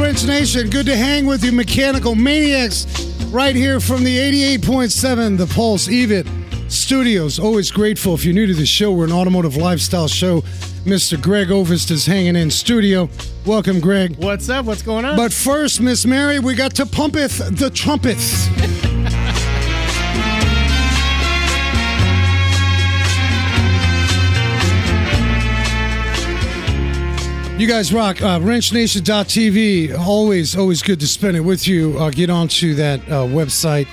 Wrench 0.00 0.24
Nation? 0.24 0.70
Good 0.70 0.86
to 0.86 0.96
hang 0.96 1.26
with 1.26 1.44
you, 1.44 1.52
Mechanical 1.52 2.14
Maniacs, 2.14 2.86
right 3.26 3.54
here 3.54 3.80
from 3.80 4.02
the 4.02 4.16
88.7 4.56 5.36
The 5.36 5.46
Pulse 5.46 5.88
EVIT 5.88 6.26
Studios. 6.70 7.38
Always 7.38 7.70
grateful. 7.70 8.14
If 8.14 8.24
you're 8.24 8.32
new 8.32 8.46
to 8.46 8.54
the 8.54 8.64
show, 8.64 8.92
we're 8.92 9.04
an 9.04 9.12
automotive 9.12 9.56
lifestyle 9.56 10.08
show. 10.08 10.40
Mr. 10.84 11.20
Greg 11.20 11.50
Ovist 11.50 11.90
is 11.90 12.06
hanging 12.06 12.34
in 12.34 12.50
studio. 12.50 13.10
Welcome, 13.44 13.78
Greg. 13.78 14.16
What's 14.16 14.48
up? 14.48 14.64
What's 14.64 14.82
going 14.82 15.04
on? 15.04 15.16
But 15.16 15.34
first, 15.34 15.82
Miss 15.82 16.06
Mary, 16.06 16.38
we 16.38 16.54
got 16.54 16.74
to 16.76 16.86
pumpeth 16.86 17.58
the 17.58 17.68
trumpets. 17.68 18.48
You 27.60 27.68
guys 27.68 27.92
rock. 27.92 28.22
Uh, 28.22 28.38
WrenchNation.tv. 28.38 29.98
Always, 29.98 30.56
always 30.56 30.82
good 30.82 30.98
to 31.00 31.06
spend 31.06 31.36
it 31.36 31.40
with 31.40 31.68
you. 31.68 31.94
Uh, 31.98 32.08
get 32.08 32.30
onto 32.30 32.72
that 32.76 33.00
uh, 33.00 33.26
website. 33.26 33.86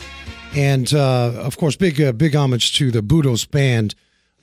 And 0.55 0.93
uh, 0.93 1.34
of 1.35 1.57
course, 1.57 1.76
big, 1.76 2.02
uh, 2.02 2.13
big 2.13 2.34
homage 2.34 2.77
to 2.77 2.91
the 2.91 3.02
Budos 3.02 3.45
band. 3.52 3.93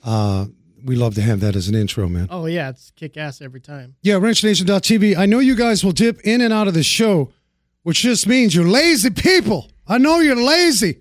Uh, 0.03 0.45
we 0.83 0.95
love 0.95 1.15
to 1.15 1.23
have 1.23 1.39
that 1.39 1.55
as 1.55 1.67
an 1.67 1.73
intro, 1.73 2.07
man. 2.07 2.27
oh 2.29 2.45
yeah, 2.45 2.69
it's 2.69 2.91
kick 2.91 3.17
ass 3.17 3.41
every 3.41 3.61
time. 3.61 3.95
Yeah, 4.03 4.17
WrenchNation.tv. 4.17 5.17
I 5.17 5.25
know 5.25 5.39
you 5.39 5.55
guys 5.55 5.83
will 5.83 5.91
dip 5.91 6.21
in 6.21 6.41
and 6.41 6.53
out 6.53 6.67
of 6.67 6.75
the 6.75 6.83
show, 6.83 7.31
which 7.81 8.01
just 8.01 8.27
means 8.27 8.53
you're 8.53 8.69
lazy 8.69 9.09
people. 9.09 9.71
I 9.87 9.97
know 9.97 10.19
you're 10.19 10.35
lazy. 10.35 10.99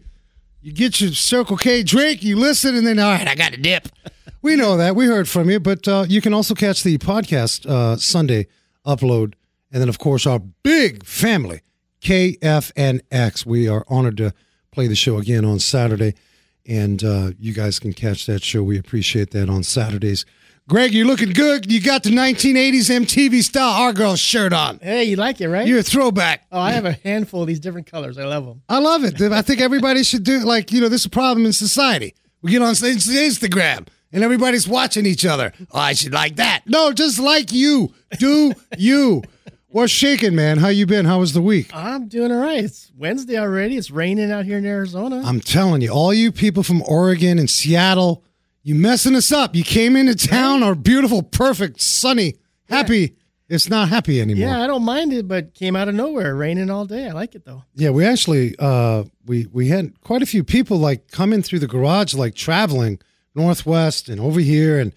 You 0.62 0.72
get 0.72 0.98
your 0.98 1.12
Circle 1.12 1.58
K 1.58 1.82
drink, 1.82 2.22
you 2.22 2.36
listen, 2.36 2.74
and 2.74 2.86
then, 2.86 2.98
all 2.98 3.12
right, 3.12 3.28
I 3.28 3.34
got 3.34 3.52
to 3.52 3.60
dip. 3.60 3.86
We 4.44 4.56
know 4.56 4.76
that. 4.76 4.94
We 4.94 5.06
heard 5.06 5.26
from 5.26 5.48
you, 5.48 5.58
but 5.58 5.88
uh, 5.88 6.04
you 6.06 6.20
can 6.20 6.34
also 6.34 6.54
catch 6.54 6.82
the 6.82 6.98
podcast 6.98 7.64
uh, 7.64 7.96
Sunday 7.96 8.46
upload. 8.86 9.32
And 9.72 9.80
then, 9.80 9.88
of 9.88 9.98
course, 9.98 10.26
our 10.26 10.38
big 10.38 11.02
family, 11.06 11.62
KFNX. 12.02 13.46
We 13.46 13.68
are 13.68 13.86
honored 13.88 14.18
to 14.18 14.34
play 14.70 14.86
the 14.86 14.94
show 14.94 15.16
again 15.16 15.46
on 15.46 15.60
Saturday. 15.60 16.14
And 16.66 17.02
uh, 17.02 17.30
you 17.38 17.54
guys 17.54 17.78
can 17.78 17.94
catch 17.94 18.26
that 18.26 18.44
show. 18.44 18.62
We 18.62 18.78
appreciate 18.78 19.30
that 19.30 19.48
on 19.48 19.62
Saturdays. 19.62 20.26
Greg, 20.68 20.92
you're 20.92 21.06
looking 21.06 21.32
good. 21.32 21.72
You 21.72 21.80
got 21.80 22.02
the 22.02 22.10
1980s 22.10 22.90
MTV 22.90 23.42
style 23.42 23.82
Our 23.82 23.94
Girl 23.94 24.14
shirt 24.14 24.52
on. 24.52 24.78
Hey, 24.82 25.04
you 25.04 25.16
like 25.16 25.40
it, 25.40 25.48
right? 25.48 25.66
You're 25.66 25.78
a 25.78 25.82
throwback. 25.82 26.46
oh, 26.52 26.60
I 26.60 26.72
have 26.72 26.84
a 26.84 26.92
handful 26.92 27.40
of 27.40 27.48
these 27.48 27.60
different 27.60 27.86
colors. 27.86 28.18
I 28.18 28.24
love 28.24 28.44
them. 28.44 28.60
I 28.68 28.78
love 28.78 29.04
it. 29.04 29.20
I 29.22 29.40
think 29.40 29.62
everybody 29.62 30.02
should 30.04 30.22
do 30.22 30.36
it. 30.36 30.44
like 30.44 30.70
you 30.70 30.82
know. 30.82 30.90
This 30.90 31.02
is 31.02 31.06
a 31.06 31.10
problem 31.10 31.46
in 31.46 31.54
society. 31.54 32.14
We 32.42 32.50
get 32.50 32.60
on 32.60 32.74
Instagram 32.74 33.88
and 34.14 34.24
everybody's 34.24 34.66
watching 34.66 35.04
each 35.04 35.26
other. 35.26 35.52
Oh, 35.72 35.78
I 35.78 35.92
should 35.92 36.12
like 36.14 36.36
that. 36.36 36.62
No, 36.66 36.92
just 36.92 37.18
like 37.18 37.52
you. 37.52 37.92
Do 38.18 38.54
you? 38.78 39.22
What's 39.68 39.92
shaking, 39.92 40.36
man? 40.36 40.58
How 40.58 40.68
you 40.68 40.86
been? 40.86 41.04
How 41.04 41.18
was 41.18 41.32
the 41.32 41.42
week? 41.42 41.68
I'm 41.74 42.06
doing 42.06 42.30
all 42.30 42.38
right. 42.40 42.62
It's 42.64 42.92
Wednesday 42.96 43.36
already. 43.38 43.76
It's 43.76 43.90
raining 43.90 44.30
out 44.30 44.44
here 44.44 44.58
in 44.58 44.64
Arizona. 44.64 45.20
I'm 45.24 45.40
telling 45.40 45.82
you, 45.82 45.90
all 45.90 46.14
you 46.14 46.30
people 46.30 46.62
from 46.62 46.80
Oregon 46.82 47.40
and 47.40 47.50
Seattle, 47.50 48.22
you 48.62 48.76
messing 48.76 49.16
us 49.16 49.32
up. 49.32 49.56
You 49.56 49.64
came 49.64 49.96
into 49.96 50.14
town, 50.14 50.62
our 50.62 50.76
beautiful, 50.76 51.22
perfect, 51.24 51.80
sunny, 51.82 52.36
happy. 52.68 53.16
It's 53.48 53.68
not 53.68 53.88
happy 53.88 54.20
anymore. 54.20 54.48
yeah, 54.48 54.62
I 54.62 54.66
don't 54.66 54.84
mind 54.84 55.12
it, 55.12 55.28
but 55.28 55.54
came 55.54 55.76
out 55.76 55.88
of 55.88 55.94
nowhere, 55.94 56.34
raining 56.34 56.70
all 56.70 56.86
day. 56.86 57.08
I 57.08 57.12
like 57.12 57.34
it 57.34 57.44
though. 57.44 57.62
Yeah, 57.74 57.90
we 57.90 58.04
actually 58.06 58.54
uh 58.58 59.04
we 59.26 59.48
we 59.52 59.68
had 59.68 60.00
quite 60.00 60.22
a 60.22 60.26
few 60.26 60.44
people 60.44 60.78
like 60.78 61.10
coming 61.10 61.42
through 61.42 61.58
the 61.58 61.66
garage 61.66 62.14
like 62.14 62.34
traveling 62.34 63.00
northwest 63.34 64.08
and 64.08 64.20
over 64.20 64.40
here 64.40 64.78
and 64.78 64.92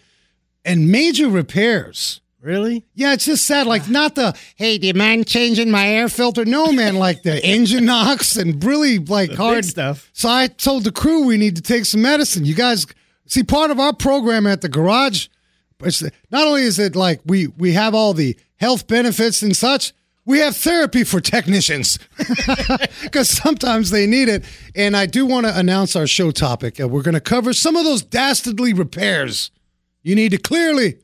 and 0.63 0.92
major 0.92 1.30
repairs. 1.30 2.21
Really? 2.42 2.86
Yeah, 2.93 3.14
it's 3.14 3.25
just 3.25 3.45
sad. 3.45 3.67
Like 3.67 3.89
not 3.89 4.15
the 4.15 4.37
hey, 4.55 4.77
do 4.77 4.87
you 4.87 4.93
mind 4.93 5.27
changing 5.27 5.71
my 5.71 5.87
air 5.87 6.08
filter? 6.08 6.45
No, 6.45 6.71
man. 6.71 6.95
Like 6.95 7.23
the 7.23 7.43
engine 7.45 7.86
knocks 7.86 8.36
and 8.37 8.64
really 8.64 8.99
like 8.99 9.31
The 9.31 9.37
hard 9.37 9.65
stuff. 9.65 10.09
So 10.14 10.30
I 10.30 10.47
told 10.47 10.83
the 10.83 10.92
crew 10.92 11.26
we 11.26 11.37
need 11.37 11.55
to 11.55 11.61
take 11.61 11.86
some 11.86 12.02
medicine. 12.02 12.45
You 12.45 12.55
guys 12.55 12.86
see 13.26 13.43
part 13.43 13.71
of 13.71 13.80
our 13.80 13.93
program 13.93 14.45
at 14.45 14.61
the 14.61 14.70
garage. 14.70 15.27
It's 15.80 16.02
not 16.31 16.47
only 16.47 16.64
is 16.64 16.80
it 16.80 16.95
like 16.95 17.21
we 17.26 17.47
we 17.47 17.73
have 17.73 17.93
all 17.95 18.14
the 18.14 18.37
health 18.58 18.87
benefits 18.87 19.42
and 19.42 19.55
such. 19.55 19.93
We 20.27 20.39
have 20.39 20.58
therapy 20.58 21.05
for 21.05 21.21
technicians 21.21 21.98
because 23.02 23.30
sometimes 23.30 23.92
they 23.92 24.05
need 24.05 24.27
it. 24.27 24.43
And 24.76 24.95
I 24.95 25.05
do 25.05 25.26
want 25.26 25.45
to 25.48 25.58
announce 25.58 25.95
our 25.95 26.05
show 26.05 26.32
topic. 26.32 26.80
We're 26.80 27.02
going 27.02 27.14
to 27.14 27.21
cover 27.21 27.54
some 27.54 27.77
of 27.77 27.86
those 27.86 28.02
dastardly 28.02 28.73
repairs 28.73 29.52
you 30.04 30.15
need 30.15 30.32
to 30.32 30.38
clearly 30.38 30.99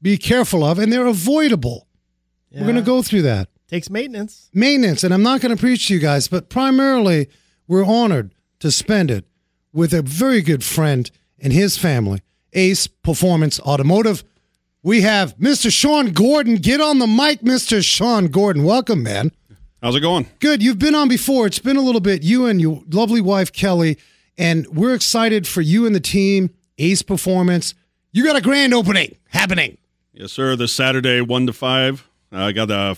be 0.00 0.16
careful 0.16 0.64
of, 0.64 0.78
and 0.78 0.90
they're 0.90 1.06
avoidable. 1.06 1.86
We're 2.50 2.62
going 2.62 2.76
to 2.76 2.82
go 2.82 3.02
through 3.02 3.22
that 3.22 3.48
Takes 3.68 3.90
maintenance. 3.90 4.48
maintenance, 4.54 5.04
and 5.04 5.12
I'm 5.12 5.22
not 5.22 5.42
going 5.42 5.54
to 5.54 5.60
preach 5.60 5.88
to 5.88 5.94
you 5.94 6.00
guys, 6.00 6.26
but 6.28 6.48
primarily 6.48 7.28
we're 7.66 7.84
honored 7.84 8.34
to 8.60 8.70
spend 8.70 9.10
it 9.10 9.26
with 9.74 9.92
a 9.92 10.00
very 10.00 10.40
good 10.40 10.64
friend 10.64 11.10
and 11.38 11.52
his 11.52 11.76
family, 11.76 12.22
Ace 12.54 12.86
Performance 12.86 13.60
Automotive. 13.60 14.24
We 14.86 15.00
have 15.00 15.36
Mr. 15.38 15.72
Sean 15.72 16.12
Gordon. 16.12 16.58
Get 16.58 16.80
on 16.80 17.00
the 17.00 17.08
mic, 17.08 17.40
Mr. 17.40 17.84
Sean 17.84 18.28
Gordon. 18.28 18.62
Welcome, 18.62 19.02
man. 19.02 19.32
How's 19.82 19.96
it 19.96 20.00
going? 20.00 20.28
Good. 20.38 20.62
You've 20.62 20.78
been 20.78 20.94
on 20.94 21.08
before. 21.08 21.48
It's 21.48 21.58
been 21.58 21.76
a 21.76 21.80
little 21.80 22.00
bit. 22.00 22.22
You 22.22 22.46
and 22.46 22.60
your 22.60 22.84
lovely 22.88 23.20
wife, 23.20 23.52
Kelly, 23.52 23.98
and 24.38 24.64
we're 24.68 24.94
excited 24.94 25.44
for 25.44 25.60
you 25.60 25.86
and 25.86 25.94
the 25.94 25.98
team, 25.98 26.50
Ace 26.78 27.02
Performance. 27.02 27.74
You 28.12 28.24
got 28.24 28.36
a 28.36 28.40
grand 28.40 28.72
opening 28.72 29.16
happening. 29.30 29.76
Yes, 30.12 30.30
sir. 30.30 30.54
This 30.54 30.72
Saturday, 30.72 31.20
one 31.20 31.48
to 31.48 31.52
five. 31.52 32.08
I 32.30 32.52
got 32.52 32.70
a 32.70 32.96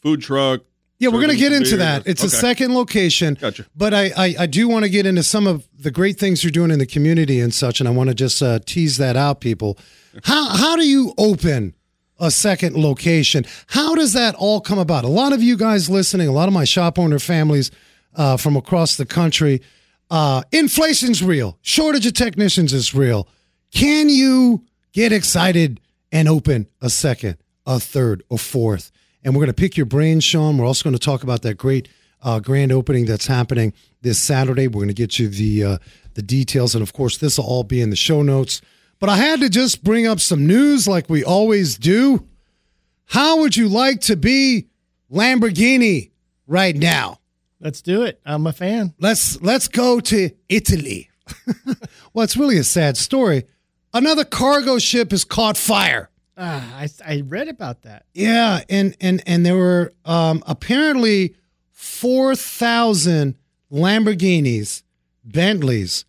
food 0.00 0.22
truck. 0.22 0.62
Yeah, 1.02 1.08
we're 1.08 1.20
going 1.20 1.30
to 1.30 1.36
get 1.36 1.52
into 1.52 1.78
that. 1.78 2.06
It's 2.06 2.22
a 2.22 2.30
second 2.30 2.74
location. 2.74 3.34
Gotcha. 3.34 3.66
But 3.74 3.92
I, 3.92 4.12
I, 4.16 4.34
I 4.38 4.46
do 4.46 4.68
want 4.68 4.84
to 4.84 4.88
get 4.88 5.04
into 5.04 5.24
some 5.24 5.48
of 5.48 5.66
the 5.76 5.90
great 5.90 6.16
things 6.16 6.44
you're 6.44 6.52
doing 6.52 6.70
in 6.70 6.78
the 6.78 6.86
community 6.86 7.40
and 7.40 7.52
such, 7.52 7.80
and 7.80 7.88
I 7.88 7.92
want 7.92 8.10
to 8.10 8.14
just 8.14 8.40
uh, 8.40 8.60
tease 8.64 8.98
that 8.98 9.16
out, 9.16 9.40
people. 9.40 9.78
How 10.22 10.50
how 10.54 10.76
do 10.76 10.86
you 10.86 11.12
open 11.18 11.74
a 12.20 12.30
second 12.30 12.76
location? 12.76 13.44
How 13.66 13.96
does 13.96 14.12
that 14.12 14.36
all 14.36 14.60
come 14.60 14.78
about? 14.78 15.02
A 15.02 15.08
lot 15.08 15.32
of 15.32 15.42
you 15.42 15.56
guys 15.56 15.90
listening, 15.90 16.28
a 16.28 16.32
lot 16.32 16.46
of 16.46 16.54
my 16.54 16.62
shop 16.62 17.00
owner 17.00 17.18
families 17.18 17.72
uh, 18.14 18.36
from 18.36 18.54
across 18.54 18.96
the 18.96 19.04
country, 19.04 19.60
uh, 20.08 20.42
inflation's 20.52 21.20
real. 21.20 21.58
Shortage 21.62 22.06
of 22.06 22.14
technicians 22.14 22.72
is 22.72 22.94
real. 22.94 23.26
Can 23.72 24.08
you 24.08 24.62
get 24.92 25.10
excited 25.10 25.80
and 26.12 26.28
open 26.28 26.68
a 26.80 26.90
second, 26.90 27.38
a 27.66 27.80
third, 27.80 28.22
a 28.30 28.38
fourth? 28.38 28.92
And 29.24 29.34
we're 29.34 29.40
going 29.40 29.48
to 29.48 29.60
pick 29.60 29.76
your 29.76 29.86
brain, 29.86 30.20
Sean. 30.20 30.58
We're 30.58 30.66
also 30.66 30.84
going 30.84 30.98
to 30.98 31.04
talk 31.04 31.22
about 31.22 31.42
that 31.42 31.56
great 31.56 31.88
uh, 32.22 32.40
grand 32.40 32.72
opening 32.72 33.06
that's 33.06 33.26
happening 33.26 33.72
this 34.02 34.18
Saturday. 34.18 34.68
We're 34.68 34.80
going 34.80 34.88
to 34.88 34.94
get 34.94 35.18
you 35.18 35.28
the 35.28 35.64
uh, 35.64 35.78
the 36.14 36.22
details, 36.22 36.74
and 36.74 36.82
of 36.82 36.92
course, 36.92 37.18
this 37.18 37.38
will 37.38 37.46
all 37.46 37.64
be 37.64 37.80
in 37.80 37.90
the 37.90 37.96
show 37.96 38.22
notes. 38.22 38.60
But 38.98 39.08
I 39.08 39.16
had 39.16 39.40
to 39.40 39.48
just 39.48 39.82
bring 39.82 40.06
up 40.06 40.20
some 40.20 40.46
news, 40.46 40.86
like 40.86 41.08
we 41.08 41.24
always 41.24 41.76
do. 41.76 42.28
How 43.06 43.40
would 43.40 43.56
you 43.56 43.68
like 43.68 44.00
to 44.02 44.16
be 44.16 44.68
Lamborghini 45.10 46.12
right 46.46 46.76
now? 46.76 47.18
Let's 47.60 47.82
do 47.82 48.02
it. 48.02 48.20
I'm 48.24 48.46
a 48.46 48.52
fan. 48.52 48.94
Let's 48.98 49.40
let's 49.40 49.68
go 49.68 50.00
to 50.00 50.30
Italy. 50.48 51.10
well, 52.12 52.24
it's 52.24 52.36
really 52.36 52.58
a 52.58 52.64
sad 52.64 52.96
story. 52.96 53.44
Another 53.94 54.24
cargo 54.24 54.78
ship 54.78 55.10
has 55.10 55.24
caught 55.24 55.56
fire. 55.56 56.10
Ah, 56.36 56.78
I, 56.78 56.88
I 57.04 57.20
read 57.22 57.48
about 57.48 57.82
that. 57.82 58.06
Yeah, 58.14 58.62
and 58.68 58.96
and 59.00 59.22
and 59.26 59.44
there 59.44 59.56
were 59.56 59.92
um, 60.04 60.42
apparently 60.46 61.34
four 61.70 62.34
thousand 62.34 63.36
Lamborghinis, 63.70 64.82
Bentleys. 65.24 66.04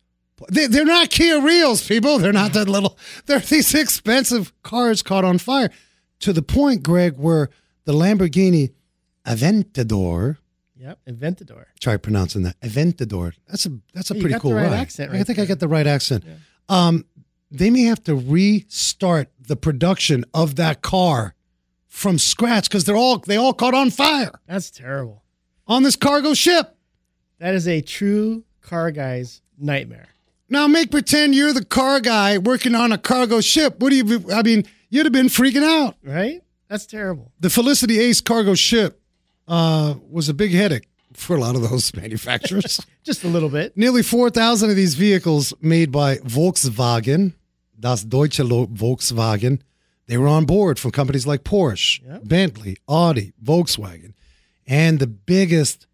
They, 0.50 0.68
they're 0.68 0.86
not 0.86 1.10
Kia 1.10 1.40
Rios, 1.42 1.88
people. 1.88 2.20
They're 2.20 2.34
not 2.34 2.54
that 2.54 2.68
little. 2.68 2.98
They're 3.26 3.40
these 3.40 3.74
expensive 3.74 4.52
cars 4.64 5.02
caught 5.02 5.24
on 5.26 5.38
fire, 5.38 5.70
to 6.20 6.34
the 6.34 6.42
point, 6.42 6.84
Greg, 6.84 7.18
where 7.18 7.50
the 7.86 7.94
Lamborghini 7.94 8.72
Aventador. 9.26 10.38
Yep, 10.76 11.00
Aventador. 11.08 11.66
Try 11.80 11.96
pronouncing 11.98 12.44
that 12.44 12.60
Aventador. 12.60 13.34
That's 13.48 13.66
a 13.66 13.72
that's 13.94 14.12
a 14.12 14.16
Yeah, 14.16 14.18
you 14.18 14.22
pretty 14.24 14.34
got 14.34 14.38
the 14.38 14.42
cool 14.42 14.54
right 14.54 14.72
accent 14.74 15.12
I 15.12 15.18
right 15.18 15.28
think 15.28 15.40
I 15.40 15.46
got 15.46 15.60
the 15.60 15.68
right 15.68 15.88
accent. 15.88 16.26
Um, 16.68 17.06
they 17.54 17.70
may 17.70 17.84
have 17.84 18.04
to 18.06 18.16
restart 18.16 19.30
the 19.40 19.56
production 19.56 20.26
of 20.34 20.56
that 20.56 20.82
car 20.82 21.36
from 21.88 22.18
scratch 22.18 22.68
because 22.68 22.84
they're 22.86 22.96
all 22.98 23.20
they 23.20 23.38
all 23.38 23.54
caught 23.54 23.74
on 23.74 23.92
fire 23.92 24.32
That's 24.48 24.72
terrible. 24.72 25.24
on 25.68 25.84
this 25.84 25.96
cargo 25.96 26.34
ship. 26.34 26.76
That 27.40 27.54
is 27.54 27.68
a 27.68 27.82
true 27.82 28.44
car 28.62 28.90
guy's 28.92 29.42
nightmare. 29.58 30.08
Now 30.50 30.68
make 30.68 30.92
pretend 30.92 31.36
you're 31.36 31.54
the 31.54 31.66
car 31.66 32.00
guy 32.00 32.38
working 32.38 32.74
on 32.76 32.92
a 32.92 32.98
cargo 32.98 33.42
ship. 33.42 33.80
What 33.80 33.92
do 33.92 33.96
you? 33.96 34.26
I 34.34 34.42
mean, 34.44 34.66
you'd 34.90 35.06
have 35.06 35.14
been 35.14 35.28
freaking 35.28 35.64
out. 35.64 35.96
Right? 36.04 36.42
That's 36.68 36.86
terrible. 36.86 37.32
The 37.40 37.50
Felicity 37.50 38.00
Ace 38.00 38.22
cargo 38.22 38.56
ship 38.56 39.00
uh, 39.48 39.96
was 40.10 40.30
a 40.30 40.34
big 40.34 40.52
headache 40.52 40.88
for 41.14 41.36
a 41.36 41.40
lot 41.40 41.56
of 41.56 41.70
those 41.70 41.94
manufacturers. 41.96 42.80
Just 43.04 43.24
a 43.24 43.28
little 43.28 43.50
bit. 43.50 43.78
Nearly 43.78 44.02
4,000 44.02 44.70
of 44.72 44.76
these 44.76 44.96
vehicles 44.96 45.54
made 45.62 45.92
by 45.92 46.18
Volkswagen, 46.18 47.34
das 47.84 48.04
Deutsche 48.06 48.44
Volkswagen, 48.44 49.60
they 50.08 50.18
were 50.18 50.28
on 50.28 50.46
board 50.46 50.80
from 50.80 50.92
companies 50.92 51.28
like 51.28 51.44
Porsche, 51.44 52.00
Yep. 52.08 52.22
Bentley, 52.28 52.78
Audi, 52.88 53.34
Volkswagen. 53.44 54.14
and 54.66 55.00
the 55.00 55.08
biggest, 55.08 55.86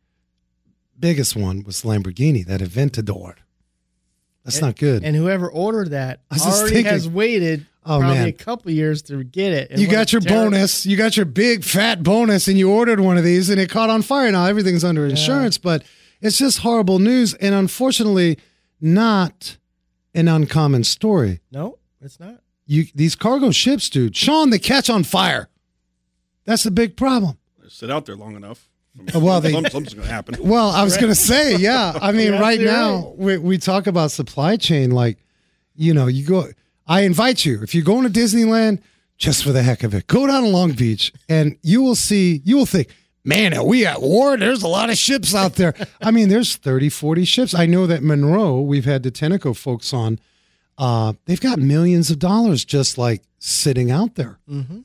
biggest 1.00 1.36
one 1.36 1.63
was 1.63 1.81
Lamborghini, 1.81 2.45
that 2.45 2.62
Aventador. 2.62 3.33
That's 4.45 4.57
And- 4.57 4.68
not 4.68 4.77
good. 4.77 5.03
And 5.03 5.15
whoever 5.15 5.50
ordered 5.50 5.89
that 5.89 6.21
already 6.31 6.75
thinking- 6.75 6.94
has 6.94 7.07
waited 7.09 7.65
Oh, 7.86 7.97
probably 8.00 8.18
man. 8.19 8.27
a 8.27 8.31
couple 8.33 8.71
years 8.71 9.01
to 9.03 9.24
get 9.24 9.51
it. 9.53 9.71
You 9.80 9.88
got 9.88 10.12
your 10.12 10.21
terrible- 10.21 10.51
bonus. 10.51 10.86
You 10.86 10.95
got 10.95 11.18
your 11.18 11.25
big 11.25 11.63
fat 11.63 12.03
bonus, 12.03 12.47
and 12.47 12.57
you 12.59 12.69
ordered 12.69 13.00
one 13.00 13.18
of 13.18 13.24
these, 13.24 13.50
and 13.50 13.59
it 13.59 13.69
caught 13.69 13.89
on 13.89 14.03
fire. 14.03 14.31
Now 14.31 14.45
everything's 14.45 14.83
under 14.83 15.07
insurance, 15.07 15.57
but 15.57 15.83
it's 16.21 16.38
just 16.38 16.59
horrible 16.59 17.00
news, 17.00 17.33
and 17.36 17.56
unfortunately, 17.56 18.38
not 18.80 19.57
an 20.14 20.28
uncommon 20.28 20.84
story. 20.84 21.40
No, 21.52 21.78
it's 22.02 22.20
not. 22.20 22.42
You 22.66 22.86
these 22.94 23.16
cargo 23.16 23.52
ships, 23.52 23.90
dude, 23.90 24.16
Sean, 24.16 24.50
they 24.50 24.60
catch 24.60 24.90
on 24.90 25.04
fire. 25.04 25.50
That's 26.46 26.66
a 26.66 26.72
big 26.72 26.96
problem. 26.98 27.38
Sit 27.68 27.92
out 27.92 28.06
there 28.06 28.16
long 28.16 28.36
enough. 28.36 28.68
Uh, 29.16 29.20
well, 29.20 29.40
they- 29.40 29.52
something's 29.54 29.94
going 29.94 30.08
to 30.08 30.12
happen. 30.14 30.36
Well, 30.42 30.72
I 30.72 30.84
was 30.84 30.98
going 30.98 31.10
to 31.12 31.16
say, 31.16 31.56
yeah. 31.58 31.98
I 32.02 32.12
mean, 32.14 32.32
You're 32.34 32.42
right 32.42 32.60
absolutely 32.60 32.66
now 32.66 33.14
we, 33.16 33.38
we 33.38 33.58
talk 33.60 33.86
about 33.88 34.10
supply 34.12 34.58
chain. 34.58 34.90
Like, 34.92 35.20
you 35.76 35.94
know, 35.94 36.08
you 36.08 36.26
go. 36.26 36.48
I 36.88 37.02
invite 37.02 37.46
you 37.46 37.62
if 37.62 37.76
you're 37.76 37.84
going 37.84 38.12
to 38.12 38.20
Disneyland, 38.20 38.82
just 39.18 39.44
for 39.44 39.52
the 39.52 39.62
heck 39.62 39.84
of 39.84 39.94
it, 39.94 40.08
go 40.08 40.26
down 40.26 40.42
to 40.44 40.50
Long 40.50 40.72
Beach, 40.72 41.14
and 41.30 41.58
you 41.62 41.82
will 41.84 41.96
see. 41.96 42.42
You 42.44 42.58
will 42.58 42.66
think, 42.66 42.88
man, 43.30 43.54
are 43.54 43.64
we 43.66 43.86
at 43.86 44.02
war? 44.02 44.36
There's 44.36 44.64
a 44.64 44.68
lot 44.68 44.90
of 44.90 44.98
ships 44.98 45.34
out 45.34 45.54
there. 45.56 45.74
I 46.02 46.12
mean, 46.12 46.28
there's 46.30 46.56
30, 46.58 46.90
40 46.90 47.24
ships. 47.24 47.54
I 47.54 47.66
know 47.66 47.88
that 47.88 48.04
Monroe. 48.04 48.60
We've 48.60 48.86
had 48.86 49.04
the 49.04 49.12
Tenneco 49.12 49.56
folks 49.56 49.94
on. 49.94 50.20
Uh, 50.78 51.14
they've 51.26 51.40
got 51.40 51.60
millions 51.60 52.10
of 52.10 52.20
dollars 52.20 52.66
just 52.66 52.98
like 52.98 53.22
sitting 53.38 53.92
out 53.92 54.16
there. 54.16 54.40
Mhm. 54.50 54.84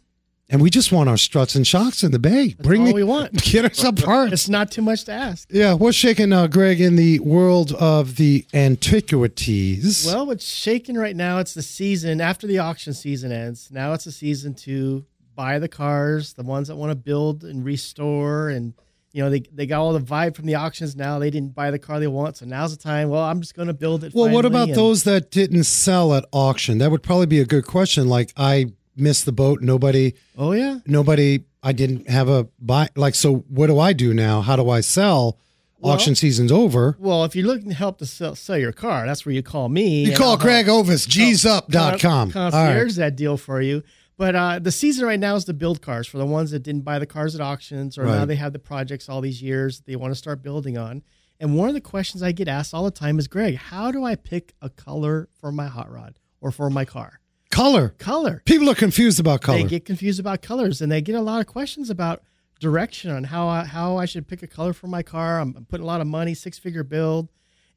And 0.51 0.61
we 0.61 0.69
just 0.69 0.93
want 0.93 1.09
our 1.09 1.17
struts 1.17 1.55
and 1.55 1.67
shocks 1.67 2.05
in 2.05 2.13
the 2.13 2.19
bay. 2.19 2.55
Bring 2.61 2.83
all 2.83 2.89
me, 2.89 2.93
we 2.93 3.03
want. 3.03 3.33
Get 3.43 3.65
us 3.65 3.83
parts. 4.03 4.33
It's 4.33 4.49
not 4.49 4.71
too 4.71 4.83
much 4.83 5.05
to 5.05 5.13
ask. 5.13 5.49
Yeah, 5.51 5.73
what's 5.73 5.97
shaking, 5.97 6.33
uh, 6.35 6.49
Greg, 6.49 6.81
in 6.83 6.97
the 6.97 7.19
world 7.21 7.73
of 7.73 8.17
the 8.17 8.45
antiquities? 8.53 10.05
Well, 10.07 10.27
what's 10.27 10.45
shaking 10.47 10.97
right 10.97 11.17
now, 11.17 11.39
it's 11.39 11.55
the 11.55 11.63
season 11.63 12.21
after 12.21 12.47
the 12.47 12.59
auction 12.59 12.93
season 12.93 13.33
ends. 13.33 13.69
Now 13.71 13.95
it's 13.95 14.05
the 14.05 14.13
season 14.13 14.53
to 14.55 15.07
buy 15.35 15.59
the 15.59 15.69
cars, 15.69 16.35
the 16.35 16.43
ones 16.43 16.69
that 16.69 16.77
want 16.77 16.91
to 16.91 16.97
build 16.97 17.45
and 17.45 17.65
restore. 17.65 18.49
And, 18.49 18.75
you 19.13 19.23
know, 19.23 19.31
they, 19.31 19.41
they 19.53 19.67
got 19.67 19.81
all 19.81 19.93
the 19.93 20.01
vibe 20.01 20.35
from 20.37 20.47
the 20.47 20.55
auctions 20.57 20.97
now. 20.97 21.19
They 21.19 21.31
didn't 21.31 21.55
buy 21.55 21.71
the 21.71 21.79
car 21.79 22.01
they 22.01 22.07
want. 22.07 22.37
So 22.37 22.47
now's 22.47 22.77
the 22.77 22.83
time. 22.83 23.09
Well, 23.09 23.23
I'm 23.23 23.41
just 23.41 23.55
going 23.55 23.69
to 23.69 23.75
build 23.75 24.05
it. 24.05 24.15
well, 24.15 24.31
what 24.31 24.45
about 24.45 24.69
and- 24.69 24.77
those 24.77 25.05
that 25.05 25.31
didn't 25.31 25.65
sell 25.65 26.15
at 26.15 26.25
auction? 26.33 26.79
That 26.79 26.91
would 26.91 27.03
probably 27.03 27.27
be 27.27 27.41
a 27.41 27.47
good 27.47 27.65
question. 27.67 28.09
Like, 28.09 28.33
I 28.37 28.67
missed 28.97 29.25
the 29.25 29.33
boat. 29.33 29.61
Nobody, 29.61 30.15
Oh, 30.39 30.53
yeah. 30.53 30.79
nobody. 30.87 31.45
I 31.63 31.73
didn't 31.73 32.09
have 32.11 32.29
a 32.29 32.47
buy. 32.61 32.89
Like, 32.95 33.15
so 33.15 33.37
what 33.49 33.69
do 33.69 33.79
I 33.79 33.93
do 33.95 34.13
now? 34.15 34.41
How 34.43 34.57
do 34.57 34.69
I 34.71 34.81
sell? 34.81 35.39
Well- 35.79 35.93
auction 35.93 36.15
season's 36.15 36.51
over. 36.53 36.97
Well, 36.99 37.25
if 37.25 37.35
you're 37.37 37.47
looking 37.47 37.69
to 37.69 37.75
help 37.75 37.99
to 37.99 38.07
sell, 38.07 38.35
sell 38.35 38.57
your 38.57 38.73
car, 38.73 39.07
that's 39.07 39.27
where 39.27 39.35
you 39.35 39.43
call 39.43 39.69
me. 39.69 40.05
You 40.07 40.17
call 40.17 40.33
I'll 40.33 40.39
help 40.39 40.69
Ovis, 40.69 41.07
gsup.com. 41.07 42.31
con- 42.31 42.43
All 42.43 42.51
right. 42.51 42.69
concierge 42.73 42.97
that 42.97 43.17
deal 43.17 43.37
for 43.37 43.61
you. 43.61 43.83
But 44.17 44.37
uh, 44.37 44.59
the 44.61 44.71
season 44.71 45.07
right 45.07 45.19
now 45.19 45.35
is 45.35 45.45
to 45.47 45.53
build 45.53 45.83
cars 45.83 46.07
for 46.07 46.19
the 46.19 46.27
ones 46.27 46.53
that 46.53 46.61
didn't 46.61 46.83
buy 46.83 46.99
the 46.99 47.07
cars 47.07 47.35
at 47.35 47.41
auctions, 47.41 47.99
or 47.99 48.05
now 48.05 48.25
they 48.25 48.37
have 48.37 48.53
the 48.53 48.61
projects 48.61 49.09
all 49.09 49.21
these 49.21 49.43
years 49.43 49.79
that 49.79 49.87
they 49.87 49.97
want 49.97 50.13
to 50.13 50.19
start 50.19 50.43
building 50.43 50.79
on. 50.79 51.03
And 51.41 51.57
one 51.57 51.69
of 51.69 51.75
the 51.75 51.81
questions 51.81 52.23
I 52.23 52.31
get 52.31 52.47
asked 52.47 52.73
all 52.73 52.85
the 52.85 52.93
time 52.93 53.19
is, 53.19 53.27
Greg, 53.27 53.57
how 53.57 53.91
do 53.91 54.05
I 54.05 54.15
pick 54.15 54.55
a 54.63 54.71
color 54.71 55.29
for 55.41 55.51
my 55.51 55.67
hot 55.67 55.91
rod 55.91 56.19
or 56.41 56.53
for 56.53 56.71
my 56.71 56.85
car? 56.85 57.21
Color. 57.51 57.95
Color. 57.99 58.43
People 58.45 58.71
are 58.71 58.75
confused 58.75 59.19
about 59.19 59.41
color. 59.41 59.59
They 59.59 59.65
get 59.65 59.85
confused 59.85 60.21
about 60.21 60.43
colors, 60.43 60.81
and 60.81 60.93
they 60.93 61.01
get 61.01 61.17
a 61.17 61.21
lot 61.21 61.41
of 61.41 61.47
questions 61.47 61.91
about 61.91 62.23
direction 62.61 63.11
on 63.11 63.25
how 63.25 63.49
I, 63.49 63.65
how 63.65 63.97
I 63.97 64.05
should 64.05 64.29
pick 64.29 64.43
a 64.45 64.47
color 64.47 64.73
for 64.73 64.87
my 64.87 65.03
car. 65.03 65.41
I'm, 65.41 65.55
I'm 65.57 65.65
putting 65.65 65.85
a 65.85 65.87
lot 65.87 66.01
of 66.01 66.07
money, 66.07 66.35
six 66.35 66.57
figure 66.57 66.85
build, 66.85 67.31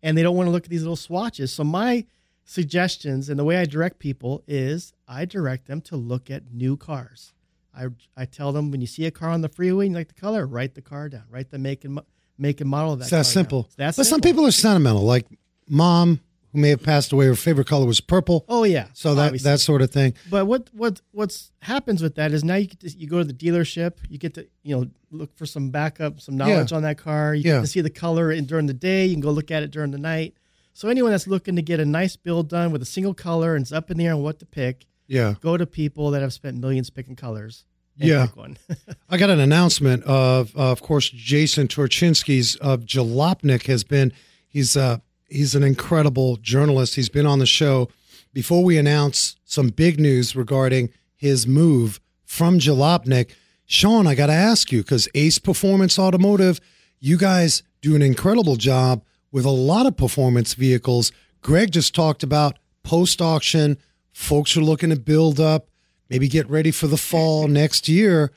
and 0.03 0.15
they 0.15 0.21
don't 0.21 0.35
want 0.35 0.47
to 0.47 0.51
look 0.51 0.65
at 0.65 0.69
these 0.69 0.83
little 0.83 0.95
swatches. 0.95 1.51
So 1.51 1.63
my 1.63 2.05
suggestions 2.45 3.27
and 3.27 3.39
the 3.39 3.43
way 3.43 3.57
I 3.57 3.65
direct 3.65 3.99
people 3.99 4.43
is 4.47 4.93
I 5.07 5.25
direct 5.25 5.67
them 5.67 5.81
to 5.81 5.95
look 5.95 6.29
at 6.29 6.51
new 6.51 6.75
cars. 6.77 7.33
I, 7.75 7.87
I 8.15 8.25
tell 8.25 8.51
them 8.51 8.71
when 8.71 8.81
you 8.81 8.87
see 8.87 9.05
a 9.05 9.11
car 9.11 9.29
on 9.29 9.41
the 9.41 9.49
freeway 9.49 9.85
and 9.85 9.93
you 9.93 9.99
like 9.99 10.07
the 10.07 10.19
color, 10.19 10.45
write 10.47 10.73
the 10.75 10.81
car 10.81 11.09
down, 11.09 11.23
write 11.29 11.51
the 11.51 11.59
make 11.59 11.85
and 11.85 11.99
make 12.37 12.59
and 12.59 12.69
model 12.69 12.93
of 12.93 12.99
that. 12.99 13.05
it's 13.05 13.11
that 13.11 13.25
simple. 13.25 13.63
Down. 13.63 13.67
It's 13.67 13.75
that 13.75 13.95
but 13.97 14.05
some 14.07 14.21
people 14.21 14.45
are 14.45 14.51
sentimental. 14.51 15.03
Like 15.03 15.27
mom, 15.69 16.19
who 16.51 16.59
may 16.59 16.69
have 16.69 16.81
passed 16.81 17.11
away, 17.11 17.27
her 17.27 17.35
favorite 17.35 17.67
color 17.67 17.85
was 17.85 18.01
purple. 18.01 18.45
Oh 18.49 18.63
yeah. 18.63 18.87
So 18.93 19.13
that 19.15 19.27
obviously. 19.27 19.51
that 19.51 19.59
sort 19.59 19.81
of 19.83 19.91
thing. 19.91 20.15
But 20.29 20.45
what 20.45 20.69
what 20.73 21.01
what's 21.11 21.51
happens 21.61 22.01
with 22.01 22.15
that 22.15 22.31
is 22.31 22.43
now 22.43 22.55
you 22.55 22.67
get 22.67 22.79
to, 22.81 22.89
you 22.89 23.07
go 23.07 23.19
to 23.19 23.23
the 23.23 23.33
dealership, 23.33 23.97
you 24.09 24.17
get 24.17 24.33
to 24.35 24.47
you 24.63 24.75
know 24.75 24.87
look 25.11 25.37
for 25.37 25.45
some 25.45 25.69
backup, 25.69 26.19
some 26.19 26.35
knowledge 26.35 26.71
on 26.73 26.81
that 26.83 26.97
car. 26.97 27.35
You 27.35 27.43
Yeah. 27.43 27.57
get 27.57 27.61
to 27.61 27.67
see 27.67 27.81
the 27.81 27.89
color 27.91 28.31
in, 28.31 28.45
during 28.45 28.65
the 28.65 28.73
day. 28.73 29.05
You 29.05 29.13
can 29.13 29.21
go 29.21 29.31
look 29.31 29.51
at 29.51 29.61
it 29.63 29.71
during 29.71 29.91
the 29.91 29.97
night. 29.99 30.33
So 30.73 30.89
anyone 30.89 31.11
that's 31.11 31.27
looking 31.27 31.55
to 31.55 31.61
get 31.61 31.79
a 31.79 31.85
nice 31.85 32.15
build 32.15 32.49
done 32.49 32.71
with 32.71 32.81
a 32.81 32.85
single 32.85 33.13
color 33.13 33.55
and 33.55 33.63
it's 33.63 33.71
up 33.71 33.89
in 33.89 33.97
the 33.97 34.05
air 34.05 34.13
on 34.13 34.21
what 34.21 34.37
to 34.39 34.45
pick, 34.45 34.85
Yeah. 35.07 35.35
go 35.41 35.57
to 35.57 35.65
people 35.65 36.11
that 36.11 36.21
have 36.21 36.33
spent 36.33 36.57
millions 36.57 36.89
picking 36.89 37.15
colors. 37.15 37.65
and 37.99 38.09
Yeah. 38.09 38.25
pick 38.27 38.35
one. 38.35 38.57
I 39.09 39.17
got 39.17 39.29
an 39.29 39.39
announcement 39.39 40.03
of, 40.03 40.55
uh, 40.55 40.71
of 40.71 40.81
course, 40.81 41.09
Jason 41.09 41.67
Torchinsky's 41.67 42.55
of 42.57 42.81
Jalopnik 42.85 43.65
has 43.67 43.83
been. 43.83 44.11
He's 44.47 44.75
uh 44.77 44.99
he's 45.29 45.55
an 45.55 45.63
incredible 45.63 46.37
journalist. 46.37 46.95
He's 46.95 47.09
been 47.09 47.25
on 47.25 47.39
the 47.39 47.45
show. 47.45 47.89
Before 48.33 48.63
we 48.63 48.77
announce 48.77 49.35
some 49.45 49.69
big 49.69 49.99
news 49.99 50.35
regarding 50.35 50.89
his 51.15 51.47
move 51.47 51.99
from 52.25 52.59
Jalopnik, 52.59 53.31
Sean, 53.65 54.05
I 54.07 54.15
got 54.15 54.27
to 54.27 54.33
ask 54.33 54.71
you 54.71 54.81
because 54.83 55.09
Ace 55.15 55.39
Performance 55.39 55.97
Automotive, 55.99 56.59
you 56.99 57.17
guys 57.17 57.63
do 57.81 57.95
an 57.95 58.01
incredible 58.01 58.55
job 58.55 59.03
with 59.31 59.43
a 59.45 59.49
lot 59.49 59.85
of 59.85 59.97
performance 59.97 60.53
vehicles. 60.53 61.11
Greg 61.41 61.71
just 61.71 61.93
talked 61.95 62.23
about 62.23 62.57
post 62.83 63.21
auction. 63.21 63.77
Folks 64.17 64.57
are 64.57 64.61
looking 64.61 64.89
to 64.89 64.99
build 64.99 65.39
up, 65.39 65.69
maybe 66.09 66.27
get 66.27 66.49
ready 66.49 66.71
for 66.71 66.87
the 66.87 66.97
fall 66.97 67.47
next 67.63 67.87
year. 67.87 68.31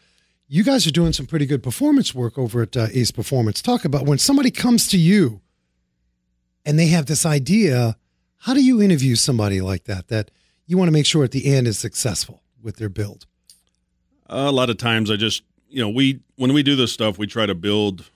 You 0.46 0.62
guys 0.62 0.86
are 0.86 0.90
doing 0.90 1.14
some 1.14 1.24
pretty 1.24 1.46
good 1.46 1.62
performance 1.62 2.14
work 2.14 2.36
over 2.36 2.62
at 2.62 2.76
uh, 2.76 2.88
Ace 2.92 3.10
Performance. 3.10 3.62
Talk 3.62 3.86
about 3.86 4.04
when 4.04 4.18
somebody 4.18 4.50
comes 4.50 4.86
to 4.88 4.98
you 4.98 5.40
and 6.66 6.78
they 6.78 6.88
have 6.88 7.06
this 7.06 7.24
idea, 7.24 7.96
how 8.36 8.52
do 8.52 8.62
you 8.62 8.82
interview 8.82 9.16
somebody 9.16 9.62
like 9.62 9.84
that 9.84 10.08
that 10.08 10.30
you 10.66 10.76
want 10.76 10.88
to 10.88 10.92
make 10.92 11.06
sure 11.06 11.24
at 11.24 11.30
the 11.30 11.46
end 11.46 11.66
is 11.66 11.78
successful 11.78 12.42
with 12.62 12.76
their 12.76 12.90
build? 12.90 13.26
a 14.28 14.52
lot 14.52 14.70
of 14.70 14.76
times 14.76 15.10
I 15.10 15.16
just, 15.16 15.42
you 15.68 15.80
know, 15.82 15.88
we 15.88 16.20
when 16.36 16.52
we 16.52 16.62
do 16.62 16.76
this 16.76 16.92
stuff, 16.92 17.18
we 17.18 17.26
try 17.26 17.46
to 17.46 17.54
build 17.54 18.10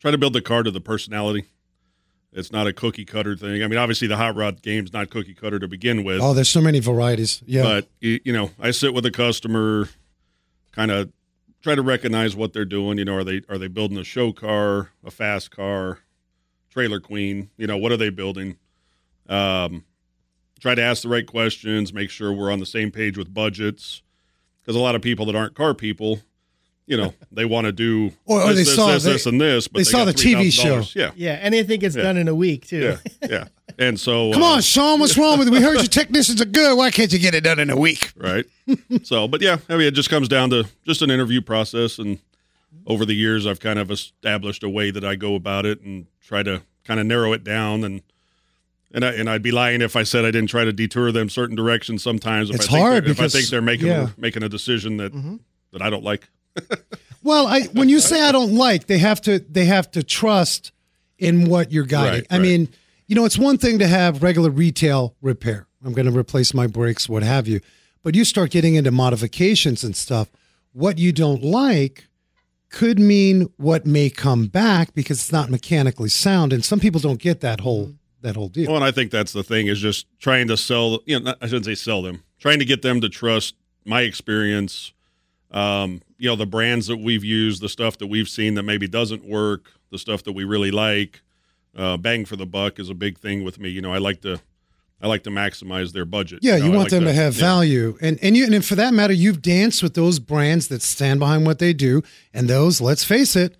try 0.00 0.10
to 0.10 0.18
build 0.18 0.32
the 0.32 0.42
car 0.42 0.64
to 0.64 0.70
the 0.70 0.80
personality. 0.80 1.46
It's 2.34 2.50
not 2.50 2.66
a 2.66 2.72
cookie 2.72 3.04
cutter 3.04 3.36
thing. 3.36 3.62
I 3.62 3.68
mean, 3.68 3.78
obviously 3.78 4.08
the 4.08 4.16
hot 4.16 4.34
rod 4.34 4.60
game's 4.60 4.92
not 4.92 5.08
cookie 5.08 5.34
cutter 5.34 5.58
to 5.60 5.68
begin 5.68 6.02
with, 6.02 6.20
Oh, 6.20 6.34
there's 6.34 6.48
so 6.48 6.60
many 6.60 6.80
varieties. 6.80 7.42
Yeah. 7.46 7.62
but 7.62 7.88
you, 8.00 8.32
know, 8.32 8.50
I 8.60 8.72
sit 8.72 8.92
with 8.92 9.06
a 9.06 9.10
customer, 9.12 9.88
kind 10.72 10.90
of 10.90 11.12
try 11.62 11.74
to 11.76 11.82
recognize 11.82 12.34
what 12.34 12.52
they're 12.52 12.64
doing. 12.64 12.98
You 12.98 13.04
know, 13.04 13.16
are 13.16 13.24
they 13.24 13.42
are 13.48 13.56
they 13.56 13.68
building 13.68 13.96
a 13.98 14.04
show 14.04 14.32
car, 14.32 14.90
a 15.04 15.10
fast 15.12 15.50
car, 15.52 16.00
trailer 16.70 16.98
queen? 17.00 17.50
You 17.56 17.66
know, 17.68 17.76
what 17.76 17.92
are 17.92 17.96
they 17.96 18.10
building? 18.10 18.56
Um, 19.28 19.84
try 20.60 20.74
to 20.74 20.82
ask 20.82 21.02
the 21.02 21.08
right 21.08 21.26
questions, 21.26 21.92
make 21.92 22.10
sure 22.10 22.32
we're 22.32 22.52
on 22.52 22.58
the 22.58 22.66
same 22.66 22.90
page 22.90 23.16
with 23.16 23.32
budgets, 23.32 24.02
because 24.60 24.74
a 24.76 24.80
lot 24.80 24.94
of 24.96 25.02
people 25.02 25.24
that 25.26 25.36
aren't 25.36 25.54
car 25.54 25.72
people, 25.72 26.20
you 26.86 26.96
know, 26.96 27.14
they 27.32 27.44
want 27.44 27.64
to 27.66 27.72
do 27.72 28.12
Or- 28.26 28.42
or 28.42 28.48
this, 28.52 28.56
they 28.56 28.64
this, 28.64 28.74
saw- 28.76 28.86
this, 28.88 29.02
they- 29.04 29.12
this, 29.12 29.26
and 29.26 29.40
this. 29.40 29.68
But 29.68 29.78
they 29.78 29.84
saw 29.84 30.04
the 30.04 30.12
TV 30.12 30.50
show. 30.52 30.82
Yeah, 30.98 31.12
yeah, 31.16 31.38
and 31.40 31.54
they 31.54 31.62
think 31.62 31.82
it's 31.82 31.96
Yeah. 31.96 32.02
done 32.02 32.16
in 32.16 32.28
a 32.28 32.34
week 32.34 32.66
too. 32.66 32.96
yeah, 33.22 33.28
yeah. 33.28 33.44
And 33.78 33.98
so, 33.98 34.32
Come 34.34 34.42
uh, 34.42 34.56
on, 34.56 34.60
Sean, 34.62 35.00
what's 35.00 35.16
wrong 35.16 35.38
with 35.38 35.48
it? 35.48 35.50
We 35.50 35.60
heard 35.62 35.74
your 35.76 35.84
technicians 35.84 36.40
are 36.40 36.44
good. 36.46 36.76
Why 36.76 36.90
can't 36.90 37.12
you 37.12 37.18
get 37.18 37.34
it 37.34 37.42
done 37.42 37.58
in 37.58 37.70
a 37.70 37.76
week? 37.76 38.12
right? 38.16 38.44
so, 39.02 39.26
but 39.28 39.40
yeah, 39.40 39.58
I 39.68 39.72
mean, 39.76 39.86
it 39.88 39.92
just 39.94 40.10
comes 40.10 40.28
down 40.28 40.50
to 40.50 40.64
just 40.86 41.00
an 41.02 41.10
interview 41.10 41.40
process, 41.40 41.98
and 41.98 42.18
over 42.86 43.04
the 43.06 43.14
years, 43.14 43.46
I've 43.46 43.60
kind 43.60 43.78
of 43.78 43.90
established 43.90 44.62
a 44.62 44.68
way 44.68 44.90
that 44.90 45.04
I 45.04 45.14
go 45.16 45.34
about 45.36 45.64
it 45.66 45.80
and 45.80 46.06
try 46.20 46.42
to 46.42 46.62
kind 46.84 47.00
of 47.00 47.06
narrow 47.06 47.32
it 47.32 47.42
down, 47.44 47.82
and 47.82 48.02
and 48.92 49.04
I 49.06 49.12
and 49.14 49.28
I'd 49.30 49.42
be 49.42 49.50
lying 49.52 49.80
if 49.80 49.96
I 49.96 50.02
said 50.02 50.24
I 50.26 50.30
didn't 50.30 50.50
try 50.50 50.64
to 50.64 50.72
detour 50.72 51.10
them 51.12 51.28
certain 51.30 51.56
directions. 51.56 52.02
Sometimes, 52.02 52.50
if 52.50 52.56
It's 52.56 52.66
I 52.66 52.70
think 52.72 52.78
hard 52.80 53.04
they're- 53.04 53.10
if 53.12 53.20
I 53.20 53.28
think 53.28 53.48
they're 53.48 53.62
making 53.62 53.86
yeah. 53.86 54.10
making 54.18 54.42
a 54.42 54.48
decision 54.50 54.98
that 54.98 55.12
that 55.72 55.80
I 55.82 55.88
don't 55.90 56.04
like. 56.04 56.28
Well, 57.24 57.46
I 57.46 57.62
when 57.72 57.88
you 57.88 58.00
say 58.00 58.20
I 58.20 58.32
don't 58.32 58.54
like, 58.54 58.86
they 58.86 58.98
have 58.98 59.20
to 59.22 59.38
they 59.38 59.64
have 59.64 59.90
to 59.92 60.02
trust 60.02 60.72
in 61.18 61.48
what 61.48 61.72
you're 61.72 61.86
guiding. 61.86 62.20
Right, 62.20 62.26
I 62.30 62.34
right. 62.34 62.42
mean, 62.42 62.68
you 63.06 63.16
know, 63.16 63.24
it's 63.24 63.38
one 63.38 63.56
thing 63.56 63.78
to 63.78 63.86
have 63.86 64.22
regular 64.22 64.50
retail 64.50 65.14
repair. 65.22 65.66
I'm 65.84 65.92
going 65.92 66.10
to 66.10 66.16
replace 66.16 66.54
my 66.54 66.66
brakes, 66.66 67.08
what 67.08 67.22
have 67.22 67.46
you. 67.46 67.60
But 68.02 68.14
you 68.14 68.24
start 68.24 68.50
getting 68.50 68.74
into 68.74 68.90
modifications 68.90 69.84
and 69.84 69.96
stuff. 69.96 70.30
What 70.72 70.98
you 70.98 71.12
don't 71.12 71.42
like 71.42 72.08
could 72.68 72.98
mean 72.98 73.48
what 73.56 73.86
may 73.86 74.10
come 74.10 74.46
back 74.46 74.94
because 74.94 75.20
it's 75.20 75.32
not 75.32 75.48
mechanically 75.48 76.08
sound, 76.08 76.52
and 76.52 76.64
some 76.64 76.80
people 76.80 77.00
don't 77.00 77.20
get 77.20 77.40
that 77.40 77.60
whole 77.60 77.94
that 78.22 78.36
whole 78.36 78.48
deal. 78.48 78.68
Well, 78.68 78.76
and 78.76 78.84
I 78.84 78.90
think 78.90 79.10
that's 79.10 79.32
the 79.32 79.42
thing 79.42 79.66
is 79.66 79.78
just 79.80 80.06
trying 80.18 80.48
to 80.48 80.56
sell. 80.56 81.00
You 81.06 81.20
know, 81.20 81.34
I 81.40 81.46
shouldn't 81.46 81.66
say 81.66 81.74
sell 81.74 82.02
them. 82.02 82.22
Trying 82.38 82.58
to 82.58 82.64
get 82.64 82.82
them 82.82 83.00
to 83.02 83.08
trust 83.08 83.54
my 83.84 84.00
experience, 84.02 84.92
um, 85.54 86.02
you 86.18 86.28
know, 86.28 86.36
the 86.36 86.46
brands 86.46 86.88
that 86.88 86.98
we've 86.98 87.24
used, 87.24 87.62
the 87.62 87.68
stuff 87.68 87.96
that 87.98 88.08
we've 88.08 88.28
seen 88.28 88.54
that 88.54 88.64
maybe 88.64 88.88
doesn't 88.88 89.24
work, 89.24 89.72
the 89.90 89.98
stuff 89.98 90.24
that 90.24 90.32
we 90.32 90.44
really 90.44 90.70
like. 90.70 91.22
Uh, 91.76 91.96
bang 91.96 92.24
for 92.24 92.36
the 92.36 92.46
buck 92.46 92.78
is 92.78 92.90
a 92.90 92.94
big 92.94 93.18
thing 93.18 93.42
with 93.42 93.58
me. 93.58 93.68
You 93.68 93.80
know, 93.80 93.92
I 93.92 93.98
like 93.98 94.20
to 94.22 94.40
I 95.00 95.06
like 95.06 95.22
to 95.24 95.30
maximize 95.30 95.92
their 95.92 96.04
budget. 96.04 96.40
Yeah, 96.42 96.56
you, 96.56 96.60
know, 96.60 96.66
I 96.66 96.68
want 96.70 96.80
like 96.80 96.90
them 96.90 97.04
to, 97.04 97.12
have 97.12 97.34
yeah. 97.34 97.40
value, 97.40 97.98
and 98.00 98.18
and 98.22 98.36
you 98.36 98.46
and 98.46 98.64
for 98.64 98.74
that 98.76 98.94
matter, 98.94 99.12
you've 99.12 99.42
danced 99.42 99.82
with 99.82 99.94
those 99.94 100.18
brands 100.18 100.68
that 100.68 100.82
stand 100.82 101.20
behind 101.20 101.46
what 101.46 101.58
they 101.58 101.72
do, 101.72 102.02
and 102.32 102.48
those, 102.48 102.80
let's 102.80 103.04
face 103.04 103.36
it, 103.36 103.56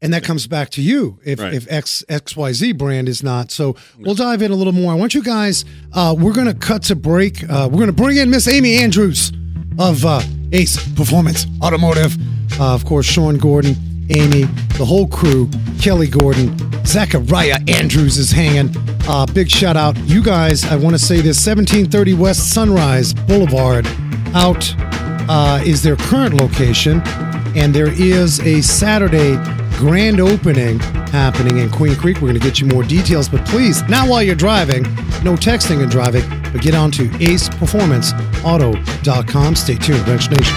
and 0.00 0.12
that 0.12 0.22
comes 0.22 0.46
back 0.46 0.70
to 0.70 0.82
you 0.82 1.18
if 1.24 1.40
Right. 1.40 1.54
if 1.54 1.70
X 1.70 2.04
XYZ 2.08 2.76
brand 2.76 3.08
is 3.08 3.22
not. 3.22 3.50
So 3.50 3.76
we'll 3.98 4.14
dive 4.14 4.42
in 4.42 4.50
a 4.52 4.54
little 4.54 4.74
more. 4.74 4.92
I 4.92 4.94
want 4.96 5.14
you 5.14 5.22
guys. 5.22 5.64
Uh, 5.92 6.14
we're 6.18 6.34
gonna 6.34 6.54
cut 6.54 6.82
to 6.84 6.94
break. 6.96 7.42
Uh, 7.42 7.68
we're 7.70 7.80
gonna 7.80 7.92
bring 7.92 8.18
in 8.18 8.30
Miss 8.30 8.46
Amy 8.46 8.76
Andrews 8.76 9.32
of 9.78 10.04
uh, 10.04 10.20
Ace 10.56 10.88
Performance 10.94 11.46
Automotive. 11.62 12.16
Uh, 12.58 12.72
of 12.72 12.86
course, 12.86 13.04
Sean 13.04 13.36
Gordon, 13.36 13.76
Amy, 14.08 14.44
the 14.78 14.86
whole 14.86 15.06
crew, 15.06 15.50
Kelly 15.82 16.06
Gordon, 16.06 16.56
Zachariah 16.86 17.60
Andrews 17.68 18.16
is 18.16 18.30
hanging. 18.30 18.74
Uh, 19.06 19.26
big 19.26 19.50
shout 19.50 19.76
out, 19.76 19.98
you 20.08 20.22
guys. 20.22 20.64
I 20.64 20.76
want 20.76 20.94
to 20.94 20.98
say 20.98 21.16
this: 21.16 21.46
1730 21.46 22.14
West 22.14 22.54
Sunrise 22.54 23.12
Boulevard. 23.12 23.86
Out 24.34 24.74
uh, 25.28 25.60
is 25.64 25.82
their 25.82 25.96
current 25.96 26.34
location, 26.34 27.02
and 27.56 27.74
there 27.74 27.92
is 27.92 28.38
a 28.40 28.62
Saturday 28.62 29.36
grand 29.76 30.20
opening 30.20 30.78
happening 31.10 31.58
in 31.58 31.68
Queen 31.70 31.94
Creek. 31.96 32.16
We're 32.16 32.28
going 32.28 32.40
to 32.40 32.46
get 32.46 32.60
you 32.60 32.66
more 32.66 32.82
details, 32.82 33.28
but 33.28 33.46
please, 33.46 33.82
not 33.88 34.08
while 34.08 34.22
you're 34.22 34.34
driving, 34.34 34.82
no 35.22 35.36
texting 35.36 35.82
and 35.82 35.90
driving, 35.90 36.24
but 36.52 36.62
get 36.62 36.74
on 36.74 36.90
to 36.92 37.08
aceperformanceauto.com. 37.08 39.54
Stay 39.54 39.76
tuned, 39.76 40.08
Wrench 40.08 40.30
Nation. 40.30 40.56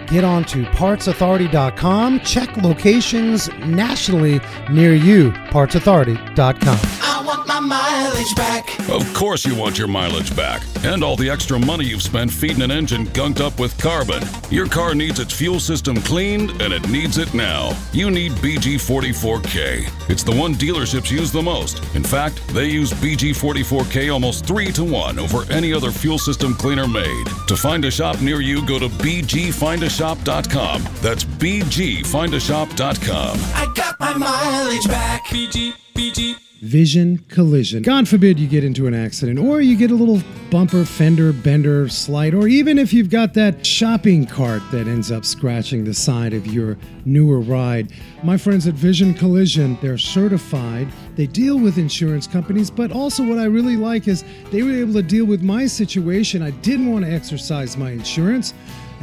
Get 0.11 0.25
on 0.25 0.43
to 0.45 0.63
partsauthority.com. 0.65 2.19
Check 2.19 2.57
locations 2.57 3.47
nationally 3.59 4.41
near 4.69 4.93
you. 4.93 5.31
Partsauthority.com. 5.31 7.10
I 7.21 7.23
want 7.23 7.47
my 7.47 7.59
mileage 7.59 8.35
back. 8.35 8.67
Of 8.89 9.13
course, 9.13 9.45
you 9.45 9.55
want 9.55 9.77
your 9.77 9.87
mileage 9.87 10.35
back 10.35 10.63
and 10.83 11.03
all 11.03 11.15
the 11.15 11.29
extra 11.29 11.59
money 11.59 11.85
you've 11.85 12.01
spent 12.01 12.31
feeding 12.31 12.63
an 12.63 12.71
engine 12.71 13.05
gunked 13.09 13.41
up 13.41 13.59
with 13.59 13.77
carbon. 13.77 14.23
Your 14.49 14.67
car 14.67 14.95
needs 14.95 15.19
its 15.19 15.31
fuel 15.31 15.59
system 15.59 16.01
cleaned, 16.01 16.59
and 16.59 16.73
it 16.73 16.89
needs 16.89 17.19
it 17.19 17.35
now. 17.35 17.77
You 17.93 18.09
need 18.09 18.31
BG44K. 18.33 19.87
It's 20.09 20.23
the 20.23 20.35
one 20.35 20.55
dealerships 20.55 21.11
use 21.11 21.31
the 21.31 21.43
most. 21.43 21.83
In 21.93 22.03
fact, 22.03 22.41
they 22.55 22.65
use 22.65 22.91
BG44K 22.93 24.11
almost 24.11 24.47
three 24.47 24.71
to 24.71 24.83
one 24.83 25.19
over 25.19 25.43
any 25.51 25.71
other 25.73 25.91
fuel 25.91 26.17
system 26.17 26.55
cleaner 26.55 26.87
made. 26.87 27.27
To 27.49 27.55
find 27.55 27.85
a 27.85 27.91
shop 27.91 28.19
near 28.19 28.41
you, 28.41 28.65
go 28.65 28.79
to 28.79 28.87
BGFindAShop.com. 28.87 30.83
That's 31.01 31.23
BGFindAShop.com. 31.23 33.39
I 33.53 33.71
got 33.75 33.99
my 33.99 34.17
mileage 34.17 34.87
back. 34.87 35.25
BG, 35.25 35.73
BG. 35.93 36.35
Vision 36.61 37.17
collision. 37.27 37.81
God 37.81 38.07
forbid 38.07 38.39
you 38.39 38.47
get 38.47 38.63
into 38.63 38.85
an 38.85 38.93
accident 38.93 39.39
or 39.39 39.61
you 39.61 39.75
get 39.75 39.89
a 39.89 39.95
little 39.95 40.21
bumper, 40.51 40.85
fender, 40.85 41.33
bender, 41.33 41.89
slide, 41.89 42.35
or 42.35 42.47
even 42.47 42.77
if 42.77 42.93
you've 42.93 43.09
got 43.09 43.33
that 43.33 43.65
shopping 43.65 44.27
cart 44.27 44.61
that 44.69 44.87
ends 44.87 45.11
up 45.11 45.25
scratching 45.25 45.83
the 45.83 45.93
side 45.95 46.33
of 46.33 46.45
your 46.45 46.77
newer 47.03 47.39
ride. 47.39 47.91
My 48.23 48.37
friends 48.37 48.67
at 48.67 48.75
Vision 48.75 49.15
Collision, 49.15 49.75
they're 49.81 49.97
certified. 49.97 50.87
They 51.15 51.25
deal 51.25 51.57
with 51.57 51.79
insurance 51.79 52.27
companies, 52.27 52.69
but 52.69 52.91
also 52.91 53.27
what 53.27 53.39
I 53.39 53.45
really 53.45 53.75
like 53.75 54.07
is 54.07 54.23
they 54.51 54.61
were 54.61 54.73
able 54.73 54.93
to 54.93 55.01
deal 55.01 55.25
with 55.25 55.41
my 55.41 55.65
situation. 55.65 56.43
I 56.43 56.51
didn't 56.51 56.91
want 56.91 57.05
to 57.05 57.11
exercise 57.11 57.75
my 57.75 57.89
insurance 57.89 58.53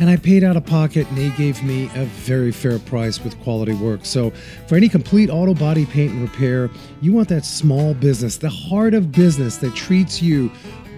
and 0.01 0.09
I 0.09 0.17
paid 0.17 0.45
out 0.45 0.57
of 0.57 0.65
pocket, 0.65 1.09
and 1.09 1.19
they 1.19 1.31
gave 1.31 1.63
me 1.63 1.91
a 1.95 2.05
very 2.05 2.53
fair 2.53 2.79
price 2.79 3.23
with 3.23 3.39
quality 3.41 3.75
work. 3.75 4.05
So, 4.05 4.31
for 4.67 4.77
any 4.77 4.89
complete 4.89 5.31
auto 5.31 5.55
body 5.55 5.87
paint 5.87 6.13
and 6.13 6.23
repair, 6.23 6.71
you 7.01 7.13
want 7.13 7.29
that 7.29 7.45
small 7.45 7.95
business, 7.95 8.37
the 8.37 8.51
heart 8.51 8.95
of 8.95 9.13
business 9.13 9.57
that 9.59 9.75
treats 9.75 10.23
you 10.23 10.51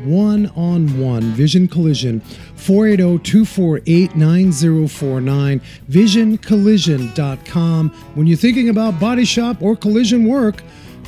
one 0.04 0.46
on 0.56 0.98
one. 0.98 1.22
Vision 1.32 1.68
Collision, 1.68 2.20
480 2.54 3.22
248 3.22 4.16
9049. 4.16 5.60
VisionCollision.com. 5.90 7.90
When 8.14 8.26
you're 8.26 8.36
thinking 8.36 8.68
about 8.68 9.00
body 9.00 9.24
shop 9.24 9.62
or 9.62 9.76
collision 9.76 10.26
work, 10.26 10.62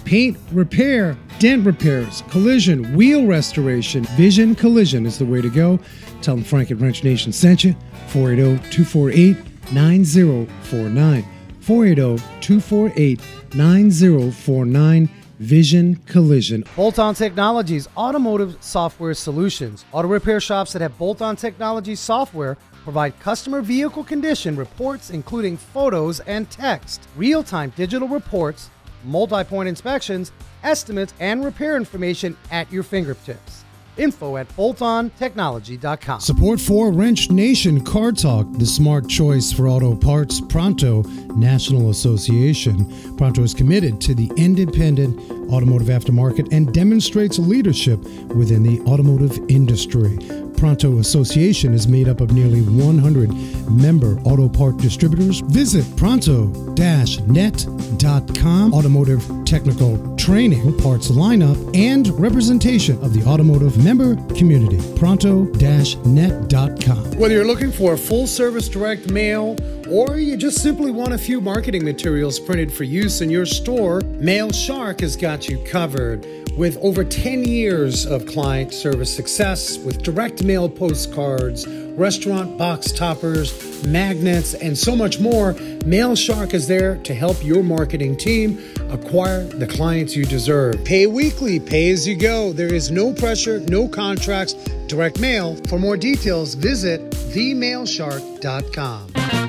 paint 0.04 0.36
repair, 0.52 1.16
dent 1.38 1.66
repairs, 1.66 2.22
collision, 2.30 2.94
wheel 2.94 3.26
restoration. 3.26 4.04
Vision 4.16 4.54
Collision 4.54 5.06
is 5.06 5.18
the 5.18 5.24
way 5.24 5.40
to 5.40 5.50
go. 5.50 5.78
Tell 6.20 6.36
them 6.36 6.44
Frank 6.44 6.70
at 6.70 6.78
Wrench 6.78 7.04
Nation 7.04 7.32
sent 7.32 7.64
you. 7.64 7.74
480 8.08 8.70
248 8.70 9.36
9049. 9.72 11.24
480 11.60 12.22
248 12.40 13.20
9049. 13.54 15.10
Vision 15.38 15.96
Collision. 16.06 16.62
Bolt 16.76 17.00
On 17.00 17.16
Technologies, 17.16 17.88
automotive 17.96 18.56
software 18.60 19.12
solutions. 19.12 19.84
Auto 19.90 20.06
repair 20.06 20.38
shops 20.38 20.72
that 20.72 20.82
have 20.82 20.96
Bolt 20.98 21.20
On 21.20 21.34
Technologies 21.34 21.98
software 21.98 22.56
provide 22.84 23.18
customer 23.18 23.60
vehicle 23.60 24.04
condition 24.04 24.54
reports, 24.54 25.10
including 25.10 25.56
photos 25.56 26.20
and 26.20 26.48
text, 26.50 27.02
real 27.16 27.42
time 27.42 27.72
digital 27.76 28.06
reports, 28.06 28.70
multi 29.04 29.44
point 29.44 29.68
inspections, 29.68 30.32
estimates, 30.62 31.14
and 31.20 31.44
repair 31.44 31.76
information 31.76 32.36
at 32.50 32.70
your 32.72 32.82
fingertips. 32.82 33.64
Info 33.98 34.38
at 34.38 34.48
boltontechnology.com. 34.56 36.20
Support 36.20 36.60
for 36.60 36.90
Wrench 36.90 37.30
Nation 37.30 37.84
Car 37.84 38.12
Talk, 38.12 38.50
the 38.54 38.64
smart 38.64 39.06
choice 39.06 39.52
for 39.52 39.68
auto 39.68 39.94
parts. 39.94 40.40
Pronto 40.40 41.02
National 41.36 41.90
Association. 41.90 43.16
Pronto 43.18 43.42
is 43.42 43.52
committed 43.52 44.00
to 44.00 44.14
the 44.14 44.30
independent 44.36 45.20
automotive 45.52 45.88
aftermarket 45.88 46.50
and 46.52 46.72
demonstrates 46.72 47.38
leadership 47.38 48.02
within 48.34 48.62
the 48.62 48.80
automotive 48.82 49.38
industry. 49.48 50.16
Pronto 50.62 51.00
Association 51.00 51.74
is 51.74 51.88
made 51.88 52.08
up 52.08 52.20
of 52.20 52.30
nearly 52.30 52.62
100 52.62 53.34
member 53.68 54.20
auto 54.20 54.48
part 54.48 54.76
distributors. 54.76 55.40
Visit 55.40 55.84
pronto-net.com. 55.96 58.72
Automotive 58.72 59.24
technical 59.44 60.16
training, 60.16 60.78
parts 60.78 61.10
lineup, 61.10 61.76
and 61.76 62.06
representation 62.10 62.96
of 63.02 63.12
the 63.12 63.28
automotive 63.28 63.84
member 63.84 64.14
community. 64.36 64.78
Pronto-net.com. 64.96 67.18
Whether 67.18 67.34
you're 67.34 67.44
looking 67.44 67.72
for 67.72 67.94
a 67.94 67.98
full 67.98 68.28
service 68.28 68.68
direct 68.68 69.10
mail 69.10 69.56
or 69.90 70.18
you 70.18 70.36
just 70.36 70.62
simply 70.62 70.92
want 70.92 71.12
a 71.12 71.18
few 71.18 71.40
marketing 71.40 71.84
materials 71.84 72.38
printed 72.38 72.72
for 72.72 72.84
use 72.84 73.20
in 73.20 73.30
your 73.30 73.46
store, 73.46 74.00
Mail 74.00 74.52
Shark 74.52 75.00
has 75.00 75.16
got 75.16 75.48
you 75.48 75.58
covered. 75.64 76.24
With 76.56 76.76
over 76.82 77.02
10 77.02 77.44
years 77.44 78.04
of 78.04 78.26
client 78.26 78.74
service 78.74 79.14
success 79.14 79.78
with 79.78 80.02
direct 80.02 80.42
mail 80.42 80.51
postcards, 80.68 81.66
restaurant 81.96 82.58
box 82.58 82.92
toppers, 82.92 83.86
magnets, 83.86 84.54
and 84.54 84.76
so 84.76 84.94
much 84.94 85.18
more, 85.18 85.54
Mail 85.84 86.14
Shark 86.14 86.54
is 86.54 86.68
there 86.68 86.96
to 86.98 87.14
help 87.14 87.42
your 87.44 87.62
marketing 87.62 88.16
team 88.16 88.58
acquire 88.90 89.44
the 89.44 89.66
clients 89.66 90.14
you 90.14 90.24
deserve. 90.24 90.84
Pay 90.84 91.06
weekly, 91.06 91.58
pay 91.58 91.90
as 91.90 92.06
you 92.06 92.14
go. 92.14 92.52
There 92.52 92.72
is 92.72 92.90
no 92.90 93.12
pressure, 93.12 93.60
no 93.60 93.88
contracts, 93.88 94.54
direct 94.86 95.20
mail. 95.20 95.56
For 95.68 95.78
more 95.78 95.96
details, 95.96 96.54
visit 96.54 97.10
themailshark.com. 97.10 99.41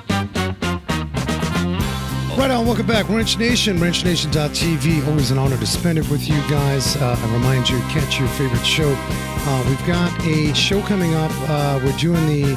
Right 2.35 2.49
on, 2.49 2.65
welcome 2.65 2.87
back. 2.87 3.07
Wrench 3.09 3.37
Nation, 3.37 3.77
wrenchnation.tv. 3.77 5.07
Always 5.07 5.29
an 5.29 5.37
honor 5.37 5.55
to 5.57 5.65
spend 5.67 5.99
it 5.99 6.09
with 6.09 6.27
you 6.27 6.35
guys. 6.49 6.95
Uh, 6.97 7.15
I 7.17 7.33
remind 7.33 7.69
you, 7.69 7.77
catch 7.89 8.19
your 8.19 8.27
favorite 8.29 8.65
show. 8.65 8.93
Uh, 8.97 9.63
we've 9.69 9.85
got 9.85 10.11
a 10.25 10.53
show 10.55 10.81
coming 10.81 11.13
up. 11.13 11.31
Uh, 11.47 11.79
we're 11.85 11.95
doing 11.97 12.25
the 12.25 12.55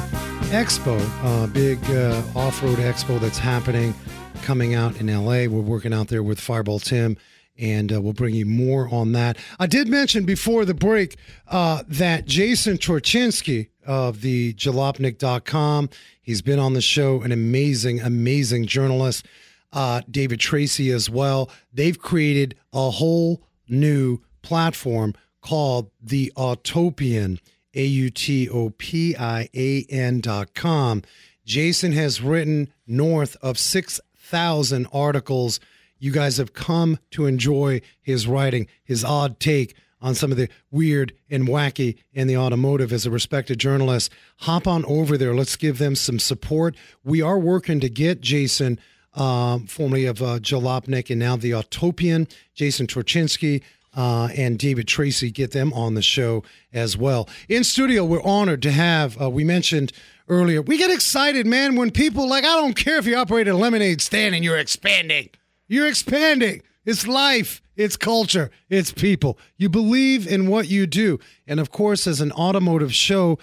expo, 0.49 0.99
uh, 1.23 1.47
big 1.47 1.79
uh, 1.91 2.21
off 2.35 2.61
road 2.63 2.79
expo 2.79 3.19
that's 3.19 3.37
happening 3.37 3.93
coming 4.41 4.73
out 4.73 4.99
in 4.99 5.07
LA. 5.07 5.45
We're 5.45 5.61
working 5.61 5.93
out 5.93 6.07
there 6.07 6.23
with 6.23 6.39
Fireball 6.39 6.79
Tim 6.79 7.15
and 7.57 7.93
uh, 7.93 8.01
we'll 8.01 8.13
bring 8.13 8.35
you 8.35 8.45
more 8.45 8.87
on 8.93 9.11
that. 9.13 9.37
I 9.59 9.67
did 9.67 9.87
mention 9.87 10.25
before 10.25 10.65
the 10.65 10.73
break 10.73 11.17
uh, 11.47 11.83
that 11.87 12.25
Jason 12.25 12.77
Torchinsky 12.77 13.69
of 13.85 14.21
the 14.21 14.53
jalopnik.com, 14.53 15.89
he's 16.21 16.41
been 16.41 16.59
on 16.59 16.73
the 16.73 16.81
show, 16.81 17.21
an 17.21 17.31
amazing, 17.31 17.99
amazing 18.01 18.65
journalist. 18.65 19.25
Uh, 19.73 20.01
David 20.09 20.39
Tracy 20.39 20.91
as 20.91 21.09
well. 21.09 21.49
They've 21.73 21.99
created 21.99 22.55
a 22.73 22.89
whole 22.89 23.43
new 23.67 24.19
platform 24.41 25.13
called 25.41 25.91
the 26.01 26.31
Autopian, 26.35 27.39
A 27.73 27.85
U 27.85 28.09
T 28.09 28.49
O 28.49 28.71
P 28.71 29.15
I 29.15 29.49
A 29.53 29.85
N 29.89 30.21
dot 30.21 30.53
com. 30.53 31.03
Jason 31.45 31.93
has 31.93 32.21
written 32.21 32.73
north 32.85 33.37
of 33.41 33.57
6,000 33.57 34.87
articles. 34.91 35.59
You 35.97 36.11
guys 36.11 36.37
have 36.37 36.53
come 36.53 36.99
to 37.11 37.25
enjoy 37.25 37.81
his 38.01 38.27
writing, 38.27 38.67
his 38.83 39.03
odd 39.05 39.39
take 39.39 39.73
on 40.01 40.13
some 40.13 40.31
of 40.31 40.37
the 40.37 40.49
weird 40.69 41.13
and 41.29 41.47
wacky 41.47 41.97
in 42.13 42.27
the 42.27 42.37
automotive 42.37 42.91
as 42.93 43.05
a 43.05 43.11
respected 43.11 43.59
journalist. 43.59 44.11
Hop 44.39 44.67
on 44.67 44.85
over 44.85 45.17
there. 45.17 45.33
Let's 45.33 45.55
give 45.55 45.77
them 45.77 45.95
some 45.95 46.19
support. 46.19 46.75
We 47.03 47.21
are 47.21 47.39
working 47.39 47.79
to 47.79 47.89
get 47.89 48.21
Jason, 48.21 48.79
um, 49.17 49.65
formerly 49.65 50.05
of 50.05 50.21
uh, 50.21 50.39
Jalopnik 50.39 51.09
and 51.09 51.19
now 51.19 51.35
the 51.35 51.51
Autopian, 51.51 52.31
Jason 52.53 52.87
Torchinsky. 52.87 53.63
Uh, 53.95 54.27
and 54.37 54.59
David 54.59 54.87
Tracy, 54.87 55.31
get 55.31 55.53
them 55.53 55.73
on 55.73 55.95
the 55.95 56.03
show 56.03 56.43
as 56.71 56.95
well. 56.95 57.27
In 57.49 57.63
studio, 57.63 58.05
we're 58.05 58.21
honored 58.21 58.61
to 58.61 58.71
have, 58.71 59.19
uh, 59.19 59.27
we 59.27 59.43
mentioned 59.43 59.91
earlier, 60.27 60.61
we 60.61 60.77
get 60.77 60.91
excited, 60.91 61.47
man, 61.47 61.75
when 61.75 61.89
people 61.89 62.29
like, 62.29 62.43
I 62.43 62.61
don't 62.61 62.75
care 62.75 62.99
if 62.99 63.07
you 63.07 63.17
operate 63.17 63.47
a 63.47 63.55
lemonade 63.55 64.01
stand 64.01 64.35
and 64.35 64.43
you're 64.43 64.59
expanding. 64.59 65.29
You're 65.67 65.87
expanding. 65.87 66.61
It's 66.85 67.07
life, 67.07 67.59
it's 67.75 67.97
culture, 67.97 68.51
it's 68.69 68.91
people. 68.91 69.39
You 69.57 69.67
believe 69.67 70.27
in 70.27 70.47
what 70.47 70.67
you 70.67 70.85
do. 70.85 71.19
And 71.47 71.59
of 71.59 71.71
course, 71.71 72.05
as 72.05 72.21
an 72.21 72.31
automotive 72.33 72.93
show, 72.93 73.39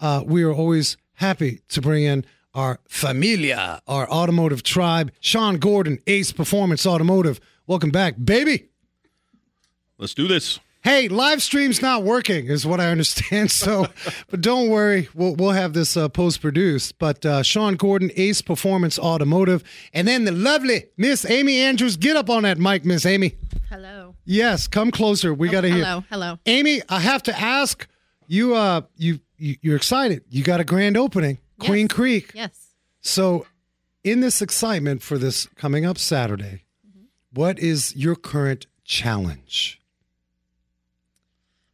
uh, 0.00 0.22
we 0.24 0.42
are 0.42 0.54
always 0.54 0.96
happy 1.14 1.60
to 1.68 1.82
bring 1.82 2.04
in 2.04 2.24
our 2.54 2.80
familia, 2.88 3.80
our 3.86 4.08
automotive 4.10 4.62
tribe. 4.62 5.12
Sean 5.20 5.58
Gordon, 5.58 5.98
Ace 6.06 6.32
Performance 6.32 6.86
Automotive. 6.86 7.40
Welcome 7.66 7.90
back, 7.90 8.14
baby. 8.22 8.68
Let's 9.98 10.14
do 10.14 10.28
this. 10.28 10.60
Hey, 10.82 11.08
live 11.08 11.42
stream's 11.42 11.82
not 11.82 12.04
working, 12.04 12.46
is 12.46 12.64
what 12.64 12.80
I 12.80 12.86
understand. 12.86 13.50
So, 13.50 13.88
but 14.30 14.40
don't 14.40 14.70
worry, 14.70 15.08
we'll 15.12 15.34
we'll 15.34 15.50
have 15.50 15.72
this 15.72 15.96
uh, 15.96 16.08
post 16.08 16.40
produced. 16.40 16.98
But 16.98 17.26
uh, 17.26 17.42
Sean 17.42 17.74
Gordon, 17.74 18.10
Ace 18.16 18.40
Performance 18.40 18.98
Automotive, 18.98 19.64
and 19.92 20.06
then 20.06 20.24
the 20.24 20.32
lovely 20.32 20.84
Miss 20.96 21.28
Amy 21.28 21.58
Andrews. 21.58 21.96
Get 21.96 22.16
up 22.16 22.30
on 22.30 22.44
that 22.44 22.58
mic, 22.58 22.84
Miss 22.84 23.04
Amy. 23.04 23.34
Hello. 23.68 24.14
Yes, 24.24 24.68
come 24.68 24.90
closer. 24.90 25.34
We 25.34 25.48
got 25.48 25.62
to 25.62 25.68
hear. 25.68 25.84
Hello. 25.84 26.04
Hello. 26.10 26.38
Amy, 26.46 26.80
I 26.88 27.00
have 27.00 27.22
to 27.24 27.38
ask 27.38 27.86
you. 28.26 28.54
Uh, 28.54 28.82
you, 28.96 29.20
you 29.36 29.56
you're 29.60 29.76
excited. 29.76 30.22
You 30.30 30.44
got 30.44 30.60
a 30.60 30.64
grand 30.64 30.96
opening, 30.96 31.38
Queen 31.58 31.86
Yes. 31.86 31.92
Creek. 31.92 32.30
Yes. 32.34 32.66
So, 33.00 33.46
in 34.04 34.20
this 34.20 34.40
excitement 34.42 35.02
for 35.02 35.18
this 35.18 35.46
coming 35.56 35.84
up 35.84 35.98
Saturday, 35.98 36.64
mm-hmm. 36.86 37.04
what 37.32 37.58
is 37.58 37.94
your 37.96 38.14
current 38.16 38.66
challenge? 38.84 39.80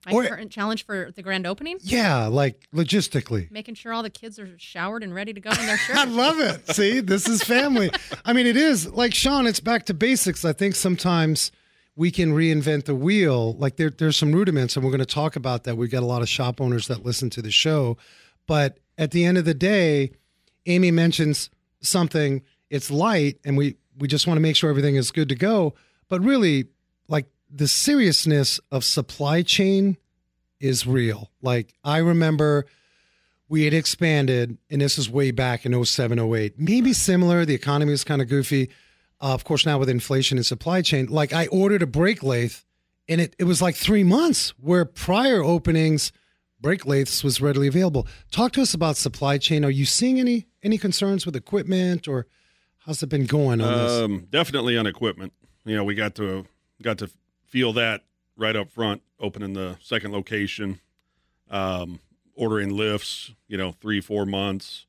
My 0.06 0.12
Or- 0.12 0.26
current 0.26 0.50
challenge 0.50 0.84
for 0.84 1.10
the 1.14 1.22
grand 1.22 1.46
opening: 1.46 1.78
Yeah, 1.80 2.26
like 2.26 2.68
logistically. 2.74 3.50
making 3.50 3.74
sure 3.74 3.92
all 3.92 4.02
the 4.02 4.10
kids 4.10 4.38
are 4.38 4.48
showered 4.58 5.02
and 5.02 5.14
ready 5.14 5.32
to 5.32 5.40
go 5.40 5.50
in 5.50 5.64
their 5.66 5.78
I 5.94 6.04
love 6.04 6.38
it. 6.40 6.68
See, 6.74 7.00
this 7.00 7.26
is 7.26 7.42
family. 7.42 7.90
I 8.24 8.34
mean, 8.34 8.46
it 8.46 8.56
is 8.56 8.92
like 8.92 9.14
Sean. 9.14 9.46
It's 9.46 9.60
back 9.60 9.86
to 9.86 9.94
basics. 9.94 10.44
I 10.44 10.52
think 10.52 10.74
sometimes 10.74 11.52
we 11.96 12.10
can 12.10 12.34
reinvent 12.34 12.84
the 12.84 12.94
wheel. 12.94 13.54
Like 13.54 13.76
there, 13.76 13.88
there's 13.88 14.16
some 14.18 14.32
rudiments, 14.34 14.76
and 14.76 14.84
we're 14.84 14.90
going 14.90 14.98
to 14.98 15.06
talk 15.06 15.36
about 15.36 15.64
that. 15.64 15.76
We've 15.78 15.90
got 15.90 16.02
a 16.02 16.06
lot 16.06 16.20
of 16.20 16.28
shop 16.28 16.60
owners 16.60 16.86
that 16.88 17.02
listen 17.04 17.30
to 17.30 17.40
the 17.40 17.50
show, 17.50 17.96
but 18.46 18.78
at 18.98 19.10
the 19.10 19.24
end 19.24 19.38
of 19.38 19.44
the 19.44 19.54
day, 19.54 20.12
Amy 20.66 20.90
mentions 20.90 21.50
something. 21.80 22.42
It's 22.70 22.90
light, 22.90 23.38
and 23.44 23.56
we 23.56 23.76
we 23.96 24.08
just 24.08 24.26
want 24.26 24.36
to 24.36 24.42
make 24.42 24.56
sure 24.56 24.70
everything 24.70 24.96
is 24.96 25.10
good 25.10 25.28
to 25.28 25.34
go. 25.34 25.74
But 26.08 26.22
really, 26.22 26.66
like 27.08 27.26
the 27.50 27.68
seriousness 27.68 28.60
of 28.70 28.84
supply 28.84 29.42
chain 29.42 29.96
is 30.60 30.86
real. 30.86 31.30
Like 31.42 31.74
I 31.84 31.98
remember 31.98 32.66
we 33.48 33.64
had 33.64 33.74
expanded, 33.74 34.58
and 34.70 34.80
this 34.80 34.98
is 34.98 35.10
way 35.10 35.30
back 35.30 35.66
in 35.66 35.84
07, 35.84 36.18
08. 36.18 36.58
Maybe 36.58 36.92
similar. 36.92 37.44
The 37.44 37.54
economy 37.54 37.90
was 37.92 38.04
kind 38.04 38.22
of 38.22 38.28
goofy. 38.28 38.70
Uh, 39.20 39.34
of 39.34 39.44
course, 39.44 39.64
now 39.64 39.78
with 39.78 39.88
inflation 39.88 40.38
and 40.38 40.46
supply 40.46 40.82
chain, 40.82 41.06
like 41.06 41.32
I 41.32 41.46
ordered 41.48 41.82
a 41.82 41.86
brake 41.86 42.22
lathe, 42.22 42.56
and 43.08 43.20
it, 43.20 43.36
it 43.38 43.44
was 43.44 43.62
like 43.62 43.76
three 43.76 44.02
months 44.02 44.50
where 44.60 44.84
prior 44.84 45.42
openings, 45.42 46.10
brake 46.64 46.86
lathes 46.86 47.22
was 47.22 47.42
readily 47.42 47.68
available. 47.68 48.08
Talk 48.30 48.52
to 48.52 48.62
us 48.62 48.72
about 48.72 48.96
supply 48.96 49.36
chain. 49.36 49.66
Are 49.66 49.70
you 49.70 49.84
seeing 49.84 50.18
any 50.18 50.46
any 50.62 50.78
concerns 50.78 51.26
with 51.26 51.36
equipment, 51.36 52.08
or 52.08 52.26
how's 52.78 53.02
it 53.02 53.10
been 53.10 53.26
going 53.26 53.60
on 53.60 53.78
this? 53.78 53.92
Um, 53.92 54.26
definitely 54.30 54.78
on 54.78 54.86
equipment. 54.86 55.34
You 55.66 55.76
know, 55.76 55.84
we 55.84 55.94
got 55.94 56.14
to 56.14 56.46
got 56.80 56.96
to 56.98 57.10
feel 57.46 57.74
that 57.74 58.04
right 58.34 58.56
up 58.56 58.70
front, 58.70 59.02
opening 59.20 59.52
the 59.52 59.76
second 59.82 60.12
location, 60.12 60.80
um, 61.50 62.00
ordering 62.34 62.70
lifts. 62.70 63.34
You 63.46 63.58
know, 63.58 63.72
three 63.72 64.00
four 64.00 64.24
months. 64.24 64.86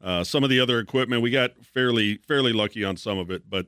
Uh, 0.00 0.24
some 0.24 0.42
of 0.42 0.48
the 0.48 0.58
other 0.58 0.78
equipment 0.80 1.20
we 1.20 1.30
got 1.30 1.58
fairly 1.62 2.16
fairly 2.26 2.54
lucky 2.54 2.84
on 2.84 2.96
some 2.96 3.18
of 3.18 3.30
it, 3.30 3.50
but 3.50 3.66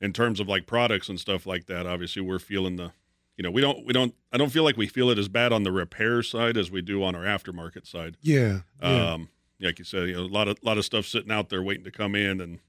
in 0.00 0.12
terms 0.12 0.38
of 0.38 0.46
like 0.46 0.66
products 0.66 1.08
and 1.08 1.18
stuff 1.18 1.46
like 1.46 1.66
that, 1.66 1.84
obviously 1.84 2.22
we're 2.22 2.38
feeling 2.38 2.76
the. 2.76 2.92
You 3.36 3.42
know, 3.42 3.50
we 3.50 3.60
don't 3.60 3.84
we 3.84 3.92
don't 3.92 4.14
I 4.32 4.38
don't 4.38 4.50
feel 4.50 4.64
like 4.64 4.76
we 4.76 4.86
feel 4.86 5.10
it 5.10 5.18
as 5.18 5.28
bad 5.28 5.52
on 5.52 5.62
the 5.62 5.72
repair 5.72 6.22
side 6.22 6.56
as 6.56 6.70
we 6.70 6.80
do 6.80 7.02
on 7.02 7.14
our 7.14 7.24
aftermarket 7.24 7.86
side. 7.86 8.16
yeah, 8.22 8.60
yeah. 8.82 9.12
Um, 9.12 9.28
like 9.60 9.78
you 9.78 9.84
said, 9.84 10.08
you 10.08 10.14
know, 10.14 10.22
a 10.22 10.26
lot 10.26 10.48
of 10.48 10.58
lot 10.62 10.78
of 10.78 10.84
stuff 10.84 11.06
sitting 11.06 11.30
out 11.30 11.48
there 11.48 11.62
waiting 11.62 11.84
to 11.84 11.90
come 11.90 12.14
in, 12.14 12.40
and 12.40 12.60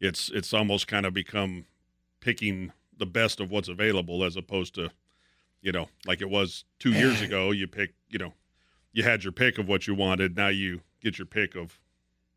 it's 0.00 0.30
it's 0.30 0.52
almost 0.54 0.86
kind 0.86 1.06
of 1.06 1.14
become 1.14 1.66
picking 2.20 2.72
the 2.96 3.06
best 3.06 3.40
of 3.40 3.50
what's 3.50 3.68
available 3.68 4.24
as 4.24 4.36
opposed 4.36 4.74
to, 4.76 4.90
you 5.60 5.72
know, 5.72 5.88
like 6.06 6.20
it 6.20 6.30
was 6.30 6.64
two 6.78 6.92
years 6.92 7.20
ago. 7.20 7.50
You 7.50 7.66
pick, 7.66 7.94
you 8.08 8.18
know, 8.18 8.32
you 8.92 9.02
had 9.02 9.24
your 9.24 9.32
pick 9.32 9.58
of 9.58 9.68
what 9.68 9.86
you 9.86 9.94
wanted. 9.94 10.36
Now 10.36 10.48
you 10.48 10.82
get 11.00 11.18
your 11.18 11.26
pick 11.26 11.56
of 11.56 11.80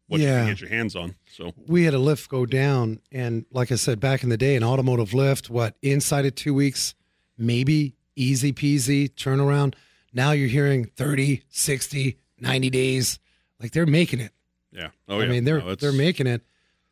what 0.08 0.20
you 0.20 0.28
can 0.28 0.48
get 0.48 0.62
your 0.62 0.70
hands 0.70 0.96
on. 0.96 1.16
So 1.32 1.54
we 1.68 1.84
had 1.84 1.94
a 1.94 2.00
lift 2.00 2.30
go 2.30 2.46
down 2.46 3.02
and 3.12 3.46
like 3.52 3.72
i 3.72 3.76
said 3.76 4.00
back 4.00 4.24
in 4.24 4.30
the 4.30 4.38
day 4.38 4.56
an 4.56 4.64
automotive 4.64 5.14
lift 5.14 5.50
what 5.50 5.76
inside 5.82 6.26
of 6.26 6.34
two 6.34 6.54
weeks 6.54 6.96
maybe 7.38 7.96
easy 8.16 8.52
peasy 8.54 9.10
turnaround 9.14 9.76
now 10.14 10.32
you're 10.32 10.48
hearing 10.48 10.86
30 10.96 11.44
60 11.50 12.18
90 12.40 12.70
days 12.70 13.20
like 13.62 13.72
they're 13.72 13.86
making 13.86 14.20
it 14.20 14.32
yeah, 14.72 14.90
oh 15.08 15.20
i 15.20 15.24
yeah, 15.24 15.30
mean 15.30 15.44
they're 15.44 15.60
No, 15.60 15.76
they're 15.76 15.92
making 15.92 16.28
it 16.28 16.42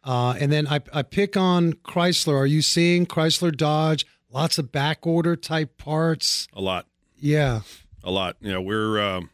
uh, 0.04 0.36
and 0.40 0.52
then 0.52 0.68
I, 0.68 0.80
I 0.94 1.02
pick 1.02 1.36
on 1.36 1.74
chrysler 1.74 2.36
are 2.38 2.46
you 2.46 2.62
seeing 2.62 3.06
chrysler 3.06 3.56
dodge 3.56 4.06
lots 4.32 4.58
of 4.58 4.72
back 4.72 5.06
order 5.08 5.36
type 5.36 5.78
parts 5.78 6.48
a 6.54 6.62
lot. 6.62 6.86
yeah 7.20 7.62
a 8.04 8.12
lot. 8.12 8.36
Yeah, 8.40 8.60
we're 8.60 9.02
um, 9.02 9.32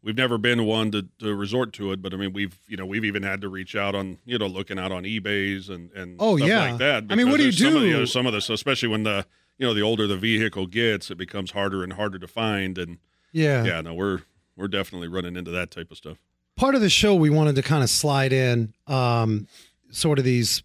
we've 0.00 0.16
never 0.16 0.38
been 0.38 0.64
one 0.64 0.92
to, 0.92 1.08
to 1.18 1.34
resort 1.34 1.72
to 1.72 1.90
it, 1.90 2.00
but 2.00 2.14
I 2.14 2.16
mean, 2.18 2.32
we've 2.32 2.56
you 2.68 2.76
know 2.76 2.86
we've 2.86 3.04
even 3.04 3.24
had 3.24 3.40
to 3.40 3.48
reach 3.48 3.74
out 3.74 3.96
on 3.96 4.18
you 4.24 4.38
know 4.38 4.46
looking 4.46 4.78
out 4.78 4.92
on 4.92 5.02
eBay's 5.02 5.68
and 5.68 5.90
and 5.90 6.14
Oh, 6.20 6.36
stuff 6.36 6.48
yeah. 6.48 6.70
like 6.70 6.78
that. 6.78 7.04
I 7.10 7.16
mean, 7.16 7.30
what 7.30 7.38
do 7.38 7.42
you 7.42 7.50
there's 7.50 7.58
Some 7.58 7.74
of, 7.74 7.80
the, 7.82 7.88
you 7.88 7.92
do? 7.94 7.98
know, 7.98 8.04
some 8.04 8.26
of 8.26 8.32
this, 8.32 8.48
especially 8.48 8.90
when 8.90 9.02
the 9.02 9.26
you 9.60 9.66
know 9.66 9.74
the 9.74 9.82
older 9.82 10.06
the 10.06 10.16
vehicle 10.16 10.66
gets, 10.66 11.10
it 11.10 11.18
becomes 11.18 11.50
harder 11.50 11.84
and 11.84 11.92
harder 11.92 12.18
to 12.18 12.26
find. 12.26 12.78
And 12.78 12.98
yeah. 13.30 13.62
yeah, 13.62 13.80
no, 13.82 13.92
we're 13.92 14.22
we're 14.56 14.68
definitely 14.68 15.06
running 15.06 15.36
into 15.36 15.50
that 15.50 15.70
type 15.70 15.90
of 15.90 15.98
stuff. 15.98 16.18
part 16.56 16.74
of 16.74 16.80
the 16.80 16.90
show 16.90 17.14
we 17.14 17.30
wanted 17.30 17.54
to 17.56 17.62
kind 17.62 17.82
of 17.82 17.90
slide 17.90 18.32
in 18.32 18.72
um, 18.86 19.46
sort 19.90 20.18
of 20.18 20.24
these 20.24 20.62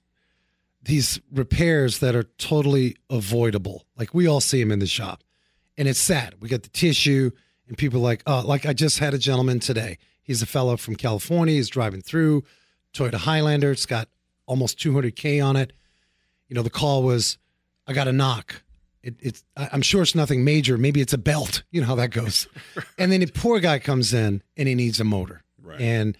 these 0.81 1.19
repairs 1.31 1.99
that 1.99 2.15
are 2.15 2.23
totally 2.23 2.95
avoidable. 3.09 3.85
Like 3.97 4.13
we 4.13 4.27
all 4.27 4.39
see 4.39 4.61
them 4.61 4.71
in 4.71 4.79
the 4.79 4.87
shop 4.87 5.23
and 5.77 5.87
it's 5.87 5.99
sad. 5.99 6.35
We 6.39 6.47
got 6.47 6.63
the 6.63 6.69
tissue 6.69 7.31
and 7.67 7.77
people 7.77 7.99
like 7.99 8.23
uh, 8.25 8.43
like 8.43 8.65
i 8.65 8.71
just 8.71 8.99
had 8.99 9.13
a 9.13 9.17
gentleman 9.17 9.59
today. 9.59 9.97
He's 10.23 10.41
a 10.41 10.45
fellow 10.45 10.77
from 10.77 10.95
california. 10.95 11.55
He's 11.55 11.69
driving 11.69 12.01
through 12.01 12.43
toyota 12.93 13.15
highlander. 13.15 13.71
It's 13.71 13.85
got 13.85 14.07
almost 14.45 14.79
200k 14.79 15.43
on 15.45 15.57
it. 15.57 15.73
You 16.47 16.55
know 16.55 16.63
the 16.63 16.69
call 16.69 17.03
was 17.03 17.37
i 17.87 17.93
got 17.93 18.07
a 18.07 18.13
knock 18.13 18.61
it, 19.05 19.15
it's 19.19 19.43
i'm 19.55 19.81
sure 19.81 20.01
it's 20.01 20.15
nothing 20.15 20.43
major 20.43 20.77
maybe 20.77 20.99
it's 20.99 21.13
a 21.13 21.17
belt 21.17 21.63
you 21.71 21.79
know 21.81 21.87
how 21.87 21.95
that 21.95 22.09
goes 22.11 22.47
and 22.97 23.11
then 23.11 23.21
a 23.21 23.27
poor 23.27 23.59
guy 23.59 23.79
comes 23.79 24.13
in 24.13 24.41
and 24.57 24.67
he 24.67 24.75
needs 24.75 24.99
a 24.99 25.03
motor 25.05 25.41
Right. 25.61 25.79
and 25.81 26.17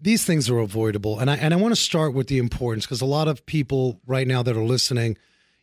these 0.00 0.24
things 0.24 0.50
are 0.50 0.58
avoidable. 0.58 1.18
And 1.18 1.30
I 1.30 1.36
and 1.36 1.54
I 1.54 1.56
want 1.56 1.74
to 1.74 1.80
start 1.80 2.12
with 2.12 2.26
the 2.28 2.36
importance 2.36 2.84
because 2.84 3.00
a 3.00 3.06
lot 3.06 3.28
of 3.28 3.46
people 3.46 3.98
right 4.06 4.26
now 4.26 4.42
that 4.42 4.54
are 4.54 4.62
listening, 4.64 5.16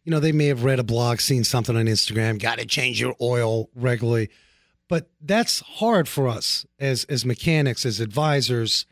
you 0.03 0.09
know, 0.11 0.19
they 0.19 0.31
may 0.31 0.47
have 0.47 0.63
read 0.63 0.79
a 0.79 0.83
blog, 0.83 1.19
seen 1.19 1.43
something 1.43 1.75
on 1.77 1.85
Instagram, 1.85 2.39
got 2.41 2.57
to 2.57 2.65
change 2.65 2.99
your 2.99 3.15
oil 3.21 3.69
regularly. 3.75 4.29
But 4.89 5.11
that's 5.21 5.59
hard 5.61 6.07
for 6.07 6.27
us 6.27 6.65
as 6.79 7.03
as 7.05 7.25
mechanics, 7.25 7.85
as 7.85 7.99
advisors, 7.99 8.87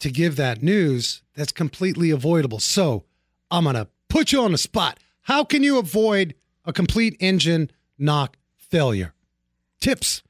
to 0.00 0.10
give 0.10 0.36
that 0.36 0.62
news. 0.62 1.22
That's 1.34 1.52
completely 1.52 2.10
avoidable. 2.10 2.60
So 2.60 3.04
I'm 3.50 3.64
gonna 3.64 3.88
put 4.10 4.32
you 4.32 4.42
on 4.42 4.52
the 4.52 4.58
spot. 4.58 5.00
How 5.22 5.44
can 5.44 5.62
you 5.62 5.78
avoid 5.78 6.34
a 6.64 6.72
complete 6.72 7.16
engine 7.20 7.70
knock 7.98 8.36
failure? 8.56 9.14
Tips. 9.80 10.22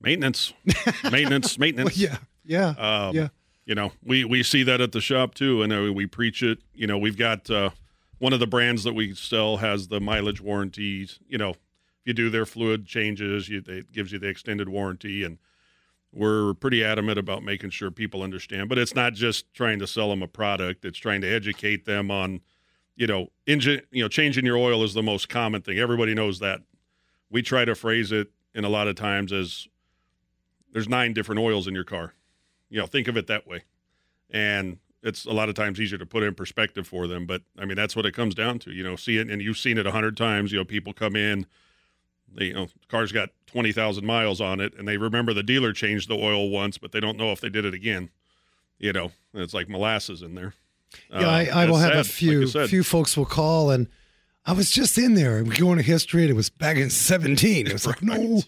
Maintenance, 0.00 0.52
maintenance, 1.10 1.58
maintenance. 1.58 1.96
Yeah. 1.96 2.18
Yeah. 2.44 2.68
Um, 2.70 3.14
yeah. 3.14 3.28
You 3.64 3.74
know, 3.74 3.92
we 4.02 4.24
we 4.24 4.42
see 4.42 4.62
that 4.64 4.80
at 4.80 4.92
the 4.92 5.00
shop 5.00 5.34
too, 5.34 5.62
and 5.62 5.72
uh, 5.72 5.92
we 5.92 6.06
preach 6.06 6.42
it. 6.42 6.58
You 6.74 6.86
know, 6.86 6.98
we've 6.98 7.16
got 7.16 7.48
uh, 7.48 7.70
one 8.18 8.32
of 8.34 8.40
the 8.40 8.46
brands 8.46 8.84
that 8.84 8.94
we 8.94 9.14
sell 9.14 9.58
has 9.58 9.88
the 9.88 10.00
mileage 10.00 10.40
warranties. 10.40 11.18
You 11.26 11.38
know, 11.38 11.50
if 11.50 11.58
you 12.04 12.12
do 12.12 12.28
their 12.28 12.44
fluid 12.44 12.86
changes, 12.86 13.48
you, 13.48 13.62
it 13.66 13.92
gives 13.92 14.12
you 14.12 14.18
the 14.18 14.28
extended 14.28 14.68
warranty, 14.68 15.24
and 15.24 15.38
we're 16.12 16.52
pretty 16.54 16.84
adamant 16.84 17.18
about 17.18 17.42
making 17.42 17.70
sure 17.70 17.90
people 17.90 18.22
understand. 18.22 18.68
But 18.68 18.76
it's 18.76 18.94
not 18.94 19.14
just 19.14 19.52
trying 19.54 19.78
to 19.78 19.86
sell 19.86 20.10
them 20.10 20.22
a 20.22 20.28
product; 20.28 20.84
it's 20.84 20.98
trying 20.98 21.22
to 21.22 21.28
educate 21.28 21.86
them 21.86 22.10
on, 22.10 22.40
you 22.96 23.06
know, 23.06 23.28
engine. 23.46 23.82
You 23.90 24.02
know, 24.02 24.08
changing 24.08 24.44
your 24.44 24.56
oil 24.56 24.82
is 24.82 24.94
the 24.94 25.02
most 25.02 25.28
common 25.28 25.62
thing. 25.62 25.78
Everybody 25.78 26.14
knows 26.14 26.38
that. 26.40 26.60
We 27.30 27.42
try 27.42 27.64
to 27.64 27.74
phrase 27.74 28.12
it 28.12 28.28
in 28.54 28.64
a 28.64 28.68
lot 28.68 28.88
of 28.88 28.96
times 28.96 29.32
as 29.32 29.66
there's 30.72 30.88
nine 30.88 31.12
different 31.12 31.40
oils 31.40 31.66
in 31.66 31.74
your 31.74 31.84
car. 31.84 32.14
You 32.70 32.80
know, 32.80 32.86
think 32.86 33.08
of 33.08 33.16
it 33.16 33.26
that 33.26 33.46
way. 33.46 33.62
And 34.30 34.78
it's 35.02 35.24
a 35.26 35.32
lot 35.32 35.48
of 35.48 35.54
times 35.54 35.80
easier 35.80 35.98
to 35.98 36.06
put 36.06 36.22
in 36.22 36.34
perspective 36.34 36.86
for 36.86 37.06
them. 37.06 37.26
But 37.26 37.42
I 37.58 37.64
mean, 37.64 37.76
that's 37.76 37.94
what 37.94 38.06
it 38.06 38.12
comes 38.12 38.34
down 38.34 38.58
to. 38.60 38.72
You 38.72 38.82
know, 38.82 38.96
see 38.96 39.18
it, 39.18 39.30
and 39.30 39.42
you've 39.42 39.58
seen 39.58 39.78
it 39.78 39.86
a 39.86 39.92
hundred 39.92 40.16
times. 40.16 40.52
You 40.52 40.58
know, 40.58 40.64
people 40.64 40.92
come 40.92 41.14
in, 41.14 41.46
they, 42.32 42.46
you 42.46 42.54
know, 42.54 42.66
the 42.66 42.86
car's 42.88 43.12
got 43.12 43.30
20,000 43.46 44.04
miles 44.04 44.40
on 44.40 44.60
it, 44.60 44.74
and 44.76 44.88
they 44.88 44.96
remember 44.96 45.32
the 45.32 45.42
dealer 45.42 45.72
changed 45.72 46.08
the 46.08 46.16
oil 46.16 46.50
once, 46.50 46.78
but 46.78 46.92
they 46.92 47.00
don't 47.00 47.18
know 47.18 47.32
if 47.32 47.40
they 47.40 47.48
did 47.48 47.64
it 47.64 47.74
again. 47.74 48.10
You 48.78 48.92
know, 48.92 49.12
it's 49.34 49.54
like 49.54 49.68
molasses 49.68 50.22
in 50.22 50.34
there. 50.34 50.54
Yeah, 51.10 51.26
Uh, 51.26 51.30
I, 51.30 51.44
I 51.46 51.66
will 51.66 51.76
it's 51.76 51.84
have 51.84 51.94
a 51.98 52.04
few 52.04 52.46
like 52.46 52.68
few 52.68 52.82
folks 52.82 53.16
will 53.16 53.26
call 53.26 53.70
and 53.70 53.88
I 54.46 54.52
was 54.52 54.70
just 54.70 54.98
in 54.98 55.14
there 55.14 55.38
and 55.38 55.48
we 55.48 55.56
go 55.56 55.70
into 55.72 55.82
history 55.84 56.22
and 56.22 56.30
it 56.30 56.34
was 56.34 56.50
back 56.50 56.76
in 56.76 56.90
17. 56.90 57.66
It 57.66 57.72
was 57.72 57.86
like, 57.86 58.02
no. 58.02 58.42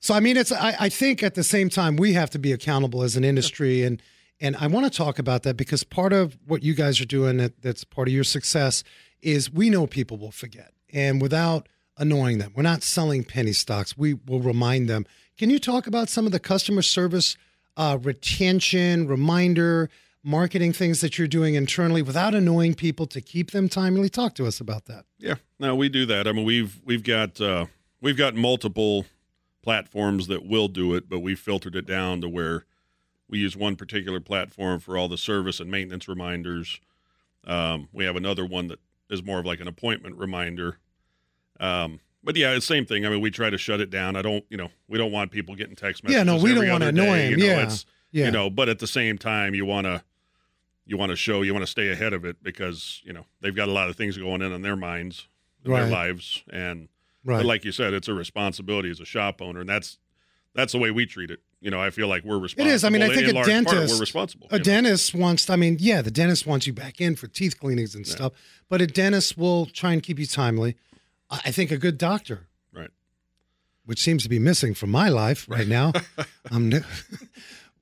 So 0.00 0.14
I 0.14 0.20
mean 0.20 0.36
it's 0.36 0.52
I, 0.52 0.76
I 0.80 0.88
think 0.88 1.22
at 1.22 1.34
the 1.34 1.42
same 1.44 1.68
time 1.68 1.96
we 1.96 2.12
have 2.12 2.30
to 2.30 2.38
be 2.38 2.52
accountable 2.52 3.02
as 3.02 3.16
an 3.16 3.24
industry 3.24 3.82
and 3.82 4.00
and 4.40 4.56
I 4.56 4.68
want 4.68 4.90
to 4.90 4.96
talk 4.96 5.18
about 5.18 5.42
that 5.42 5.56
because 5.56 5.84
part 5.84 6.12
of 6.12 6.38
what 6.46 6.62
you 6.62 6.72
guys 6.74 7.00
are 7.00 7.04
doing 7.06 7.36
that, 7.36 7.60
that's 7.60 7.84
part 7.84 8.08
of 8.08 8.14
your 8.14 8.24
success 8.24 8.82
is 9.20 9.52
we 9.52 9.68
know 9.68 9.86
people 9.86 10.16
will 10.16 10.30
forget. 10.30 10.72
And 10.94 11.20
without 11.20 11.68
annoying 11.98 12.38
them, 12.38 12.52
we're 12.56 12.62
not 12.62 12.82
selling 12.82 13.22
penny 13.22 13.52
stocks. 13.52 13.98
We 13.98 14.14
will 14.14 14.40
remind 14.40 14.88
them. 14.88 15.04
Can 15.36 15.50
you 15.50 15.58
talk 15.58 15.86
about 15.86 16.08
some 16.08 16.24
of 16.24 16.32
the 16.32 16.40
customer 16.40 16.80
service 16.80 17.36
uh, 17.76 17.98
retention, 18.02 19.06
reminder, 19.06 19.90
marketing 20.22 20.72
things 20.72 21.00
that 21.00 21.18
you're 21.18 21.28
doing 21.28 21.54
internally 21.54 22.02
without 22.02 22.34
annoying 22.34 22.74
people 22.74 23.06
to 23.06 23.20
keep 23.20 23.50
them 23.52 23.68
timely? 23.68 24.08
Talk 24.08 24.34
to 24.36 24.46
us 24.46 24.60
about 24.60 24.86
that. 24.86 25.04
Yeah, 25.18 25.36
no, 25.58 25.74
we 25.74 25.88
do 25.88 26.06
that. 26.06 26.26
I 26.26 26.32
mean, 26.32 26.44
we've 26.44 26.80
we've 26.84 27.02
got 27.02 27.40
uh, 27.40 27.66
we've 28.00 28.16
got 28.16 28.34
multiple 28.34 29.06
platforms 29.62 30.26
that 30.28 30.44
will 30.46 30.68
do 30.68 30.94
it, 30.94 31.08
but 31.08 31.20
we 31.20 31.34
filtered 31.34 31.76
it 31.76 31.86
down 31.86 32.20
to 32.22 32.28
where 32.28 32.64
we 33.28 33.38
use 33.38 33.56
one 33.56 33.76
particular 33.76 34.20
platform 34.20 34.80
for 34.80 34.96
all 34.96 35.08
the 35.08 35.18
service 35.18 35.60
and 35.60 35.70
maintenance 35.70 36.08
reminders. 36.08 36.80
Um, 37.46 37.88
we 37.92 38.04
have 38.04 38.16
another 38.16 38.44
one 38.44 38.68
that 38.68 38.78
is 39.08 39.22
more 39.22 39.38
of 39.38 39.46
like 39.46 39.60
an 39.60 39.68
appointment 39.68 40.16
reminder. 40.16 40.78
Um, 41.58 42.00
but 42.22 42.36
yeah, 42.36 42.52
it's 42.52 42.66
the 42.66 42.74
same 42.74 42.86
thing. 42.86 43.06
I 43.06 43.08
mean, 43.10 43.20
we 43.20 43.30
try 43.30 43.50
to 43.50 43.58
shut 43.58 43.80
it 43.80 43.90
down. 43.90 44.16
I 44.16 44.22
don't, 44.22 44.44
you 44.50 44.56
know, 44.56 44.70
we 44.88 44.98
don't 44.98 45.12
want 45.12 45.30
people 45.30 45.54
getting 45.54 45.76
text 45.76 46.02
messages. 46.02 46.18
Yeah, 46.18 46.22
no, 46.24 46.42
we 46.42 46.54
don't 46.54 46.68
other 46.70 46.92
day, 46.92 47.02
annoy 47.02 47.18
'em. 47.18 47.30
You 47.30 47.36
know, 47.38 47.44
Yeah, 47.44 47.70
yeah. 48.12 48.24
you 48.26 48.30
know, 48.30 48.50
but 48.50 48.68
at 48.68 48.78
the 48.78 48.86
same 48.86 49.16
time, 49.18 49.54
you 49.54 49.64
want 49.64 49.86
to 49.86 50.02
you 50.90 50.96
want 50.96 51.10
to 51.10 51.16
show 51.16 51.42
you 51.42 51.52
want 51.54 51.62
to 51.62 51.70
stay 51.70 51.90
ahead 51.90 52.12
of 52.12 52.24
it 52.24 52.42
because 52.42 53.00
you 53.04 53.12
know 53.12 53.24
they've 53.40 53.54
got 53.54 53.68
a 53.68 53.72
lot 53.72 53.88
of 53.88 53.94
things 53.96 54.16
going 54.18 54.42
on 54.42 54.50
in 54.52 54.62
their 54.62 54.74
minds 54.76 55.28
in 55.64 55.70
Right. 55.70 55.82
their 55.82 55.90
lives 55.90 56.42
and 56.52 56.88
Right. 57.24 57.44
like 57.46 57.64
you 57.64 57.70
said 57.72 57.92
it's 57.94 58.08
a 58.08 58.14
responsibility 58.14 58.90
as 58.90 58.98
a 58.98 59.04
shop 59.04 59.40
owner 59.40 59.60
and 59.60 59.68
that's 59.68 59.98
that's 60.54 60.72
the 60.72 60.78
way 60.78 60.90
we 60.90 61.06
treat 61.06 61.30
it 61.30 61.40
you 61.60 61.70
know 61.70 61.80
i 61.80 61.90
feel 61.90 62.08
like 62.08 62.24
we're 62.24 62.38
responsible 62.38 62.74
is. 62.74 62.82
I 62.82 62.88
mean, 62.88 63.02
I 63.02 63.08
think 63.14 63.28
in 63.28 63.36
a 63.36 63.38
large 63.38 63.46
part, 63.46 63.66
dentist, 63.66 63.94
we're 63.94 64.00
responsible 64.00 64.48
A 64.50 64.54
you 64.54 64.58
know? 64.58 64.64
dentist 64.64 65.14
wants. 65.14 65.48
I 65.48 65.56
mean, 65.56 65.76
yeah, 65.78 66.02
the 66.02 66.10
dentist 66.10 66.44
wants 66.46 66.66
you 66.66 66.72
back 66.72 67.00
in 67.00 67.14
for 67.14 67.28
teeth 67.28 67.60
cleanings 67.60 67.94
and 67.94 68.04
stuff, 68.06 68.32
but 68.68 68.80
a 68.80 68.86
dentist 68.86 69.38
will 69.38 69.66
try 69.66 69.92
and 69.92 70.02
keep 70.02 70.18
you 70.18 70.26
timely. 70.26 70.76
I 71.30 71.40
I 71.46 71.50
think 71.52 71.70
a 71.70 71.76
good 71.78 71.98
doctor, 71.98 72.48
right 72.72 72.90
which 73.84 74.00
seems 74.00 74.22
to 74.22 74.28
be 74.28 74.38
missing 74.38 74.72
from 74.74 74.90
my 74.90 75.08
life 75.08 75.46
right 75.48 75.68
now. 75.68 75.92
I'm. 76.50 76.70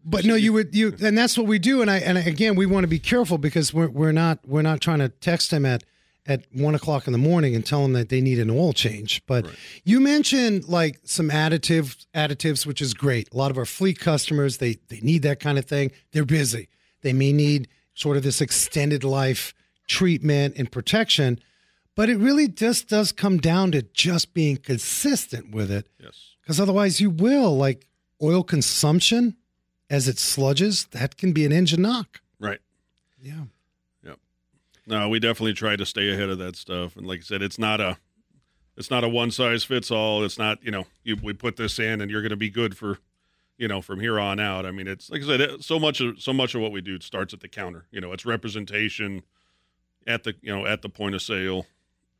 But 0.05 0.25
no, 0.25 0.35
you 0.35 0.53
would 0.53 0.75
you, 0.75 0.95
and 1.03 1.19
that's 1.19 1.37
what 1.37 1.47
we 1.47 1.59
do. 1.59 1.83
And 1.83 1.91
I 1.91 1.99
and 1.99 2.17
again, 2.19 2.55
we 2.55 2.67
want 2.67 2.85
to 2.85 2.89
be 2.89 2.99
careful 2.99 3.39
because 3.39 3.75
we're 3.75 3.89
we're 3.89 4.13
not 4.13 4.39
we're 4.47 4.63
not 4.63 4.81
trying 4.81 5.01
to 5.01 5.09
text 5.09 5.51
them 5.51 5.67
at 5.67 5.85
at 6.27 6.45
one 6.53 6.75
o'clock 6.75 7.07
in 7.07 7.13
the 7.13 7.19
morning 7.19 7.55
and 7.55 7.65
tell 7.65 7.83
them 7.83 7.95
that 7.95 8.11
they 8.11 8.21
need 8.21 8.39
an 8.39 8.51
oil 8.51 8.73
change. 8.73 9.25
But 9.27 9.47
you 9.85 9.99
mentioned 10.01 10.69
like 10.69 11.01
some 11.05 11.31
additive 11.31 12.07
additives, 12.15 12.67
which 12.67 12.81
is 12.81 12.95
great. 12.95 13.33
A 13.33 13.37
lot 13.37 13.51
of 13.51 13.59
our 13.59 13.65
fleet 13.65 13.99
customers 13.99 14.59
they 14.59 14.77
they 14.89 15.01
need 15.01 15.23
that 15.23 15.41
kind 15.41 15.59
of 15.59 15.65
thing. 15.65 15.91
They're 16.13 16.25
busy. 16.25 16.69
They 17.03 17.13
may 17.13 17.33
need 17.33 17.69
sort 17.95 18.17
of 18.17 18.23
this 18.23 18.41
extended 18.41 19.05
life 19.05 19.53
treatment 19.89 20.55
and 20.57 20.71
protection. 20.71 21.41
But 21.97 22.09
it 22.09 22.19
really 22.19 22.47
just 22.47 22.89
does 22.89 23.11
come 23.11 23.39
down 23.39 23.73
to 23.73 23.83
just 23.83 24.33
being 24.33 24.57
consistent 24.59 25.51
with 25.51 25.71
it 25.71 25.89
yes 25.99 26.29
because 26.49 26.61
otherwise 26.61 26.99
you 26.99 27.11
will 27.11 27.55
like 27.57 27.87
oil 28.23 28.43
consumption 28.43 29.37
as 29.91 30.09
it 30.09 30.17
sludges 30.17 30.89
that 30.91 31.17
can 31.17 31.33
be 31.33 31.45
an 31.45 31.53
engine 31.53 31.83
knock. 31.83 32.21
Right. 32.39 32.61
Yeah. 33.21 33.45
Yep. 34.05 34.19
no 34.87 35.09
we 35.09 35.19
definitely 35.19 35.55
try 35.55 35.77
to 35.77 35.87
stay 35.87 36.13
ahead 36.13 36.29
of 36.29 36.39
that 36.39 36.57
stuff. 36.57 36.97
And 36.97 37.07
like 37.07 37.21
i 37.21 37.23
said 37.23 37.43
it's 37.43 37.59
not 37.59 37.81
a 37.81 37.99
it's 38.77 38.91
not 38.91 39.03
a 39.05 39.09
one 39.09 39.31
size 39.31 39.65
fits 39.65 39.91
all 39.91 40.23
it's 40.25 40.39
not 40.39 40.63
you 40.63 40.71
know 40.71 40.87
you, 41.03 41.17
we 41.23 41.33
put 41.33 41.57
this 41.57 41.79
in 41.79 42.01
and 42.01 42.11
you're 42.11 42.23
going 42.23 42.31
to 42.31 42.37
be 42.37 42.51
good 42.51 42.77
for 42.77 42.99
you 43.57 43.67
know 43.67 43.81
from 43.83 44.01
here 44.01 44.21
on 44.21 44.39
out. 44.39 44.65
I 44.67 44.71
mean 44.71 44.87
it's 44.87 45.11
like 45.11 45.23
i 45.23 45.27
said 45.27 45.65
so 45.65 45.79
much 45.79 46.01
of 46.01 46.21
so 46.21 46.33
much 46.33 46.55
of 46.55 46.61
what 46.61 46.73
we 46.73 46.81
do 46.81 47.01
starts 47.01 47.35
at 47.35 47.41
the 47.41 47.49
counter. 47.49 47.87
You 47.91 48.01
know 48.01 48.13
it's 48.13 48.25
representation 48.27 49.23
at 50.07 50.25
the 50.25 50.35
you 50.43 50.55
know 50.55 50.65
at 50.67 50.83
the 50.83 50.89
point 50.89 51.15
of 51.15 51.23
sale 51.23 51.67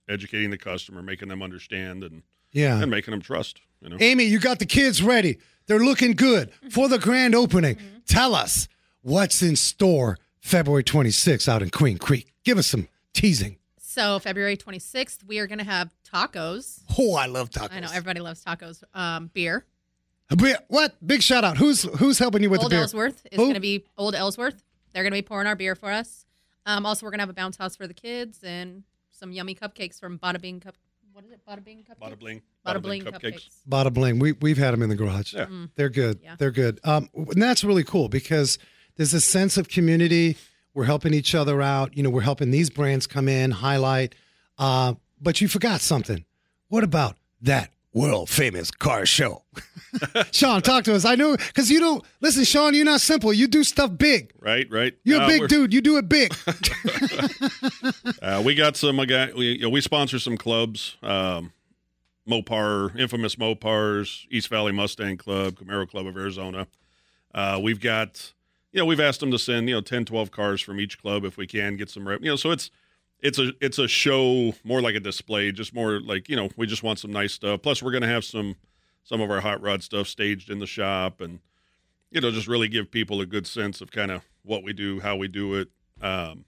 educating 0.09 0.51
the 0.51 0.59
customer 0.59 1.03
making 1.03 1.29
them 1.29 1.43
understand 1.43 2.03
and 2.03 2.23
yeah 2.53 2.81
and 2.81 2.91
making 2.91 3.13
them 3.13 3.21
trust 3.21 3.61
you 3.81 3.89
know 3.89 3.97
amy 4.01 4.25
you 4.25 4.39
got 4.39 4.59
the 4.59 4.67
kids 4.67 5.03
ready 5.03 5.39
they're 5.67 5.79
looking 5.79 6.13
good 6.13 6.51
for 6.71 6.89
the 6.89 6.99
grand 6.99 7.35
opening 7.35 7.77
tell 8.07 8.35
us 8.35 8.69
what's 9.03 9.43
in 9.43 9.55
store 9.57 10.17
february 10.41 10.83
26th 10.85 11.49
out 11.49 11.63
in 11.63 11.71
queen 11.71 11.99
creek 11.99 12.33
give 12.45 12.59
us 12.59 12.67
some 12.67 12.89
teasing 13.13 13.57
So 13.81 14.19
February 14.21 14.57
26th, 14.57 15.25
we 15.27 15.41
are 15.41 15.47
going 15.49 15.59
to 15.59 15.65
have 15.65 15.93
tacos. 16.05 16.83
oh 16.99 17.15
i 17.17 17.27
love 17.27 17.51
tacos 17.51 17.73
I 17.73 17.81
know 17.81 17.89
everybody 17.93 18.21
loves 18.21 18.45
tacos. 18.45 18.83
Um, 18.95 19.31
beer. 19.35 19.65
A 20.31 20.37
beer- 20.37 20.59
what 20.69 20.95
big 21.05 21.21
shout 21.23 21.43
out 21.43 21.57
who's 21.59 21.83
who's 21.99 22.19
helping 22.19 22.43
you 22.43 22.51
with 22.51 22.61
Old 22.61 22.71
the 22.71 22.77
beer 22.77 22.81
Old 22.81 22.85
Ellsworth 22.95 23.27
is 23.33 23.37
going 23.39 23.55
to 23.55 23.61
be 23.61 23.85
Old 23.97 24.15
Ellsworth. 24.15 24.63
They're 24.93 25.03
going 25.03 25.13
to 25.13 25.17
be 25.19 25.23
pouring 25.27 25.47
our 25.49 25.57
beer 25.57 25.75
for 25.75 25.91
us. 25.91 26.27
Um, 26.65 26.85
also, 26.87 27.05
we're 27.07 27.11
going 27.11 27.19
to 27.19 27.23
have 27.23 27.31
a 27.31 27.35
bounce 27.35 27.57
house 27.57 27.75
for 27.77 27.87
the 27.87 27.95
kids 27.95 28.45
and 28.45 28.85
some 29.11 29.33
yummy 29.33 29.55
cupcakes 29.55 29.99
from 29.99 30.19
Bada 30.19 30.41
Bing 30.41 30.61
Cup. 30.61 30.77
What 31.19 31.25
is 31.25 31.33
it? 31.33 31.41
Bada 31.45 31.65
Bing 31.65 31.83
Cupcakes. 31.83 32.01
Bada 32.01 32.17
bling 32.17 32.43
Bada 32.65 32.81
Bling 32.81 33.03
cupcakes. 33.03 33.49
Bada 33.69 33.93
bling. 33.93 34.21
We 34.21 34.35
we've 34.35 34.57
had 34.57 34.73
them 34.73 34.83
in 34.83 34.89
the 34.89 34.95
garage. 34.95 35.35
Yeah. 35.35 35.47
They're 35.75 35.89
good. 35.89 36.21
Yeah. 36.23 36.37
They're 36.39 36.53
good. 36.53 36.79
Um, 36.85 37.09
and 37.13 37.43
that's 37.43 37.65
really 37.65 37.83
cool 37.83 38.09
because 38.09 38.57
there's 38.95 39.13
a 39.13 39.21
sense 39.21 39.57
of 39.57 39.69
community. 39.69 40.37
We're 40.75 40.85
helping 40.85 41.13
each 41.13 41.35
other 41.35 41.61
out. 41.61 41.97
You 41.97 42.05
know, 42.05 42.11
we're 42.11 42.21
helping 42.21 42.53
these 42.53 42.71
brands 42.71 43.09
come 43.09 43.27
in, 43.27 43.51
highlight. 43.51 44.15
Uh, 44.59 44.95
but 45.21 45.41
you 45.41 45.49
forgot 45.49 45.81
something. 45.81 46.25
What 46.69 46.85
about 46.85 47.17
that 47.41 47.73
world 47.93 48.29
famous 48.31 48.71
car 48.71 49.07
show? 49.07 49.45
Sean, 50.33 50.61
talk 50.63 50.85
to 50.85 50.95
us. 50.95 51.05
I 51.05 51.15
know 51.15 51.37
because 51.37 51.71
you 51.71 51.81
don't 51.81 52.05
listen, 52.21 52.45
Sean. 52.45 52.75
You're 52.75 52.85
not 52.85 53.01
simple. 53.01 53.33
You 53.33 53.47
do 53.49 53.65
stuff 53.65 53.97
big. 53.97 54.33
right 54.41 54.67
right 54.71 54.95
You're 55.05 55.21
a 55.21 55.25
Uh, 55.25 55.29
big 55.29 55.41
we're- 55.41 55.49
dude. 55.49 55.73
You 55.73 55.81
do 55.81 55.97
it 55.99 56.09
big. 56.09 56.35
Uh, 58.23 58.43
we 58.45 58.55
got 58.55 58.77
some. 58.77 58.99
I 59.01 59.07
got 59.07 59.35
we 59.35 59.53
you 59.53 59.61
know, 59.63 59.69
we 59.71 59.81
sponsor 59.81 60.19
some 60.19 60.37
clubs. 60.37 60.97
Um, 61.03 61.53
Mopar, 62.29 62.97
infamous 62.99 63.37
Mopars, 63.37 64.27
East 64.31 64.49
Valley 64.49 64.73
Mustang 64.73 65.17
Club, 65.17 65.55
Camaro 65.55 65.89
Club 65.89 66.07
of 66.07 66.17
Arizona. 66.17 66.67
Uh, 67.35 67.59
we've 67.63 67.81
got, 67.81 68.33
you 68.73 68.79
know, 68.79 68.85
we've 68.85 69.01
asked 69.01 69.21
them 69.21 69.31
to 69.31 69.39
send, 69.39 69.69
you 69.69 69.75
know, 69.75 69.81
10, 69.81 70.05
12 70.05 70.31
cars 70.31 70.61
from 70.61 70.79
each 70.79 71.01
club 71.01 71.25
if 71.25 71.37
we 71.39 71.47
can 71.47 71.77
get 71.77 71.89
some 71.89 72.07
rep. 72.07 72.21
You 72.21 72.29
know, 72.31 72.37
so 72.37 72.51
it's 72.51 72.71
it's 73.21 73.39
a 73.39 73.53
it's 73.61 73.79
a 73.79 73.89
show 73.89 74.55
more 74.65 74.81
like 74.81 74.95
a 74.95 75.01
display, 75.01 75.53
just 75.53 75.75
more 75.75 76.01
like 76.01 76.29
you 76.29 76.37
know, 76.37 76.49
we 76.57 76.67
just 76.67 76.83
want 76.83 76.99
some 76.99 77.13
nice 77.13 77.33
stuff. 77.33 77.63
Plus, 77.63 77.83
we're 77.83 77.93
gonna 77.93 78.07
have 78.07 78.25
some 78.25 78.57
some 79.05 79.21
of 79.21 79.31
our 79.31 79.41
hot 79.41 79.61
rod 79.61 79.83
stuff 79.83 80.07
staged 80.07 80.51
in 80.51 80.59
the 80.59 80.67
shop, 80.67 81.21
and 81.21 81.41
you 82.11 82.21
know, 82.21 82.31
just 82.31 82.49
really 82.49 82.69
give 82.69 82.91
people 82.91 83.21
a 83.21 83.27
good 83.27 83.47
sense 83.47 83.81
of 83.81 83.91
kind 83.91 84.11
of 84.11 84.23
what 84.43 84.63
we 84.63 84.73
do, 84.73 85.01
how 85.01 85.17
we 85.17 85.29
do 85.29 85.55
it. 85.55 85.69
Um, 86.01 86.45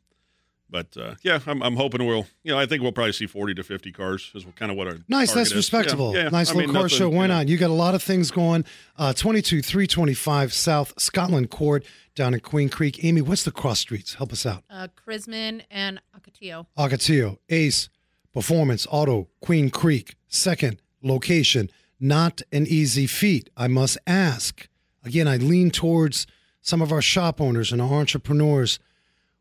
but 0.70 0.96
uh, 0.96 1.14
yeah, 1.22 1.40
I'm, 1.46 1.62
I'm 1.62 1.76
hoping 1.76 2.06
we'll, 2.06 2.26
you 2.42 2.52
know, 2.52 2.58
I 2.58 2.66
think 2.66 2.82
we'll 2.82 2.92
probably 2.92 3.12
see 3.12 3.26
40 3.26 3.54
to 3.54 3.62
50 3.62 3.92
cars 3.92 4.30
is 4.34 4.44
kind 4.56 4.70
of 4.70 4.76
what 4.76 4.86
our 4.86 4.98
Nice, 5.08 5.32
that's 5.32 5.50
is. 5.50 5.56
respectable. 5.56 6.14
Yeah, 6.14 6.24
yeah. 6.24 6.28
Nice 6.30 6.50
I 6.50 6.54
little 6.54 6.68
mean, 6.68 6.74
car 6.74 6.82
nothing, 6.84 6.98
show. 6.98 7.08
Why 7.08 7.22
you 7.22 7.28
know. 7.28 7.36
not? 7.38 7.48
You 7.48 7.56
got 7.56 7.70
a 7.70 7.74
lot 7.74 7.94
of 7.94 8.02
things 8.02 8.30
going. 8.30 8.64
Uh, 8.96 9.12
22 9.12 9.62
325 9.62 10.52
South 10.52 10.94
Scotland 11.00 11.50
Court 11.50 11.84
down 12.14 12.34
in 12.34 12.40
Queen 12.40 12.68
Creek. 12.68 13.04
Amy, 13.04 13.20
what's 13.20 13.42
the 13.44 13.50
cross 13.50 13.80
streets? 13.80 14.14
Help 14.14 14.32
us 14.32 14.46
out. 14.46 14.64
Uh, 14.70 14.88
Crismon 14.96 15.62
and 15.70 16.00
Ocotillo. 16.16 16.66
Ocotillo, 16.78 17.38
Ace, 17.48 17.88
Performance 18.32 18.86
Auto, 18.90 19.28
Queen 19.40 19.70
Creek, 19.70 20.14
second 20.28 20.80
location. 21.02 21.70
Not 21.98 22.40
an 22.52 22.66
easy 22.66 23.06
feat, 23.06 23.50
I 23.56 23.66
must 23.68 23.98
ask. 24.06 24.68
Again, 25.04 25.28
I 25.28 25.36
lean 25.36 25.70
towards 25.70 26.26
some 26.62 26.80
of 26.82 26.92
our 26.92 27.02
shop 27.02 27.40
owners 27.40 27.72
and 27.72 27.80
our 27.82 27.92
entrepreneurs. 27.92 28.78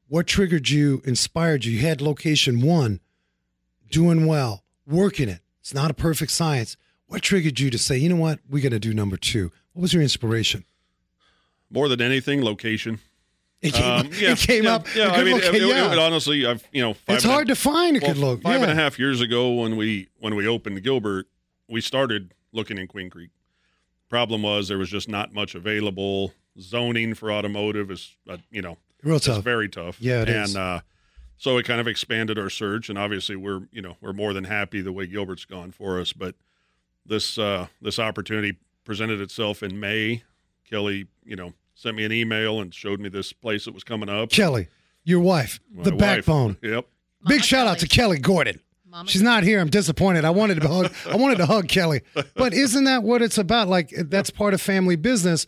What 0.10 0.26
triggered 0.28 0.70
you, 0.70 1.02
inspired 1.06 1.66
you? 1.66 1.72
You 1.74 1.88
had 1.88 2.02
location 2.02 2.62
one, 2.62 3.00
doing 3.92 4.26
well, 4.26 4.64
working 4.88 5.30
it. 5.30 5.40
It's 5.62 5.74
not 5.74 5.92
a 5.92 5.94
perfect 5.94 6.32
science. 6.32 6.76
What 7.08 7.22
triggered 7.22 7.60
you 7.60 7.70
to 7.70 7.78
say, 7.78 7.98
you 7.98 8.10
know 8.10 8.16
what, 8.16 8.40
we 8.50 8.60
got 8.62 8.70
to 8.70 8.80
do 8.80 8.94
number 8.94 9.18
two? 9.18 9.52
What 9.74 9.84
was 9.84 9.94
your 9.94 10.02
inspiration? 10.02 10.66
More 11.70 11.88
than 11.88 12.02
anything, 12.02 12.44
location. 12.44 13.00
It 13.62 13.74
came, 13.74 13.84
Um, 13.84 14.08
up, 14.08 14.08
yeah, 14.20 14.32
it 14.32 14.38
came 14.40 14.64
yeah, 14.64 14.76
up. 14.76 14.96
Yeah, 14.96 15.10
a 15.10 15.14
I 15.14 15.24
mean, 15.24 15.36
look- 15.36 15.44
it, 15.44 15.62
yeah. 15.62 15.92
it 15.92 16.00
honestly, 16.00 16.46
I've 16.46 16.66
you 16.72 16.82
know, 16.82 16.94
five 16.94 17.18
it's 17.18 17.26
hard 17.26 17.48
to 17.50 17.56
find 17.56 17.98
a 17.98 18.00
well, 18.00 18.14
good 18.14 18.20
look. 18.20 18.42
Five 18.42 18.62
and 18.64 18.72
a 18.72 18.76
half 18.76 18.98
years 18.98 19.22
ago, 19.22 19.54
when 19.54 19.76
we 19.76 20.08
when 20.20 20.36
we 20.36 20.48
opened 20.48 20.82
Gilbert, 20.82 21.28
we 21.68 21.82
started 21.82 22.34
looking 22.52 22.78
in 22.78 22.88
Queen 22.88 23.10
Creek. 23.10 23.30
Problem 24.10 24.42
was 24.42 24.70
there 24.70 24.78
was 24.80 24.90
just 24.90 25.08
not 25.10 25.34
much 25.34 25.54
available. 25.56 26.34
Zoning 26.60 27.14
for 27.14 27.32
automotive 27.32 27.92
is, 27.92 28.16
uh, 28.28 28.38
you 28.50 28.62
know, 28.62 28.78
Real 29.04 29.18
it's 29.18 29.26
tough. 29.26 29.44
very 29.44 29.70
tough. 29.70 30.02
Yeah, 30.02 30.22
it 30.24 30.30
and, 30.30 30.46
is. 30.50 30.56
uh, 30.56 30.82
so 31.38 31.58
it 31.58 31.66
kind 31.66 31.80
of 31.80 31.88
expanded 31.88 32.38
our 32.38 32.50
search, 32.50 32.90
and 32.90 32.98
obviously 32.98 33.36
we're 33.36 33.62
you 33.72 33.82
know 33.82 33.96
we're 34.02 34.14
more 34.14 34.34
than 34.34 34.44
happy 34.44 34.82
the 34.82 34.92
way 34.92 35.06
Gilbert's 35.08 35.46
gone 35.46 35.72
for 35.72 36.00
us. 36.00 36.14
But 36.14 36.36
this 37.06 37.38
uh, 37.38 37.68
this 37.82 37.98
opportunity 38.00 38.58
presented 38.84 39.22
itself 39.22 39.64
in 39.64 39.80
May. 39.80 40.24
Kelly, 40.70 41.08
you 41.24 41.36
know, 41.36 41.54
sent 41.74 41.96
me 41.96 42.04
an 42.06 42.12
email 42.12 42.60
and 42.62 42.74
showed 42.74 43.00
me 43.00 43.10
this 43.10 43.34
place 43.34 43.66
that 43.66 43.74
was 43.74 43.84
coming 43.84 44.10
up. 44.10 44.30
Kelly, 44.30 44.68
your 45.04 45.20
wife, 45.20 45.60
My 45.74 45.84
the 45.84 45.92
wife. 45.92 46.00
backbone. 46.00 46.58
Yep. 46.64 46.86
Big 47.28 47.38
Mama 47.40 47.44
shout 47.44 47.68
out 47.68 47.80
to 47.80 47.88
Kelly 47.88 48.18
Gordon. 48.20 48.60
Mama 48.88 49.10
She's 49.10 49.22
not 49.22 49.44
here. 49.44 49.60
I'm 49.60 49.70
disappointed. 49.70 50.26
I 50.26 50.30
wanted 50.30 50.62
to 50.62 50.68
hug. 50.68 50.94
I 51.08 51.16
wanted 51.16 51.38
to 51.40 51.46
hug 51.46 51.68
Kelly, 51.68 52.02
but 52.36 52.54
isn't 52.54 52.86
that 52.86 53.04
what 53.04 53.22
it's 53.22 53.38
about? 53.38 53.68
Like 53.68 53.90
that's 53.96 54.30
part 54.30 54.54
of 54.54 54.62
family 54.62 54.96
business. 54.96 55.46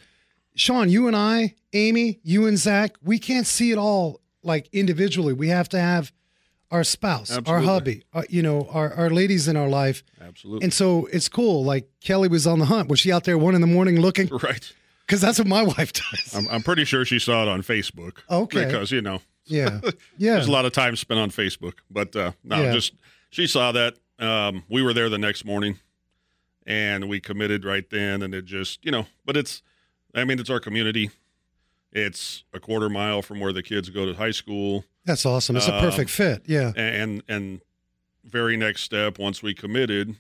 Sean, 0.56 0.90
you 0.90 1.08
and 1.08 1.16
I, 1.16 1.56
Amy, 1.74 2.20
you 2.24 2.46
and 2.48 2.58
Zach, 2.58 2.96
we 3.04 3.20
can't 3.20 3.48
see 3.48 3.72
it 3.72 3.78
all 3.78 4.22
like 4.44 4.68
individually. 4.74 5.34
We 5.34 5.48
have 5.50 5.70
to 5.70 5.80
have 5.80 6.12
our 6.72 6.84
spouse, 6.84 7.38
our 7.46 7.60
hubby, 7.62 8.04
uh, 8.14 8.24
you 8.30 8.42
know, 8.42 8.68
our, 8.72 8.94
our 8.94 9.10
ladies 9.10 9.48
in 9.48 9.58
our 9.58 9.68
life. 9.68 10.04
Absolutely. 10.22 10.64
And 10.64 10.74
so 10.74 11.08
it's 11.12 11.28
cool. 11.28 11.64
Like 11.66 11.90
Kelly 12.02 12.28
was 12.30 12.48
on 12.48 12.60
the 12.60 12.66
hunt. 12.66 12.90
Was 12.90 13.00
she 13.02 13.12
out 13.12 13.26
there 13.26 13.38
one 13.38 13.56
in 13.56 13.62
the 13.62 13.68
morning 13.68 14.00
looking? 14.00 14.28
right. 14.44 14.74
Because 15.06 15.20
that's 15.22 15.38
what 15.40 15.48
my 15.48 15.64
wife 15.78 15.92
does. 15.94 16.34
I'm, 16.34 16.48
I'm 16.50 16.64
pretty 16.64 16.86
sure 16.86 17.04
she 17.04 17.20
saw 17.20 17.42
it 17.44 17.50
on 17.50 17.62
Facebook. 17.62 18.20
Okay. 18.30 18.66
Because, 18.66 18.92
you 18.92 19.02
know, 19.02 19.22
Yeah. 19.46 19.82
Yeah. 20.18 20.36
there's 20.36 20.48
a 20.48 20.52
lot 20.52 20.66
of 20.66 20.72
time 20.72 20.96
spent 20.96 21.20
on 21.20 21.30
Facebook. 21.30 21.74
But 21.90 22.16
uh, 22.16 22.32
no, 22.44 22.62
Yeah. 22.62 22.72
just 22.74 22.94
she 23.32 23.48
saw 23.48 23.72
that. 23.74 23.96
Um, 24.20 24.64
we 24.70 24.82
were 24.84 24.94
there 24.94 25.10
the 25.10 25.18
next 25.18 25.44
morning 25.46 25.80
and 26.66 27.10
we 27.10 27.20
committed 27.20 27.66
right 27.66 27.90
then. 27.90 28.22
And 28.22 28.34
it 28.36 28.46
just, 28.46 28.86
you 28.86 28.92
know, 28.92 29.08
but 29.26 29.36
it's, 29.36 29.62
I 30.14 30.24
mean, 30.26 30.40
it's 30.40 30.50
our 30.50 30.60
community. 30.60 31.10
It's 31.92 32.44
a 32.54 32.60
quarter 32.60 32.90
mile 32.90 33.22
from 33.22 33.40
where 33.40 33.52
the 33.54 33.64
kids 33.64 33.90
go 33.90 34.06
to 34.06 34.14
high 34.14 34.32
school. 34.32 34.86
That's 35.06 35.26
awesome. 35.26 35.56
It's 35.58 35.68
a 35.68 35.76
Um, 35.76 35.82
perfect 35.82 36.10
fit. 36.10 36.44
Yeah. 36.46 36.72
And, 36.76 37.24
and 37.28 37.62
very 38.24 38.56
next 38.56 38.84
step, 38.84 39.18
once 39.20 39.42
we 39.44 39.54
committed, 39.54 40.16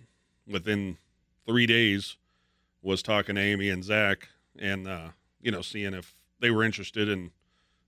within 0.47 0.97
three 1.45 1.65
days, 1.65 2.17
was 2.81 3.01
talking 3.03 3.35
to 3.35 3.41
Amy 3.41 3.69
and 3.69 3.83
Zach 3.83 4.27
and, 4.57 4.87
uh, 4.87 5.09
you 5.41 5.51
know, 5.51 5.61
seeing 5.61 5.93
if 5.93 6.15
they 6.39 6.49
were 6.51 6.63
interested 6.63 7.07
in 7.07 7.31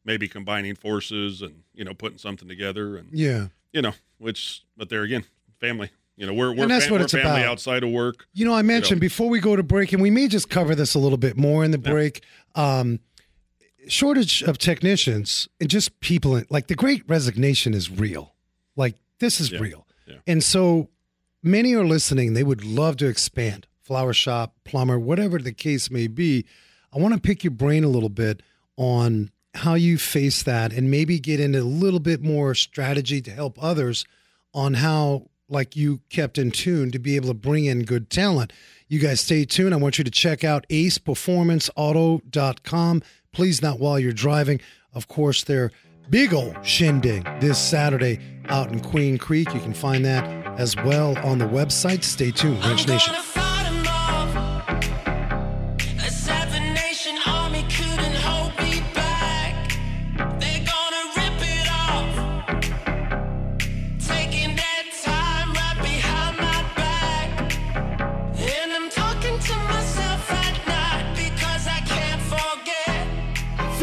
maybe 0.05 0.27
combining 0.27 0.75
forces 0.75 1.41
and, 1.41 1.63
you 1.73 1.83
know, 1.83 1.93
putting 1.93 2.17
something 2.19 2.47
together. 2.47 2.95
And, 2.97 3.09
Yeah. 3.11 3.47
you 3.71 3.81
know, 3.81 3.93
which, 4.17 4.63
but 4.77 4.89
there 4.89 5.01
again, 5.03 5.25
family. 5.59 5.89
You 6.15 6.27
know, 6.27 6.33
we're, 6.33 6.53
we're, 6.53 6.63
And 6.63 6.71
that's 6.71 6.85
fam- 6.85 6.91
what 6.93 6.99
we're 7.01 7.05
it's 7.05 7.13
family 7.13 7.41
about. 7.41 7.51
outside 7.53 7.83
of 7.83 7.89
work. 7.89 8.27
You 8.33 8.45
know, 8.45 8.53
I 8.53 8.61
mentioned 8.61 9.01
before 9.01 9.29
we 9.29 9.39
go 9.39 9.55
to 9.55 9.63
break, 9.63 9.93
and 9.93 10.01
we 10.01 10.11
may 10.11 10.27
just 10.27 10.49
cover 10.49 10.75
this 10.75 10.93
a 10.93 10.99
little 10.99 11.17
bit 11.17 11.37
more 11.37 11.63
in 11.65 11.71
the 11.71 11.77
break. 11.79 12.23
Um, 12.55 12.99
shortage 13.87 14.43
of 14.43 14.57
technicians 14.57 15.47
and 15.59 15.69
just 15.69 15.99
people, 15.99 16.35
in, 16.35 16.45
like 16.49 16.67
the 16.67 16.75
great 16.75 17.03
resignation 17.07 17.73
is 17.73 17.89
real. 17.89 18.33
Like 18.75 18.95
this 19.19 19.39
is 19.41 19.51
Yeah. 19.51 19.59
real. 19.59 19.87
Yeah. 20.07 20.15
And 20.27 20.43
so 20.43 20.89
many 21.41 21.73
are 21.73 21.85
listening. 21.85 22.33
They 22.33 22.43
would 22.43 22.63
love 22.63 22.97
to 22.97 23.07
expand 23.07 23.67
flower 23.81 24.13
shop, 24.13 24.55
plumber, 24.63 24.97
whatever 24.99 25.39
the 25.39 25.51
case 25.51 25.91
may 25.91 26.07
be. 26.07 26.45
I 26.95 26.99
want 26.99 27.13
to 27.15 27.19
pick 27.19 27.43
your 27.43 27.51
brain 27.51 27.83
a 27.83 27.89
little 27.89 28.09
bit 28.09 28.41
on 28.77 29.31
how 29.55 29.73
you 29.73 29.97
face 29.97 30.43
that 30.43 30.71
and 30.73 30.89
maybe 30.89 31.19
get 31.19 31.39
into 31.39 31.59
a 31.59 31.63
little 31.63 31.99
bit 31.99 32.21
more 32.23 32.55
strategy 32.55 33.21
to 33.21 33.31
help 33.31 33.61
others 33.61 34.05
on 34.53 34.75
how 34.75 35.27
like 35.49 35.75
you 35.75 36.01
kept 36.09 36.37
in 36.37 36.51
tune 36.51 36.91
to 36.91 36.99
be 36.99 37.15
able 37.15 37.29
to 37.29 37.33
bring 37.33 37.65
in 37.65 37.83
good 37.83 38.09
talent. 38.09 38.53
You 38.87 38.99
guys 38.99 39.21
stay 39.21 39.45
tuned. 39.45 39.73
I 39.73 39.77
want 39.77 39.97
you 39.97 40.03
to 40.03 40.11
check 40.11 40.43
out 40.43 40.67
aceperformanceauto.com. 40.69 43.01
Please 43.31 43.61
not 43.61 43.79
while 43.79 43.99
you're 43.99 44.13
driving. 44.13 44.59
Of 44.93 45.07
course, 45.07 45.43
their 45.43 45.71
big 46.09 46.33
old 46.33 46.57
shindig 46.65 47.23
this 47.39 47.57
Saturday 47.57 48.19
out 48.45 48.71
in 48.71 48.79
Queen 48.79 49.17
Creek. 49.17 49.53
You 49.53 49.59
can 49.59 49.73
find 49.73 50.05
that 50.05 50.23
as 50.59 50.75
well 50.77 51.17
on 51.19 51.39
the 51.39 51.45
website. 51.45 52.03
Stay 52.03 52.31
tuned. 52.31 52.63
Wrench 52.65 52.87
Nation. 52.87 53.13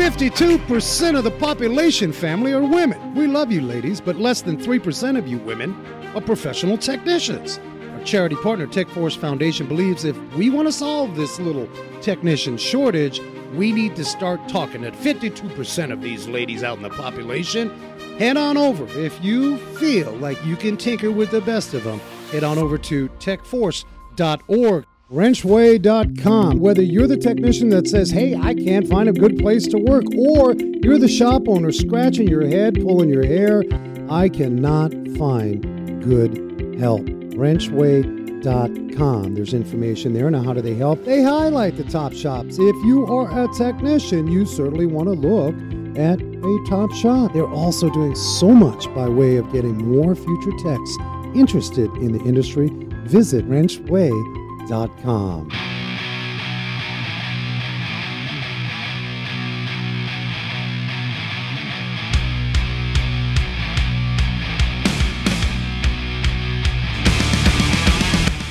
52% 0.00 1.18
of 1.18 1.24
the 1.24 1.30
population 1.30 2.10
family 2.10 2.54
are 2.54 2.64
women. 2.64 3.14
We 3.14 3.26
love 3.26 3.52
you, 3.52 3.60
ladies, 3.60 4.00
but 4.00 4.16
less 4.16 4.40
than 4.40 4.56
3% 4.56 5.18
of 5.18 5.28
you 5.28 5.36
women 5.36 5.74
are 6.14 6.22
professional 6.22 6.78
technicians. 6.78 7.60
Our 7.92 8.02
charity 8.02 8.36
partner, 8.36 8.66
Tech 8.66 8.88
Force 8.88 9.14
Foundation, 9.14 9.66
believes 9.66 10.06
if 10.06 10.16
we 10.34 10.48
want 10.48 10.68
to 10.68 10.72
solve 10.72 11.16
this 11.16 11.38
little 11.38 11.68
technician 12.00 12.56
shortage, 12.56 13.20
we 13.52 13.72
need 13.72 13.94
to 13.96 14.04
start 14.06 14.40
talking 14.48 14.80
to 14.82 14.90
52% 14.90 15.92
of 15.92 16.00
these 16.00 16.26
ladies 16.26 16.64
out 16.64 16.78
in 16.78 16.82
the 16.82 16.88
population. 16.88 17.68
Head 18.16 18.38
on 18.38 18.56
over. 18.56 18.86
If 18.98 19.22
you 19.22 19.58
feel 19.58 20.12
like 20.12 20.42
you 20.46 20.56
can 20.56 20.78
tinker 20.78 21.10
with 21.10 21.30
the 21.30 21.42
best 21.42 21.74
of 21.74 21.84
them, 21.84 22.00
head 22.30 22.42
on 22.42 22.56
over 22.56 22.78
to 22.78 23.10
techforce.org. 23.18 24.86
Wrenchway.com. 25.10 26.60
Whether 26.60 26.82
you're 26.82 27.08
the 27.08 27.16
technician 27.16 27.70
that 27.70 27.88
says, 27.88 28.12
hey, 28.12 28.36
I 28.36 28.54
can't 28.54 28.86
find 28.86 29.08
a 29.08 29.12
good 29.12 29.40
place 29.40 29.66
to 29.66 29.76
work, 29.76 30.04
or 30.16 30.54
you're 30.54 30.98
the 30.98 31.08
shop 31.08 31.48
owner 31.48 31.72
scratching 31.72 32.28
your 32.28 32.46
head, 32.46 32.74
pulling 32.74 33.10
your 33.10 33.26
hair, 33.26 33.64
I 34.08 34.28
cannot 34.28 34.92
find 35.18 36.00
good 36.00 36.78
help. 36.78 37.06
Wrenchway.com. 37.06 39.34
There's 39.34 39.52
information 39.52 40.14
there. 40.14 40.30
Now, 40.30 40.44
how 40.44 40.52
do 40.52 40.62
they 40.62 40.74
help? 40.74 41.04
They 41.04 41.24
highlight 41.24 41.76
the 41.76 41.82
top 41.84 42.12
shops. 42.12 42.58
If 42.60 42.76
you 42.84 43.04
are 43.06 43.44
a 43.44 43.48
technician, 43.48 44.28
you 44.28 44.46
certainly 44.46 44.86
want 44.86 45.08
to 45.08 45.14
look 45.14 45.56
at 45.98 46.20
a 46.20 46.64
top 46.68 46.92
shop. 46.92 47.32
They're 47.32 47.48
also 47.48 47.90
doing 47.90 48.14
so 48.14 48.52
much 48.52 48.86
by 48.94 49.08
way 49.08 49.38
of 49.38 49.52
getting 49.52 49.90
more 49.90 50.14
future 50.14 50.52
techs 50.62 50.96
interested 51.34 51.90
in 51.96 52.12
the 52.12 52.22
industry. 52.22 52.70
Visit 53.06 53.44
wrenchway.com. 53.48 54.39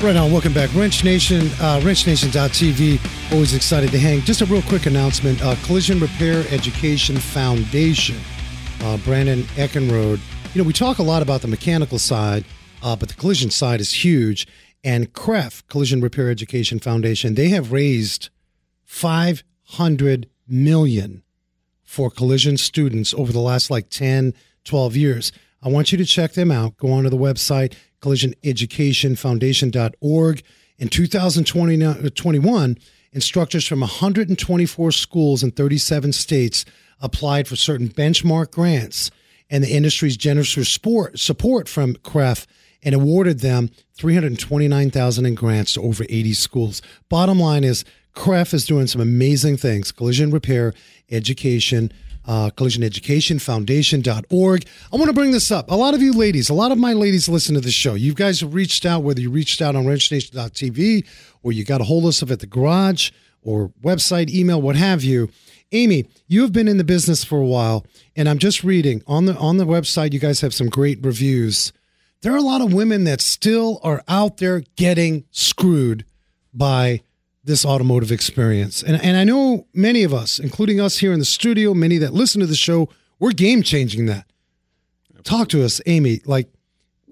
Right 0.02 0.16
on, 0.16 0.32
welcome 0.32 0.54
back. 0.54 0.74
Wrench 0.74 1.04
Nation, 1.04 1.42
uh, 1.60 1.82
wrenchnation.tv, 1.84 3.34
always 3.34 3.54
excited 3.54 3.92
to 3.92 4.00
hang. 4.00 4.22
Just 4.22 4.40
a 4.40 4.46
real 4.46 4.62
quick 4.62 4.86
announcement 4.86 5.42
uh, 5.44 5.56
Collision 5.66 6.00
Repair 6.00 6.46
Education 6.52 7.18
Foundation, 7.18 8.16
uh, 8.82 8.96
Brandon 9.00 9.44
Eckenrode. 9.58 10.22
You 10.54 10.62
know, 10.62 10.66
we 10.66 10.72
talk 10.72 11.00
a 11.00 11.04
lot 11.04 11.22
about 11.22 11.42
the 11.42 11.50
mechanical 11.50 12.00
side, 12.00 12.46
uh, 12.82 12.96
but 12.96 13.10
the 13.10 13.16
collision 13.16 13.50
side 13.52 13.82
is 13.82 13.92
huge. 13.92 14.48
And 14.84 15.14
CREF, 15.14 15.64
Collision 15.68 16.02
Repair 16.02 16.30
Education 16.30 16.80
Foundation, 16.80 17.36
they 17.36 17.50
have 17.50 17.72
raised 17.72 18.30
500 18.86 20.28
million 20.48 21.22
for 21.84 22.10
collision 22.10 22.58
students 22.58 23.14
over 23.14 23.32
the 23.34 23.40
last 23.40 23.70
like 23.70 23.90
10, 23.90 24.34
12 24.64 24.96
years. 24.96 25.32
I 25.62 25.68
want 25.70 25.92
you 25.92 25.98
to 25.98 26.06
check 26.06 26.32
them 26.34 26.52
out. 26.52 26.78
Go 26.78 26.92
onto 26.92 27.10
the 27.10 27.18
website, 27.18 27.74
collisioneducationfoundation.org. 28.02 30.44
In 30.78 30.88
2021, 30.88 32.78
instructors 33.12 33.66
from 33.68 33.80
124 33.82 34.92
schools 34.92 35.44
in 35.44 35.52
37 35.52 36.14
states 36.14 36.64
applied 37.02 37.48
for 37.48 37.56
certain 37.56 37.90
benchmark 37.90 38.52
grants, 38.52 39.10
and 39.50 39.64
the 39.64 39.76
industry's 39.76 40.16
generous 40.16 40.52
support, 40.52 41.18
from 41.68 41.96
CREF 41.96 42.46
and 42.84 42.96
awarded 42.96 43.40
them 43.40 43.70
329,000 43.96 45.26
in 45.26 45.36
grants 45.36 45.74
to 45.74 45.82
over 45.82 46.06
80 46.10 46.34
schools. 46.34 46.82
Bottom 47.10 47.40
line 47.40 47.64
is 47.64 47.86
CREF 48.16 48.54
is 48.54 48.66
doing 48.66 48.88
some 48.88 49.02
amazing 49.02 49.58
things. 49.58 49.92
Collision 49.92 50.32
repair, 50.32 50.74
education, 51.12 51.92
uh, 52.26 52.50
collisioneducationfoundation.org. 52.52 54.66
I 54.92 54.96
want 54.96 55.08
to 55.08 55.14
bring 55.14 55.32
this 55.32 55.52
up. 55.52 55.70
A 55.72 55.76
lot 55.76 55.94
of 55.94 56.02
you 56.02 56.14
ladies, 56.14 56.50
a 56.50 56.54
lot 56.54 56.72
of 56.72 56.78
my 56.78 56.94
ladies 56.94 57.28
listen 57.30 57.56
to 57.56 57.62
this 57.62 57.74
show. 57.74 57.96
You 57.96 58.14
guys 58.14 58.42
have 58.42 58.54
reached 58.54 58.86
out, 58.86 59.04
whether 59.04 59.22
you 59.22 59.32
reached 59.32 59.62
out 59.62 59.76
on 59.76 59.86
wrenchnation.tv 59.86 61.08
or 61.44 61.52
you 61.52 61.64
got 61.64 61.82
a 61.82 61.86
hold 61.86 62.04
of 62.04 62.10
us 62.10 62.22
at 62.24 62.40
the 62.40 62.46
garage 62.46 63.12
or 63.42 63.70
website, 63.82 64.30
email, 64.30 64.62
what 64.62 64.76
have 64.76 65.04
you. 65.04 65.30
Amy, 65.72 66.06
you 66.28 66.42
have 66.42 66.52
been 66.52 66.68
in 66.68 66.78
the 66.78 66.84
business 66.84 67.24
for 67.24 67.40
a 67.40 67.46
while, 67.46 67.86
and 68.16 68.28
I'm 68.28 68.40
just 68.40 68.64
reading 68.64 69.04
on 69.06 69.26
the 69.26 69.38
on 69.38 69.58
the 69.58 69.66
website. 69.66 70.14
You 70.14 70.20
guys 70.20 70.42
have 70.42 70.52
some 70.54 70.68
great 70.68 70.98
reviews. 71.04 71.72
There 72.22 72.34
are 72.34 72.38
a 72.38 72.42
lot 72.42 72.62
of 72.62 72.74
women 72.74 73.06
that 73.06 73.22
still 73.22 73.80
are 73.82 74.04
out 74.08 74.38
there 74.38 74.64
getting 74.76 75.24
screwed 75.32 76.06
by 76.54 77.02
this 77.46 77.66
automotive 77.66 78.12
experience. 78.12 78.84
And, 78.84 79.02
and 79.02 79.16
I 79.16 79.24
know 79.24 79.68
many 79.74 80.04
of 80.04 80.14
us, 80.14 80.38
including 80.38 80.82
us 80.82 80.98
here 80.98 81.14
in 81.14 81.20
the 81.20 81.26
studio, 81.26 81.74
many 81.74 81.98
that 81.98 82.14
listen 82.14 82.42
to 82.42 82.48
the 82.48 82.56
show, 82.56 82.90
we're 83.20 83.32
game 83.32 83.64
changing 83.64 84.06
that. 84.08 84.26
Talk 85.24 85.48
to 85.50 85.64
us, 85.64 85.82
Amy. 85.86 86.22
Like, 86.26 86.50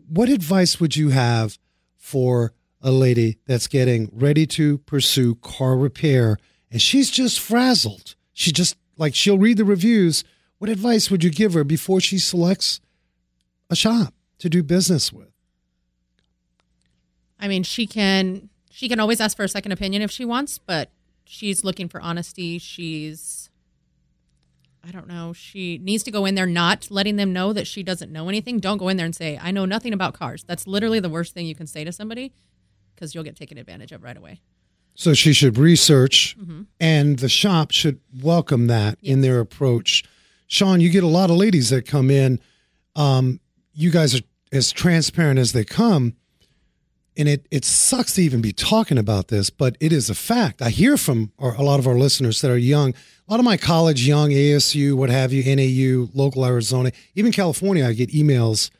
what 0.10 0.28
advice 0.28 0.80
would 0.80 0.96
you 0.96 1.10
have 1.10 1.58
for 1.96 2.54
a 2.82 2.92
lady 2.92 3.38
that's 3.46 3.68
getting 3.68 4.10
ready 4.14 4.46
to 4.46 4.78
pursue 4.80 5.36
car 5.36 5.78
repair 5.78 6.38
and 6.70 6.82
she's 6.82 7.10
just 7.10 7.40
frazzled? 7.40 8.16
She 8.34 8.52
just, 8.52 8.76
like, 8.98 9.16
she'll 9.16 9.38
read 9.38 9.58
the 9.58 9.66
reviews. 9.66 10.26
What 10.58 10.70
advice 10.70 11.10
would 11.10 11.24
you 11.24 11.30
give 11.30 11.54
her 11.54 11.64
before 11.64 12.02
she 12.02 12.18
selects 12.18 12.82
a 13.70 13.76
shop 13.76 14.14
to 14.40 14.50
do 14.50 14.64
business 14.64 15.12
with? 15.12 15.30
I 17.40 17.48
mean, 17.48 17.64
she 17.64 17.86
can 17.88 18.50
she 18.72 18.88
can 18.90 19.00
always 19.00 19.20
ask 19.20 19.36
for 19.38 19.44
a 19.44 19.50
second 19.50 19.72
opinion 19.72 20.02
if 20.02 20.12
she 20.12 20.26
wants, 20.26 20.58
but 20.58 20.92
she's 21.26 21.64
looking 21.64 21.88
for 21.88 22.02
honesty. 22.02 22.58
She's 22.58 23.50
I 24.88 24.92
don't 24.92 25.08
know. 25.08 25.34
She 25.34 25.80
needs 25.80 26.04
to 26.04 26.12
go 26.12 26.26
in 26.26 26.36
there 26.36 26.46
not 26.46 26.90
letting 26.90 27.18
them 27.18 27.34
know 27.34 27.52
that 27.52 27.68
she 27.68 27.84
doesn't 27.84 28.12
know 28.12 28.30
anything. 28.30 28.60
Don't 28.60 28.78
go 28.78 28.88
in 28.88 28.96
there 28.98 29.06
and 29.06 29.16
say, 29.16 29.38
"I 29.42 29.52
know 29.52 29.66
nothing 29.66 29.94
about 29.94 30.14
cars." 30.14 30.44
That's 30.44 30.66
literally 30.66 31.00
the 31.00 31.10
worst 31.10 31.34
thing 31.34 31.46
you 31.46 31.56
can 31.56 31.68
say 31.68 31.84
to 31.84 31.92
somebody 31.92 32.32
because 32.96 33.14
you'll 33.14 33.24
get 33.24 33.36
taken 33.36 33.58
advantage 33.58 33.92
of 33.92 34.02
right 34.02 34.18
away. 34.18 34.40
So 34.96 35.14
she 35.14 35.32
should 35.34 35.58
research, 35.58 36.36
and 36.80 37.20
the 37.20 37.30
shop 37.30 37.72
should 37.72 38.00
welcome 38.22 38.66
that 38.68 38.98
in 39.04 39.22
their 39.22 39.40
approach. 39.40 40.04
Sean, 40.48 40.82
you 40.82 40.90
get 40.90 41.04
a 41.04 41.08
lot 41.08 41.30
of 41.30 41.36
ladies 41.36 41.70
that 41.70 41.86
come 41.86 42.10
in. 42.10 42.40
Um, 42.96 43.40
you 43.78 43.92
guys 43.92 44.16
are 44.16 44.24
as 44.52 44.72
transparent 44.72 45.40
as 45.40 45.54
they 45.54 45.64
come, 45.64 46.16
and 47.16 47.30
it 47.30 47.48
it 47.52 47.64
sucks 47.64 48.16
to 48.16 48.22
even 48.22 48.42
be 48.42 48.52
talking 48.52 48.98
about 48.98 49.30
this, 49.30 49.50
but 49.50 49.78
it 49.80 49.94
is 49.94 50.10
a 50.10 50.16
fact. 50.16 50.62
I 50.62 50.70
hear 50.70 50.98
from 50.98 51.32
our, 51.40 51.56
a 51.56 51.62
lot 51.62 51.80
of 51.80 51.88
our 51.88 51.98
listeners 51.98 52.42
that 52.42 52.52
are 52.52 52.58
young. 52.58 52.94
A 53.28 53.32
lot 53.32 53.40
of 53.40 53.46
my 53.46 53.58
college 53.58 54.08
young, 54.08 54.30
ASU, 54.30 54.94
what 54.94 55.10
have 55.10 55.34
you, 55.34 55.44
NAU, 55.44 56.10
local 56.14 56.46
Arizona, 56.46 56.92
even 57.16 57.32
California. 57.32 57.86
I 57.86 57.94
get 57.94 58.10
emails 58.12 58.72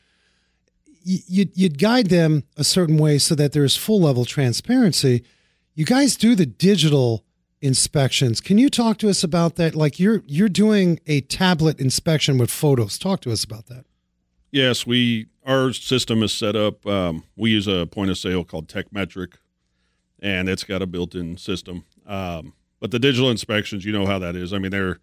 you'd, 1.08 1.56
you'd 1.56 1.78
guide 1.78 2.08
them 2.08 2.44
a 2.56 2.64
certain 2.64 2.98
way 2.98 3.18
so 3.18 3.34
that 3.34 3.52
there's 3.52 3.76
full 3.76 4.00
level 4.00 4.24
transparency. 4.24 5.24
You 5.74 5.84
guys 5.84 6.16
do 6.16 6.34
the 6.34 6.46
digital 6.46 7.24
inspections. 7.60 8.40
Can 8.40 8.58
you 8.58 8.68
talk 8.68 8.98
to 8.98 9.08
us 9.08 9.24
about 9.24 9.56
that? 9.56 9.74
Like 9.74 9.98
you're 9.98 10.22
you're 10.26 10.48
doing 10.48 11.00
a 11.06 11.22
tablet 11.22 11.80
inspection 11.80 12.38
with 12.38 12.50
photos. 12.50 12.98
Talk 12.98 13.20
to 13.22 13.32
us 13.32 13.44
about 13.44 13.66
that. 13.66 13.84
Yes, 14.50 14.86
we 14.86 15.26
our 15.44 15.72
system 15.72 16.22
is 16.22 16.32
set 16.32 16.56
up. 16.56 16.86
Um, 16.86 17.24
we 17.36 17.50
use 17.50 17.66
a 17.66 17.86
point 17.86 18.10
of 18.10 18.18
sale 18.18 18.44
called 18.44 18.68
Tekmetric, 18.68 19.34
and 20.20 20.48
it's 20.48 20.64
got 20.64 20.82
a 20.82 20.86
built-in 20.86 21.36
system. 21.36 21.84
Um, 22.06 22.52
but 22.80 22.90
the 22.90 22.98
digital 22.98 23.30
inspections, 23.30 23.84
you 23.84 23.92
know 23.92 24.06
how 24.06 24.18
that 24.18 24.36
is. 24.36 24.52
I 24.52 24.58
mean, 24.58 24.70
they're 24.70 24.98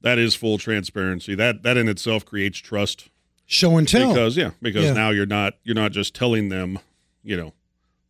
that 0.00 0.18
is 0.18 0.34
full 0.34 0.58
transparency. 0.58 1.34
That 1.34 1.62
that 1.62 1.76
in 1.76 1.88
itself 1.88 2.24
creates 2.24 2.58
trust 2.58 3.08
Show 3.46 3.76
and 3.78 3.88
tell. 3.88 4.08
because 4.12 4.36
yeah, 4.36 4.50
because 4.62 4.84
Yeah. 4.84 4.92
now 4.92 5.10
you're 5.10 5.26
not 5.26 5.54
you're 5.64 5.74
not 5.74 5.92
just 5.92 6.14
telling 6.14 6.48
them, 6.48 6.78
you 7.22 7.36
know, 7.36 7.54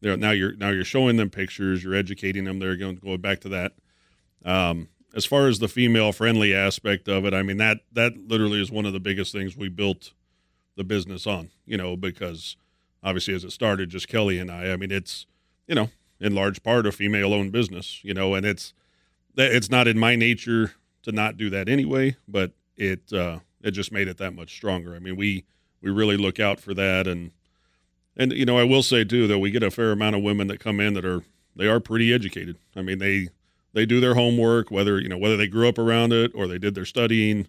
they're, 0.00 0.16
now 0.16 0.32
you're 0.32 0.54
now 0.56 0.70
you're 0.70 0.84
showing 0.84 1.16
them 1.16 1.30
pictures, 1.30 1.82
you're 1.82 1.94
educating 1.94 2.44
them. 2.44 2.58
They're 2.58 2.76
going 2.76 2.96
going 2.96 3.20
back 3.20 3.40
to 3.40 3.48
that. 3.50 3.72
Um, 4.44 4.88
as 5.14 5.24
far 5.24 5.48
as 5.48 5.58
the 5.58 5.68
female 5.68 6.12
friendly 6.12 6.54
aspect 6.54 7.08
of 7.08 7.24
it, 7.24 7.32
I 7.32 7.42
mean 7.42 7.56
that 7.58 7.78
that 7.92 8.16
literally 8.28 8.60
is 8.60 8.70
one 8.70 8.84
of 8.84 8.92
the 8.92 9.00
biggest 9.00 9.32
things 9.32 9.56
we 9.56 9.68
built 9.68 10.12
the 10.78 10.84
business 10.84 11.26
on. 11.26 11.50
You 11.66 11.76
know, 11.76 11.94
because 11.94 12.56
obviously 13.02 13.34
as 13.34 13.44
it 13.44 13.52
started, 13.52 13.90
just 13.90 14.08
Kelly 14.08 14.38
and 14.38 14.50
I. 14.50 14.72
I 14.72 14.76
mean, 14.76 14.90
it's 14.90 15.26
you 15.66 15.74
know 15.74 15.90
in 16.18 16.34
large 16.34 16.62
part 16.62 16.86
a 16.86 16.92
female 16.92 17.34
owned 17.34 17.52
business. 17.52 18.02
You 18.02 18.14
know, 18.14 18.34
and 18.34 18.46
it's 18.46 18.72
it's 19.36 19.70
not 19.70 19.86
in 19.86 19.98
my 19.98 20.16
nature 20.16 20.72
to 21.02 21.12
not 21.12 21.36
do 21.36 21.50
that 21.50 21.68
anyway, 21.68 22.16
but 22.26 22.52
it 22.76 23.12
uh, 23.12 23.40
it 23.60 23.72
just 23.72 23.92
made 23.92 24.08
it 24.08 24.16
that 24.18 24.34
much 24.34 24.54
stronger. 24.54 24.94
I 24.94 25.00
mean, 25.00 25.16
we 25.16 25.44
we 25.82 25.90
really 25.90 26.16
look 26.16 26.40
out 26.40 26.60
for 26.60 26.72
that, 26.74 27.06
and 27.06 27.32
and 28.16 28.32
you 28.32 28.46
know, 28.46 28.58
I 28.58 28.64
will 28.64 28.82
say 28.82 29.04
too 29.04 29.26
that 29.26 29.38
we 29.38 29.50
get 29.50 29.62
a 29.62 29.70
fair 29.70 29.92
amount 29.92 30.16
of 30.16 30.22
women 30.22 30.46
that 30.48 30.60
come 30.60 30.80
in 30.80 30.94
that 30.94 31.04
are 31.04 31.22
they 31.54 31.66
are 31.66 31.80
pretty 31.80 32.12
educated. 32.12 32.56
I 32.76 32.82
mean, 32.82 32.98
they 32.98 33.28
they 33.72 33.84
do 33.84 34.00
their 34.00 34.14
homework, 34.14 34.70
whether 34.70 35.00
you 35.00 35.08
know 35.08 35.18
whether 35.18 35.36
they 35.36 35.48
grew 35.48 35.68
up 35.68 35.78
around 35.78 36.12
it 36.12 36.32
or 36.34 36.46
they 36.46 36.58
did 36.58 36.74
their 36.74 36.84
studying. 36.84 37.48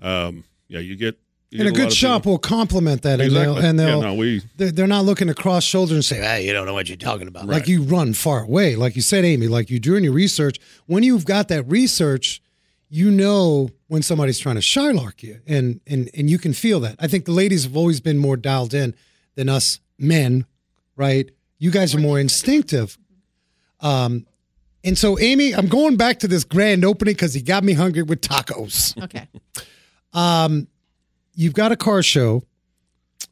Um, 0.00 0.44
yeah, 0.68 0.80
you 0.80 0.96
get. 0.96 1.18
You 1.50 1.60
and 1.60 1.68
a 1.68 1.72
good 1.72 1.92
shop 1.92 2.22
people- 2.22 2.32
will 2.32 2.38
complement 2.38 3.02
that, 3.02 3.20
and 3.20 3.34
they'll 3.34 3.56
and 3.56 3.78
yeah, 3.78 3.86
they'll 3.86 4.02
no, 4.02 4.14
we 4.14 4.42
they're, 4.56 4.70
they're 4.70 4.86
not 4.86 5.06
looking 5.06 5.28
to 5.28 5.34
cross 5.34 5.64
shoulders 5.64 5.94
and 5.94 6.04
say, 6.04 6.16
"Hey, 6.18 6.46
you 6.46 6.52
don't 6.52 6.66
know 6.66 6.74
what 6.74 6.88
you're 6.88 6.96
talking 6.98 7.26
about." 7.26 7.46
Like 7.46 7.68
you 7.68 7.82
run 7.82 8.12
far 8.12 8.42
away, 8.42 8.76
like 8.76 8.96
you 8.96 9.02
said, 9.02 9.24
Amy. 9.24 9.48
Like 9.48 9.70
you 9.70 9.80
doing 9.80 10.04
your 10.04 10.12
research. 10.12 10.58
When 10.86 11.02
you've 11.02 11.24
got 11.24 11.48
that 11.48 11.62
research, 11.62 12.42
you 12.90 13.10
know 13.10 13.70
when 13.86 14.02
somebody's 14.02 14.38
trying 14.38 14.56
to 14.56 14.60
shylark 14.60 15.22
you, 15.22 15.40
and 15.46 15.80
and 15.86 16.10
and 16.12 16.28
you 16.28 16.38
can 16.38 16.52
feel 16.52 16.80
that. 16.80 16.96
I 16.98 17.06
think 17.06 17.24
the 17.24 17.32
ladies 17.32 17.64
have 17.64 17.76
always 17.76 18.00
been 18.00 18.18
more 18.18 18.36
dialed 18.36 18.74
in 18.74 18.94
than 19.34 19.48
us 19.48 19.80
men, 19.98 20.44
right? 20.96 21.30
You 21.58 21.70
guys 21.70 21.94
are 21.94 21.98
more 22.00 22.20
instinctive. 22.20 22.98
Um, 23.80 24.26
and 24.84 24.98
so, 24.98 25.18
Amy, 25.18 25.54
I'm 25.54 25.68
going 25.68 25.96
back 25.96 26.18
to 26.20 26.28
this 26.28 26.44
grand 26.44 26.84
opening 26.84 27.14
because 27.14 27.34
he 27.34 27.40
got 27.40 27.64
me 27.64 27.72
hungry 27.72 28.02
with 28.02 28.20
tacos. 28.20 29.00
Okay. 29.02 29.28
Um, 30.12 30.68
you've 31.38 31.54
got 31.54 31.70
a 31.70 31.76
car 31.76 32.02
show, 32.02 32.42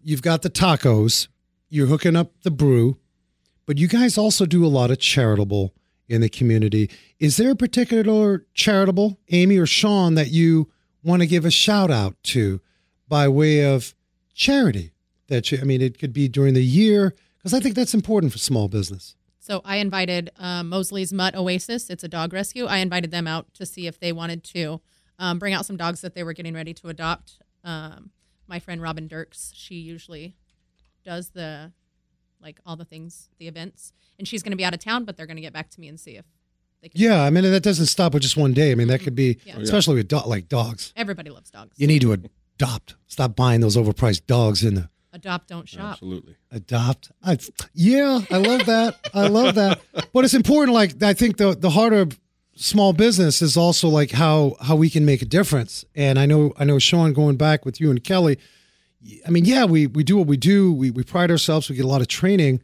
you've 0.00 0.22
got 0.22 0.42
the 0.42 0.48
tacos, 0.48 1.26
you're 1.68 1.88
hooking 1.88 2.14
up 2.14 2.30
the 2.42 2.52
brew, 2.52 2.96
but 3.66 3.78
you 3.78 3.88
guys 3.88 4.16
also 4.16 4.46
do 4.46 4.64
a 4.64 4.68
lot 4.68 4.92
of 4.92 5.00
charitable 5.00 5.74
in 6.08 6.20
the 6.20 6.28
community. 6.28 6.88
Is 7.18 7.36
there 7.36 7.50
a 7.50 7.56
particular 7.56 8.46
charitable, 8.54 9.18
Amy 9.30 9.58
or 9.58 9.66
Sean, 9.66 10.14
that 10.14 10.30
you 10.30 10.70
want 11.02 11.22
to 11.22 11.26
give 11.26 11.44
a 11.44 11.50
shout 11.50 11.90
out 11.90 12.14
to 12.22 12.60
by 13.08 13.26
way 13.26 13.64
of 13.64 13.92
charity? 14.32 14.92
That 15.26 15.50
you, 15.50 15.58
I 15.60 15.64
mean, 15.64 15.80
it 15.80 15.98
could 15.98 16.12
be 16.12 16.28
during 16.28 16.54
the 16.54 16.64
year 16.64 17.12
because 17.38 17.52
I 17.52 17.58
think 17.58 17.74
that's 17.74 17.92
important 17.92 18.30
for 18.30 18.38
small 18.38 18.68
business. 18.68 19.16
So 19.40 19.62
I 19.64 19.78
invited 19.78 20.30
uh, 20.38 20.62
Mosley's 20.62 21.12
Mutt 21.12 21.34
Oasis. 21.34 21.90
It's 21.90 22.04
a 22.04 22.08
dog 22.08 22.32
rescue. 22.32 22.66
I 22.66 22.78
invited 22.78 23.10
them 23.10 23.26
out 23.26 23.52
to 23.54 23.66
see 23.66 23.88
if 23.88 23.98
they 23.98 24.12
wanted 24.12 24.44
to 24.44 24.80
um, 25.18 25.40
bring 25.40 25.54
out 25.54 25.66
some 25.66 25.76
dogs 25.76 26.02
that 26.02 26.14
they 26.14 26.22
were 26.22 26.34
getting 26.34 26.54
ready 26.54 26.72
to 26.74 26.88
adopt. 26.88 27.40
Um, 27.66 28.10
my 28.48 28.58
friend 28.60 28.80
Robin 28.80 29.08
Dirks, 29.08 29.52
she 29.54 29.74
usually 29.74 30.36
does 31.04 31.30
the 31.30 31.72
like 32.40 32.60
all 32.64 32.76
the 32.76 32.84
things, 32.84 33.28
the 33.38 33.48
events, 33.48 33.92
and 34.18 34.26
she's 34.28 34.42
going 34.42 34.52
to 34.52 34.56
be 34.56 34.64
out 34.64 34.72
of 34.74 34.80
town, 34.80 35.04
but 35.04 35.16
they're 35.16 35.26
going 35.26 35.36
to 35.36 35.42
get 35.42 35.52
back 35.52 35.68
to 35.70 35.80
me 35.80 35.88
and 35.88 35.98
see 35.98 36.12
if 36.12 36.24
they 36.80 36.88
can. 36.88 37.00
Yeah, 37.00 37.22
I 37.22 37.30
mean 37.30 37.42
that 37.50 37.62
doesn't 37.62 37.86
stop 37.86 38.14
with 38.14 38.22
just 38.22 38.36
one 38.36 38.52
day. 38.54 38.70
I 38.72 38.74
mean 38.76 38.88
that 38.88 39.00
could 39.00 39.14
be, 39.16 39.38
Yeah. 39.44 39.58
especially 39.58 39.96
with 39.96 40.08
do- 40.08 40.20
like 40.26 40.48
dogs. 40.48 40.92
Everybody 40.96 41.30
loves 41.30 41.50
dogs. 41.50 41.72
You 41.76 41.86
need 41.86 42.02
to 42.02 42.12
adopt. 42.12 42.94
Stop 43.08 43.34
buying 43.36 43.60
those 43.60 43.76
overpriced 43.76 44.26
dogs 44.26 44.62
in 44.64 44.74
the 44.76 44.88
Adopt, 45.12 45.48
don't 45.48 45.66
shop. 45.66 45.92
absolutely. 45.94 46.36
adopt. 46.52 47.10
I, 47.24 47.38
yeah, 47.72 48.20
I 48.30 48.36
love 48.36 48.66
that. 48.66 48.96
I 49.14 49.28
love 49.28 49.54
that. 49.54 49.80
But 50.12 50.26
it's 50.26 50.34
important. 50.34 50.74
Like 50.74 51.02
I 51.02 51.14
think 51.14 51.38
the 51.38 51.56
the 51.56 51.70
heart 51.70 51.94
of 51.94 52.20
small 52.56 52.92
business 52.92 53.42
is 53.42 53.56
also 53.56 53.88
like 53.88 54.10
how 54.12 54.56
how 54.60 54.74
we 54.74 54.90
can 54.90 55.04
make 55.04 55.22
a 55.22 55.26
difference. 55.26 55.84
And 55.94 56.18
I 56.18 56.26
know 56.26 56.52
I 56.58 56.64
know 56.64 56.78
Sean 56.78 57.12
going 57.12 57.36
back 57.36 57.64
with 57.64 57.80
you 57.80 57.90
and 57.90 58.02
Kelly. 58.02 58.38
I 59.26 59.30
mean, 59.30 59.44
yeah, 59.44 59.64
we 59.64 59.86
we 59.86 60.02
do 60.02 60.16
what 60.16 60.26
we 60.26 60.36
do. 60.36 60.72
We 60.72 60.90
we 60.90 61.04
pride 61.04 61.30
ourselves. 61.30 61.70
We 61.70 61.76
get 61.76 61.84
a 61.84 61.88
lot 61.88 62.00
of 62.00 62.08
training, 62.08 62.60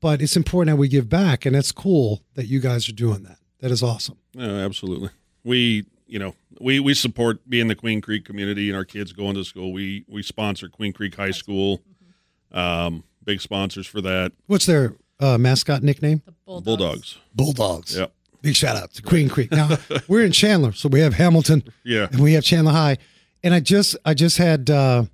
but 0.00 0.20
it's 0.20 0.36
important 0.36 0.74
that 0.74 0.80
we 0.80 0.88
give 0.88 1.08
back, 1.08 1.46
and 1.46 1.54
it's 1.54 1.70
cool 1.70 2.22
that 2.34 2.46
you 2.46 2.58
guys 2.58 2.88
are 2.88 2.92
doing 2.92 3.22
that. 3.22 3.38
That 3.60 3.70
is 3.70 3.82
awesome. 3.82 4.18
Yeah, 4.32 4.48
absolutely. 4.48 5.10
We, 5.44 5.86
you 6.06 6.18
know, 6.18 6.34
we 6.60 6.80
we 6.80 6.94
support 6.94 7.48
being 7.48 7.68
the 7.68 7.76
Queen 7.76 8.00
Creek 8.00 8.24
community 8.24 8.68
and 8.68 8.76
our 8.76 8.84
kids 8.84 9.12
going 9.12 9.34
to 9.36 9.44
school. 9.44 9.72
We 9.72 10.04
we 10.08 10.22
sponsor 10.22 10.68
Queen 10.68 10.92
Creek 10.92 11.14
High 11.14 11.30
School. 11.30 11.80
Um, 12.50 13.04
big 13.22 13.40
sponsors 13.40 13.86
for 13.86 14.00
that. 14.00 14.32
What's 14.46 14.66
their 14.66 14.94
uh, 15.20 15.38
mascot 15.38 15.82
nickname? 15.82 16.22
The 16.26 16.32
bulldogs. 16.46 16.64
Bulldogs. 16.64 17.18
Bulldogs. 17.34 17.96
Yep. 17.96 18.12
Big 18.44 18.54
shout 18.54 18.76
out 18.76 18.92
to 18.92 19.00
Queen 19.02 19.28
Creek. 19.30 19.50
Now 19.50 19.78
we're 20.08 20.22
in 20.24 20.30
Chandler, 20.30 20.72
so 20.72 20.88
we 20.90 21.00
have 21.00 21.14
Hamilton. 21.14 21.64
Yeah. 21.82 22.08
and 22.12 22.20
we 22.22 22.34
have 22.34 22.44
Chandler 22.44 22.72
High. 22.72 22.98
And 23.42 23.54
I 23.54 23.60
just 23.60 23.96
I 24.04 24.12
just 24.12 24.36
had 24.36 24.68
uh 24.68 25.04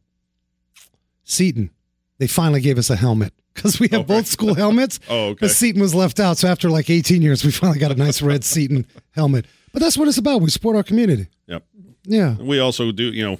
Seton. 1.25 1.71
They 2.19 2.27
finally 2.27 2.61
gave 2.61 2.77
us 2.77 2.91
a 2.91 2.97
helmet 2.97 3.33
because 3.55 3.79
we 3.79 3.89
have 3.93 4.07
both 4.09 4.27
school 4.27 4.55
helmets. 4.55 4.99
Oh, 5.09 5.29
okay. 5.29 5.39
But 5.43 5.51
Seton 5.53 5.81
was 5.81 5.95
left 5.95 6.19
out. 6.21 6.39
So 6.39 6.49
after 6.49 6.69
like 6.69 6.91
18 6.91 7.23
years, 7.23 7.45
we 7.45 7.51
finally 7.53 7.79
got 7.79 7.93
a 7.93 7.95
nice 7.95 8.21
red 8.21 8.43
Seton 8.45 8.85
helmet. 9.13 9.47
But 9.73 9.81
that's 9.81 9.97
what 9.97 10.09
it's 10.09 10.19
about. 10.19 10.41
We 10.41 10.51
support 10.51 10.75
our 10.77 10.83
community. 10.83 11.29
Yep. 11.47 11.65
Yeah. 12.05 12.37
We 12.41 12.59
also 12.59 12.91
do, 12.91 13.05
you 13.05 13.25
know, 13.25 13.39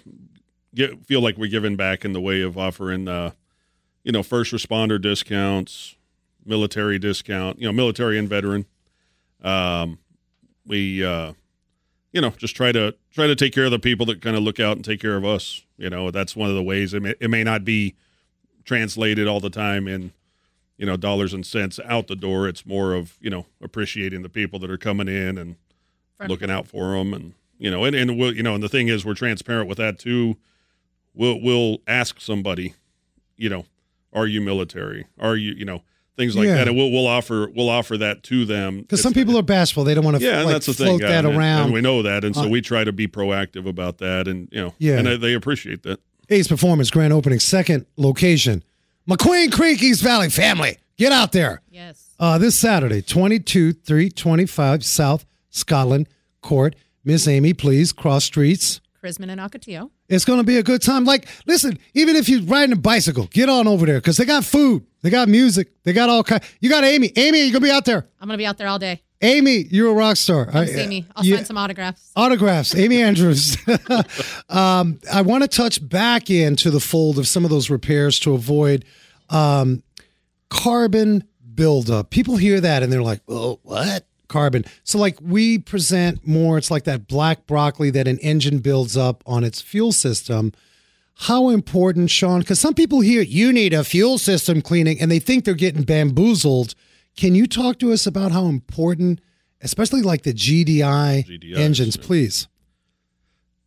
get, 0.75 1.05
feel 1.07 1.21
like 1.21 1.37
we're 1.37 1.51
giving 1.51 1.75
back 1.77 2.05
in 2.05 2.13
the 2.13 2.21
way 2.21 2.43
of 2.43 2.57
offering, 2.57 3.09
uh, 3.09 3.33
you 4.05 4.13
know, 4.13 4.23
first 4.23 4.53
responder 4.53 5.01
discounts, 5.03 5.97
military 6.45 6.99
discount, 6.99 7.59
you 7.59 7.67
know, 7.67 7.73
military 7.73 8.17
and 8.19 8.29
veteran. 8.29 8.67
Um, 9.43 9.99
we, 10.67 11.05
uh, 11.05 11.33
you 12.13 12.21
know, 12.21 12.31
just 12.31 12.57
try 12.57 12.73
to 12.73 12.95
try 13.13 13.27
to 13.27 13.37
take 13.37 13.53
care 13.53 13.65
of 13.65 13.71
the 13.71 13.79
people 13.79 14.07
that 14.07 14.21
kind 14.23 14.37
of 14.37 14.43
look 14.43 14.61
out 14.61 14.77
and 14.77 14.85
take 14.85 15.01
care 15.01 15.17
of 15.17 15.25
us. 15.25 15.63
You 15.77 15.91
know, 15.91 16.11
that's 16.11 16.37
one 16.37 16.51
of 16.51 16.57
the 16.57 16.63
ways. 16.63 16.95
It 16.95 17.03
may, 17.03 17.15
it 17.21 17.31
may 17.31 17.45
not 17.45 17.65
be 17.65 17.95
translated 18.65 19.27
all 19.27 19.41
the 19.41 19.51
time 19.51 19.89
in, 19.89 20.13
you 20.77 20.87
know, 20.87 20.97
dollars 20.97 21.33
and 21.33 21.45
cents 21.45 21.81
out 21.85 22.07
the 22.07 22.17
door. 22.17 22.49
It's 22.49 22.67
more 22.67 22.95
of 22.95 23.17
you 23.21 23.31
know 23.31 23.47
appreciating 23.63 24.23
the 24.23 24.29
people 24.29 24.59
that 24.61 24.71
are 24.71 24.79
coming 24.79 25.09
in 25.09 25.39
and 25.39 25.57
Front- 26.17 26.31
looking 26.31 26.51
out 26.51 26.67
for 26.67 26.97
them, 26.97 27.15
and 27.15 27.35
you 27.59 27.71
know, 27.71 27.85
and 27.85 27.97
and 27.97 28.19
we'll, 28.19 28.35
you 28.35 28.43
know, 28.43 28.55
and 28.55 28.63
the 28.63 28.69
thing 28.69 28.89
is, 28.89 29.05
we're 29.05 29.15
transparent 29.15 29.69
with 29.69 29.79
that 29.79 29.99
too. 29.99 30.37
We'll 31.15 31.41
we'll 31.41 31.79
ask 31.87 32.21
somebody, 32.21 32.75
you 33.37 33.49
know, 33.49 33.65
are 34.13 34.27
you 34.27 34.41
military? 34.41 35.07
Are 35.19 35.37
you 35.37 35.53
you 35.53 35.65
know 35.65 35.83
things 36.21 36.37
like 36.37 36.47
Yeah. 36.47 36.57
that, 36.57 36.69
and 36.69 36.77
we'll 36.77 36.91
we'll 36.91 37.07
offer 37.07 37.51
we'll 37.57 37.69
offer 37.71 37.97
that 37.99 38.23
to 38.25 38.45
them 38.45 38.81
Because 38.83 39.01
some 39.03 39.13
people 39.15 39.37
are 39.39 39.43
bashful. 39.43 39.85
They 39.85 39.95
don't 39.95 40.05
want 40.05 40.19
to 40.19 40.23
yeah, 40.23 40.37
and 40.37 40.45
like, 40.45 40.55
that's 40.55 40.67
the 40.67 40.75
float 40.75 40.89
thing. 40.89 40.99
that 41.09 41.25
yeah, 41.25 41.29
and- 41.31 41.39
around. 41.39 41.65
and 41.65 41.73
we 41.73 41.81
know 41.81 42.03
that, 42.03 42.25
and 42.25 42.35
so 42.35 42.43
Uh, 42.43 42.49
we 42.49 42.61
try 42.61 42.85
to 42.85 42.93
be 42.93 43.09
proactive 43.09 43.67
about 43.67 43.99
that, 43.99 44.29
and 44.29 44.49
you 44.53 44.61
know, 44.61 44.75
Yeah. 44.79 44.99
and 44.99 45.07
they- 45.07 45.17
they 45.17 45.35
appreciate 45.35 45.83
that. 45.85 45.99
Ace 46.29 46.47
Performance 46.49 46.91
grand 46.91 47.13
opening, 47.13 47.41
second 47.41 47.87
location. 47.97 48.63
McQueen 49.09 49.51
Creek, 49.51 49.83
East 49.83 50.03
Valley 50.03 50.29
family. 50.31 50.77
Get 50.97 51.11
out 51.13 51.33
there. 51.33 51.63
Yes. 51.71 52.11
Uh, 52.21 52.37
this 52.39 52.55
Saturday, 52.55 53.01
22 53.03 53.73
325 53.73 54.85
South 54.85 55.25
Scotland 55.49 56.07
Court. 56.43 56.77
Miss 57.05 57.27
Amy, 57.27 57.55
please 57.55 57.93
cross 57.93 58.25
streets. 58.25 58.81
Crismon 59.03 59.31
and 59.31 59.41
Ocotillo. 59.41 59.91
It's 60.11 60.25
going 60.27 60.41
to 60.41 60.45
be 60.45 60.59
a 60.59 60.63
good 60.63 60.83
time. 60.83 61.05
Like, 61.05 61.29
listen, 61.47 61.79
even 61.95 62.17
if 62.17 62.29
you're 62.29 62.43
riding 62.43 62.73
a 62.73 62.77
bicycle, 62.77 63.27
get 63.27 63.49
on 63.49 63.67
over 63.67 63.87
there 63.87 63.99
because 63.99 64.17
they 64.17 64.25
got 64.27 64.45
food, 64.45 64.85
they 65.03 65.09
got 65.09 65.29
music, 65.29 65.69
they 65.85 65.93
got 65.93 66.11
all 66.11 66.25
kind. 66.25 66.43
You 66.61 66.69
got 66.69 66.85
Amy. 66.85 67.13
Amy, 67.17 67.39
you're 67.43 67.53
going 67.53 67.63
to 67.63 67.69
be 67.69 67.71
out 67.71 67.85
there. 67.85 68.07
I'm 68.21 68.29
gonna 68.29 68.37
be 68.37 68.45
out 68.45 68.59
there 68.59 68.69
all 68.69 68.79
day. 68.79 69.03
Amy, 69.23 69.67
you're 69.71 69.91
a 69.91 69.95
rock 69.95 70.17
star. 70.17 70.47
Come 70.47 70.57
I- 70.63 70.67
see 70.67 70.87
me. 70.87 71.07
I'll 71.15 71.25
yeah. 71.25 71.37
sign 71.37 71.45
some 71.45 71.59
autographs. 71.59 72.11
autographs 72.17 72.75
amy 72.75 73.01
andrews 73.09 73.57
um, 74.49 74.99
i 75.13 75.21
want 75.23 75.43
to 75.43 75.49
touch 75.49 75.87
back 75.87 76.31
into 76.31 76.71
the 76.71 76.81
fold 76.81 77.19
of 77.19 77.29
some 77.29 77.45
of 77.45 77.51
those 77.51 77.69
repairs 77.71 78.19
to 78.21 78.33
avoid 78.35 78.85
um, 79.29 79.83
carbon 80.49 81.25
buildup 81.55 82.11
people 82.11 82.37
hear 82.37 82.61
that 82.61 82.83
and 82.83 82.91
they're 82.93 83.03
like 83.03 83.21
oh 83.29 83.59
what 83.63 84.07
carbon. 84.31 84.65
So 84.83 84.99
like 84.99 85.19
we 85.21 85.59
present 85.59 86.27
more 86.27 86.57
it's 86.57 86.71
like 86.71 86.85
that 86.85 87.07
black 87.07 87.47
broccoli 87.47 87.91
that 87.91 88.09
an 88.09 88.19
engine 88.21 88.61
builds 88.61 88.97
up 88.97 89.23
on 89.27 89.45
its 89.45 89.61
fuel 89.61 89.93
system. 89.93 90.53
How 91.25 91.51
important 91.51 92.11
sean 92.11 92.41
because 92.41 92.59
some 92.59 92.73
people 92.73 93.03
hear 93.03 93.21
you 93.21 93.53
need 93.53 93.75
a 93.75 93.85
fuel 93.85 94.17
system 94.17 94.63
cleaning 94.63 94.99
and 94.99 95.11
they 95.11 95.19
think 95.19 95.45
they're 95.45 95.53
getting 95.53 95.83
bamboozled. 95.83 96.75
Can 97.15 97.35
you 97.35 97.47
talk 97.47 97.79
to 97.81 97.93
us 97.93 98.07
about 98.07 98.33
how 98.33 98.47
important 98.47 99.21
especially 99.61 100.01
like 100.01 100.23
the 100.23 100.33
gdi 100.33 100.79
GDIs, 100.79 101.59
engines 101.59 101.99
please? 101.99 102.49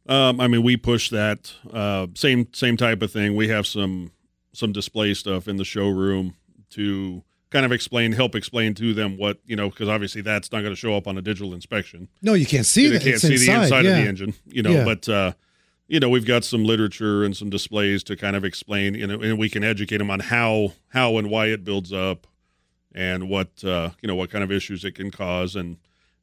Um, 0.08 0.42
I 0.42 0.48
mean, 0.48 0.64
we 0.64 0.76
push 0.76 1.10
that 1.12 1.54
uh, 1.72 2.08
same 2.16 2.48
same 2.54 2.76
type 2.76 3.02
of 3.02 3.12
thing. 3.12 3.36
We 3.36 3.48
have 3.50 3.68
some 3.68 4.12
some 4.54 4.72
display 4.72 5.14
stuff 5.14 5.48
in 5.48 5.58
the 5.58 5.66
showroom 5.66 6.36
to 6.72 7.24
kind 7.54 7.66
of 7.66 7.72
explain, 7.72 8.12
help 8.12 8.36
explain 8.36 8.74
to 8.74 8.94
them 8.94 9.18
what 9.18 9.38
you 9.46 9.56
know, 9.56 9.70
because 9.70 9.88
obviously 9.88 10.22
that's 10.22 10.52
not 10.52 10.62
going 10.62 10.74
to 10.74 10.76
show 10.76 10.98
up 10.98 11.08
on 11.08 11.18
a 11.18 11.22
digital 11.22 11.54
inspection. 11.54 12.10
No, 12.22 12.34
you 12.34 12.46
can't 12.46 12.66
see 12.66 12.88
they 12.88 12.98
that. 12.98 13.04
can't 13.04 13.14
It's 13.16 13.22
see 13.22 13.34
inside. 13.34 13.54
the 13.54 13.64
inside 13.64 13.86
yeah. 13.86 13.92
of 13.92 13.98
the 13.98 14.10
engine, 14.10 14.34
you 14.46 14.64
know. 14.64 14.72
Yeah. 14.72 14.84
But 14.84 15.08
uh, 15.08 15.34
you 15.88 16.00
know, 16.00 16.10
we've 16.10 16.26
got 16.26 16.44
some 16.44 16.66
literature 16.66 17.24
and 17.24 17.38
some 17.38 17.50
displays 17.50 18.04
to 18.06 18.16
kind 18.16 18.36
of 18.36 18.44
explain, 18.44 18.96
you 18.96 19.06
know, 19.06 19.22
and 19.22 19.38
we 19.38 19.50
can 19.50 19.64
educate 19.64 19.98
them 19.98 20.10
on 20.10 20.20
how 20.20 20.74
how 20.90 21.18
and 21.18 21.30
why 21.30 21.46
it 21.48 21.64
builds 21.64 21.94
up, 21.94 22.28
and 22.94 23.30
what 23.30 23.64
uh, 23.64 23.92
you 24.02 24.08
know 24.08 24.16
what 24.16 24.32
kind 24.32 24.44
of 24.44 24.52
issues 24.52 24.84
it 24.84 24.96
can 24.96 25.12
cause, 25.12 25.56
and 25.56 25.78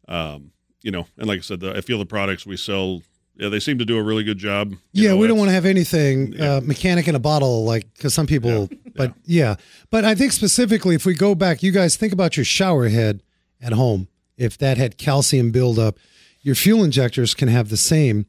um, 0.09 0.53
you 0.83 0.91
know, 0.91 1.07
and 1.17 1.29
like 1.29 1.39
I 1.39 1.43
said, 1.43 1.61
the, 1.61 1.77
I 1.77 1.81
feel 1.81 1.99
the 1.99 2.07
products 2.07 2.45
we 2.45 2.57
sell, 2.57 3.03
yeah, 3.41 3.49
they 3.49 3.59
seem 3.59 3.79
to 3.79 3.85
do 3.85 3.97
a 3.97 4.03
really 4.03 4.23
good 4.23 4.39
job. 4.39 4.75
Yeah, 4.93 5.11
know, 5.11 5.17
we 5.17 5.27
don't 5.27 5.39
want 5.39 5.49
to 5.49 5.55
have 5.55 5.65
anything 5.67 6.35
Yeah. 6.35 6.57
uh, 6.57 6.61
mechanic 6.61 7.09
in 7.09 7.15
a 7.15 7.19
bottle, 7.19 7.65
like 7.65 7.93
because 7.95 8.13
some 8.15 8.27
people. 8.27 8.69
But 8.95 9.15
yeah, 9.25 9.57
but 9.91 10.05
I 10.05 10.15
think 10.15 10.33
specifically, 10.33 10.95
if 10.95 11.07
we 11.07 11.15
go 11.15 11.35
back, 11.35 11.63
you 11.63 11.73
guys 11.73 11.97
think 11.97 12.13
about 12.13 12.37
your 12.37 12.45
shower 12.45 12.89
head 12.89 13.23
at 13.61 13.73
home. 13.73 14.09
If 14.37 14.59
that 14.59 14.77
had 14.79 14.99
calcium 14.99 15.51
buildup, 15.53 15.99
your 16.43 16.55
fuel 16.55 16.85
injectors 16.85 17.35
can 17.35 17.49
have 17.49 17.69
the 17.71 17.77
same, 17.77 18.27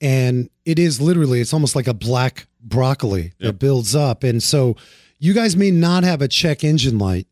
and 0.00 0.48
it 0.64 0.78
is 0.78 1.00
literally 1.00 1.40
it's 1.40 1.52
almost 1.52 1.74
like 1.76 1.86
a 1.88 1.94
black 1.94 2.46
broccoli 2.60 3.32
that 3.40 3.58
builds 3.58 3.94
up, 3.96 4.22
and 4.24 4.42
so 4.42 4.76
you 5.18 5.32
guys 5.34 5.56
may 5.56 5.70
not 5.70 6.04
have 6.04 6.22
a 6.22 6.28
check 6.28 6.62
engine 6.64 6.98
light. 6.98 7.26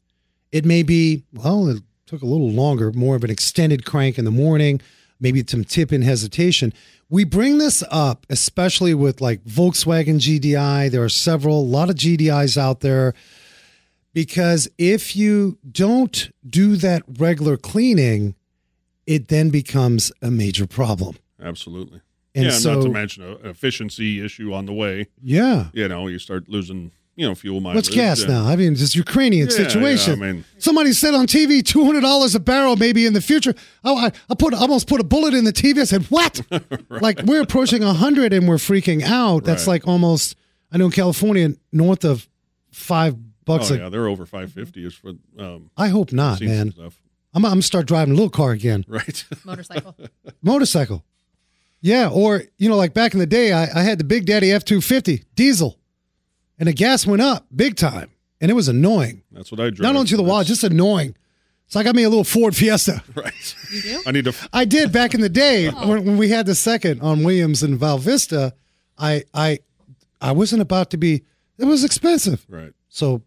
It 0.53 0.65
may 0.65 0.83
be 0.83 1.25
well, 1.33 1.69
it 1.69 1.83
took 2.07 2.23
a 2.23 2.27
little 2.27 2.51
longer, 2.51 2.93
more 2.93 3.15
of 3.17 3.23
an 3.25 3.31
extended 3.31 3.85
crank 3.85 4.19
in 4.19 4.25
the 4.25 4.31
morning, 4.33 4.81
maybe 5.21 5.45
some 5.47 5.63
tip 5.65 5.93
in 5.93 6.03
hesitation. 6.03 6.73
We 7.11 7.25
bring 7.25 7.59
this 7.59 7.83
up, 7.91 8.25
especially 8.31 8.95
with 8.95 9.21
like 9.21 9.45
Volkswagen 9.45 10.21
GDI. 10.21 10.91
There 10.91 11.03
are 11.03 11.09
several, 11.09 11.61
a 11.61 11.63
lot 11.63 11.91
of 11.91 11.97
GDIs 11.97 12.57
out 12.57 12.81
there, 12.81 13.15
because 14.13 14.69
if 14.79 15.17
you 15.17 15.59
don't 15.71 16.31
do 16.49 16.77
that 16.77 17.03
regular 17.19 17.57
cleaning, 17.57 18.37
it 19.07 19.27
then 19.27 19.51
becomes 19.51 20.13
a 20.23 20.31
major 20.31 20.69
problem. 20.69 21.17
Absolutely. 21.43 22.01
And 22.33 22.45
yeah, 22.45 22.51
so, 22.53 22.75
not 22.75 22.83
to 22.85 22.91
mention 22.91 23.25
an 23.25 23.39
efficiency 23.43 24.25
issue 24.25 24.55
on 24.55 24.67
the 24.67 24.73
way. 24.73 25.09
yeah. 25.21 25.71
You 25.73 25.89
know, 25.89 26.07
you 26.07 26.21
start 26.21 26.49
losing, 26.49 26.93
you 27.21 27.27
know, 27.29 27.35
fuel 27.35 27.61
mileage. 27.61 27.77
What's 27.77 27.89
gas 27.91 28.23
yeah. 28.23 28.29
now? 28.29 28.47
I 28.47 28.57
mean, 28.57 28.73
this 28.75 28.97
Ukrainian 28.97 29.49
Yeah, 29.49 29.57
yeah, 29.59 29.69
situation. 29.69 30.13
I 30.23 30.33
mean- 30.33 30.45
Somebody 30.59 30.93
said 30.93 31.15
on 31.15 31.27
TV, 31.27 31.63
two 31.65 31.85
hundred 31.85 32.01
dollars 32.01 32.35
a 32.35 32.41
barrel, 32.41 32.77
maybe 32.77 33.05
in 33.07 33.13
the 33.13 33.21
future. 33.21 33.55
Oh, 33.85 33.97
I, 33.97 34.11
I 34.29 34.35
put 34.35 34.55
almost 34.55 34.89
put 34.89 35.01
a 35.01 35.05
bullet 35.05 35.35
in 35.35 35.45
the 35.45 35.53
TV. 35.53 35.81
I 35.81 35.85
said, 35.85 36.05
"What? 36.07 36.41
Like 36.91 37.23
we're 37.25 37.43
approaching 37.43 37.83
a 37.83 37.93
hundred 37.93 38.33
and 38.33 38.47
we're 38.49 38.57
freaking 38.57 39.03
out. 39.03 39.45
That's 39.45 39.67
Right. 39.67 39.75
like 39.75 39.87
almost. 39.87 40.37
I 40.73 40.79
know 40.79 40.87
in 40.87 40.91
California, 40.93 41.51
north 41.73 42.05
of 42.05 42.29
five 42.71 43.17
bucks. 43.45 43.71
Oh 43.71 43.75
a, 43.75 43.79
yeah, 43.79 43.89
they're 43.89 44.07
over 44.07 44.25
550 44.27 44.87
is 44.87 44.95
for 44.95 45.13
um 45.39 45.71
I 45.77 45.89
hope 45.89 46.13
not, 46.13 46.41
man. 46.41 46.73
stuff. 46.73 47.01
I'm, 47.35 47.45
I'm 47.45 47.51
gonna 47.53 47.63
start 47.63 47.87
driving 47.87 48.13
a 48.13 48.17
little 48.17 48.31
car 48.31 48.53
again, 48.53 48.85
Right. 48.89 49.25
Motorcycle. 49.45 49.95
motorcycle. 50.43 51.05
Yeah, 51.81 52.09
or 52.13 52.43
you 52.59 52.69
know, 52.69 52.77
like 52.77 52.93
back 52.93 53.15
in 53.15 53.19
the 53.21 53.27
day, 53.27 53.53
I, 53.53 53.63
I 53.81 53.83
had 53.83 53.99
the 53.99 54.05
Big 54.05 54.27
Daddy 54.27 54.53
F 54.53 54.65
two 54.65 54.81
fifty 54.83 55.25
diesel, 55.35 55.79
and 56.61 56.69
the 56.69 56.73
gas 56.75 57.07
went 57.07 57.23
up 57.23 57.47
big 57.55 57.75
time, 57.75 58.11
and 58.41 58.51
it 58.51 58.55
was 58.55 58.69
annoying. 58.69 59.23
That's 59.33 59.51
what 59.51 59.61
I 59.61 59.71
drove. 59.71 59.81
Not 59.81 59.97
only 59.97 60.07
to 60.09 60.17
the 60.17 60.23
wall, 60.23 60.45
just 60.45 60.63
annoying. 60.63 61.17
So 61.67 61.81
I 61.81 61.83
got 61.83 61.97
me 61.97 62.03
a 62.03 62.09
little 62.09 62.25
Ford 62.25 62.55
Fiesta. 62.55 63.03
right. 63.15 63.57
You 63.73 63.83
do? 63.83 64.03
I 64.07 64.13
need 64.13 64.25
to 64.27 64.35
I 64.53 64.65
did 64.65 64.93
back 64.93 65.15
in 65.15 65.21
the 65.21 65.29
day 65.29 65.69
when, 65.71 66.05
when 66.05 66.17
we 66.19 66.29
had 66.29 66.47
the 66.47 66.55
second 66.55 67.01
on 67.01 67.25
Williams 67.25 67.63
and 67.63 67.79
Val 67.79 67.99
Vista. 67.99 68.55
I 68.99 69.25
I 69.33 69.61
I 70.21 70.33
wasn't 70.33 70.63
about 70.63 70.91
to 70.91 70.97
be. 70.97 71.25
It 71.59 71.65
was 71.65 71.85
expensive, 71.85 72.47
right. 72.49 72.73
so 72.89 73.23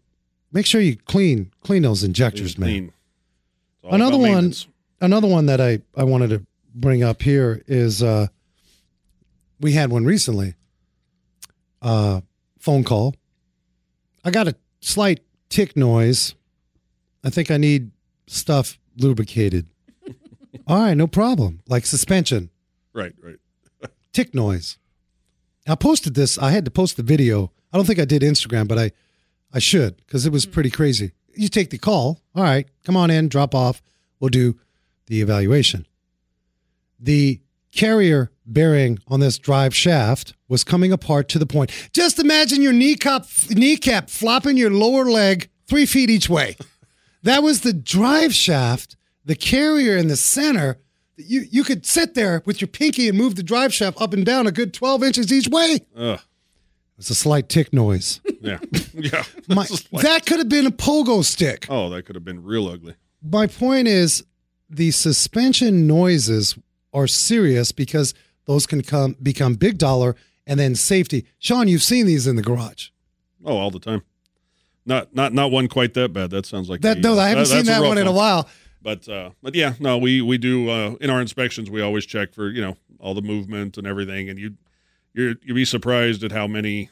make 0.52 0.66
sure 0.66 0.80
you 0.80 0.96
clean 0.96 1.50
clean 1.62 1.82
those 1.82 2.04
injectors, 2.04 2.56
man. 2.56 2.68
Clean. 2.68 2.84
It's 2.84 3.84
all 3.84 3.94
Another 3.94 4.18
one, 4.18 4.52
another 5.00 5.28
one 5.28 5.46
that 5.46 5.60
I 5.60 5.80
I 5.96 6.04
wanted 6.04 6.30
to 6.30 6.46
bring 6.74 7.02
up 7.02 7.22
here 7.22 7.62
is 7.66 8.02
uh, 8.02 8.28
we 9.60 9.72
had 9.72 9.90
one 9.90 10.04
recently. 10.04 10.54
Uh, 11.82 12.20
phone 12.64 12.82
call. 12.82 13.14
I 14.24 14.30
got 14.30 14.48
a 14.48 14.56
slight 14.80 15.20
tick 15.48 15.76
noise. 15.76 16.34
I 17.22 17.30
think 17.30 17.50
I 17.50 17.56
need 17.56 17.90
stuff 18.26 18.78
lubricated. 18.96 19.66
All 20.66 20.78
right, 20.78 20.96
no 20.96 21.06
problem. 21.06 21.60
Like 21.68 21.86
suspension, 21.86 22.50
Right, 22.94 23.12
right. 23.22 23.36
tick 24.12 24.34
noise. 24.34 24.78
I 25.66 25.74
posted 25.74 26.14
this. 26.14 26.38
I 26.38 26.50
had 26.50 26.64
to 26.64 26.70
post 26.70 26.96
the 26.96 27.02
video. 27.02 27.50
I 27.72 27.76
don't 27.76 27.86
think 27.86 27.98
I 27.98 28.04
did 28.04 28.22
Instagram, 28.22 28.68
but 28.68 28.78
I, 28.78 28.92
I 29.52 29.58
should 29.58 29.96
because 29.98 30.24
it 30.24 30.32
was 30.32 30.46
pretty 30.46 30.70
mm-hmm. 30.70 30.76
crazy. 30.76 31.12
You 31.34 31.48
take 31.48 31.70
the 31.70 31.78
call. 31.78 32.20
All 32.34 32.44
right, 32.44 32.68
come 32.84 32.96
on 32.96 33.10
in, 33.10 33.28
drop 33.28 33.54
off. 33.54 33.82
We'll 34.20 34.30
do 34.30 34.56
the 35.06 35.20
evaluation. 35.20 35.86
The 37.00 37.40
carrier 37.74 38.30
bearing 38.46 38.98
on 39.08 39.20
this 39.20 39.38
drive 39.38 39.74
shaft 39.74 40.34
was 40.48 40.64
coming 40.64 40.92
apart 40.92 41.28
to 41.30 41.38
the 41.38 41.46
point. 41.46 41.70
Just 41.92 42.18
imagine 42.18 42.62
your 42.62 42.72
kneecap, 42.72 43.26
kneecap 43.50 44.10
flopping 44.10 44.56
your 44.56 44.70
lower 44.70 45.04
leg 45.06 45.48
three 45.66 45.86
feet 45.86 46.10
each 46.10 46.28
way. 46.28 46.56
That 47.24 47.42
was 47.42 47.62
the 47.62 47.72
drive 47.72 48.34
shaft, 48.34 48.96
the 49.24 49.34
carrier 49.34 49.96
in 49.96 50.08
the 50.08 50.16
center. 50.16 50.76
You 51.16 51.46
you 51.50 51.64
could 51.64 51.86
sit 51.86 52.12
there 52.12 52.42
with 52.44 52.60
your 52.60 52.68
pinky 52.68 53.08
and 53.08 53.16
move 53.16 53.36
the 53.36 53.42
drive 53.42 53.72
shaft 53.72 53.98
up 53.98 54.12
and 54.12 54.26
down 54.26 54.46
a 54.46 54.52
good 54.52 54.74
12 54.74 55.02
inches 55.02 55.32
each 55.32 55.48
way. 55.48 55.78
Ugh. 55.96 56.20
It's 56.98 57.08
a 57.08 57.14
slight 57.14 57.48
tick 57.48 57.72
noise. 57.72 58.20
Yeah, 58.42 58.58
yeah. 58.92 59.22
My, 59.48 59.66
that 60.02 60.26
could 60.26 60.38
have 60.38 60.50
been 60.50 60.66
a 60.66 60.70
pogo 60.70 61.24
stick. 61.24 61.66
oh, 61.70 61.88
that 61.88 62.04
could 62.04 62.14
have 62.14 62.26
been 62.26 62.42
real 62.44 62.68
ugly. 62.68 62.94
My 63.22 63.46
point 63.46 63.88
is 63.88 64.22
the 64.68 64.90
suspension 64.90 65.86
noises 65.86 66.58
are 66.94 67.06
serious 67.06 67.72
because 67.72 68.14
those 68.46 68.66
can 68.66 68.82
come 68.82 69.16
become 69.22 69.54
big 69.54 69.78
dollar 69.78 70.16
and 70.46 70.58
then 70.60 70.74
safety. 70.74 71.26
Sean, 71.38 71.68
you've 71.68 71.82
seen 71.82 72.06
these 72.06 72.26
in 72.26 72.36
the 72.36 72.42
garage. 72.42 72.88
Oh, 73.44 73.56
all 73.56 73.70
the 73.70 73.80
time. 73.80 74.02
Not 74.86 75.14
not 75.14 75.32
not 75.32 75.50
one 75.50 75.68
quite 75.68 75.94
that 75.94 76.12
bad. 76.12 76.30
That 76.30 76.46
sounds 76.46 76.68
like 76.68 76.82
That 76.82 77.02
the, 77.02 77.08
no, 77.08 77.18
I 77.18 77.24
uh, 77.24 77.26
haven't 77.28 77.46
seen 77.46 77.64
that 77.66 77.82
one 77.82 77.98
in 77.98 78.06
a 78.06 78.12
while. 78.12 78.48
But 78.82 79.08
uh, 79.08 79.30
but 79.42 79.54
yeah, 79.54 79.74
no, 79.80 79.96
we 79.96 80.20
we 80.20 80.36
do 80.36 80.68
uh, 80.68 80.94
in 81.00 81.08
our 81.08 81.20
inspections. 81.20 81.70
We 81.70 81.80
always 81.80 82.04
check 82.04 82.34
for 82.34 82.50
you 82.50 82.60
know 82.60 82.76
all 83.00 83.14
the 83.14 83.22
movement 83.22 83.78
and 83.78 83.86
everything, 83.86 84.28
and 84.28 84.38
you 84.38 84.54
you're 85.14 85.34
you'd 85.42 85.54
be 85.54 85.64
surprised 85.64 86.22
at 86.22 86.32
how 86.32 86.46
many 86.46 86.90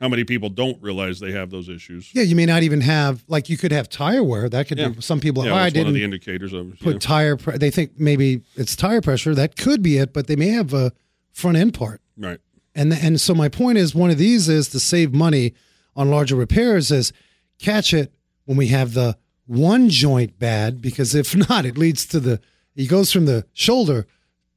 how 0.00 0.08
many 0.08 0.24
people 0.24 0.48
don't 0.48 0.80
realize 0.82 1.20
they 1.20 1.32
have 1.32 1.50
those 1.50 1.68
issues. 1.68 2.10
Yeah, 2.14 2.22
you 2.22 2.34
may 2.34 2.46
not 2.46 2.62
even 2.62 2.80
have 2.80 3.22
like 3.28 3.48
you 3.50 3.56
could 3.58 3.70
have 3.72 3.88
tire 3.88 4.24
wear. 4.24 4.48
That 4.48 4.66
could 4.66 4.78
Yeah. 4.78 4.88
be 4.88 5.00
some 5.02 5.20
people. 5.20 5.44
Yeah, 5.44 5.52
oh, 5.52 5.54
I 5.56 5.64
that's 5.64 5.76
one 5.78 5.86
of 5.88 5.92
the 5.94 6.00
didn't 6.00 6.04
indicators 6.14 6.52
of 6.52 6.78
put 6.80 6.94
yeah. 6.94 6.98
tire. 6.98 7.36
Pre- 7.36 7.58
they 7.58 7.70
think 7.70 7.98
maybe 8.00 8.42
it's 8.56 8.74
tire 8.74 9.00
pressure. 9.02 9.34
That 9.34 9.56
could 9.56 9.82
be 9.82 9.98
it, 9.98 10.12
but 10.12 10.26
they 10.26 10.36
may 10.36 10.48
have 10.48 10.72
a 10.72 10.92
front 11.32 11.56
end 11.56 11.74
part. 11.74 12.00
right. 12.16 12.40
And 12.74 12.92
and 12.92 13.20
so 13.20 13.34
my 13.34 13.48
point 13.48 13.78
is, 13.78 13.94
one 13.94 14.10
of 14.10 14.16
these 14.18 14.48
is 14.48 14.68
to 14.68 14.78
save 14.80 15.12
money 15.12 15.54
on 15.96 16.08
larger 16.08 16.36
repairs. 16.36 16.90
Is 16.92 17.12
catch 17.58 17.92
it 17.92 18.12
when 18.44 18.56
we 18.56 18.68
have 18.68 18.94
the 18.94 19.18
one 19.46 19.88
joint 19.90 20.38
bad, 20.38 20.80
because 20.80 21.14
if 21.14 21.34
not, 21.48 21.66
it 21.66 21.76
leads 21.76 22.06
to 22.06 22.20
the 22.20 22.40
he 22.74 22.86
goes 22.86 23.12
from 23.12 23.26
the 23.26 23.44
shoulder 23.52 24.06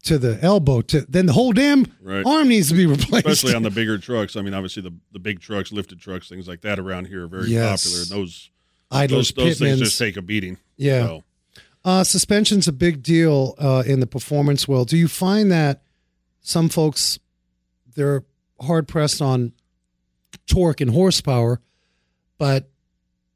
to 0.04 0.18
the 0.18 0.38
elbow 0.41 0.82
to 0.82 1.01
then 1.08 1.26
the 1.26 1.34
whole 1.34 1.54
damn 1.54 1.86
Right. 2.01 2.26
arm 2.26 2.49
needs 2.49 2.68
to 2.70 2.76
be 2.76 2.86
replaced. 2.86 3.26
Especially 3.26 3.56
on 3.56 3.64
the 3.64 3.70
bigger 3.82 3.97
trucks. 3.97 4.36
I 4.36 4.41
mean, 4.41 4.54
obviously 4.54 4.82
the 4.84 4.93
the 5.12 5.20
big 5.20 5.39
trucks, 5.39 5.72
lifted 5.72 5.99
trucks, 5.99 6.28
things 6.30 6.47
like 6.47 6.62
that 6.62 6.78
around 6.80 7.08
here 7.08 7.24
are 7.24 7.28
very 7.28 7.47
Yes. 7.49 7.84
popular. 7.86 8.01
And 8.01 8.10
those 8.10 8.49
idlers, 8.91 9.32
those, 9.32 9.45
those 9.45 9.60
things 9.60 9.80
just 9.80 9.97
take 9.97 10.18
a 10.18 10.22
beating. 10.22 10.58
Yeah. 10.78 11.06
So, 11.06 11.24
Uh, 11.86 12.04
suspension's 12.04 12.68
a 12.68 12.72
big 12.74 13.01
deal 13.04 13.56
uh, 13.58 13.84
in 13.86 13.99
the 13.99 14.08
performance 14.08 14.68
world. 14.68 14.88
Do 14.89 14.97
you 14.97 15.08
find 15.08 15.51
that 15.51 15.84
some 16.41 16.68
folks 16.70 17.18
they're 17.95 18.24
hard 18.62 18.88
pressed 18.88 19.22
on 19.22 19.54
torque 20.47 20.82
and 20.82 20.91
horsepower, 20.91 21.62
but 22.38 22.70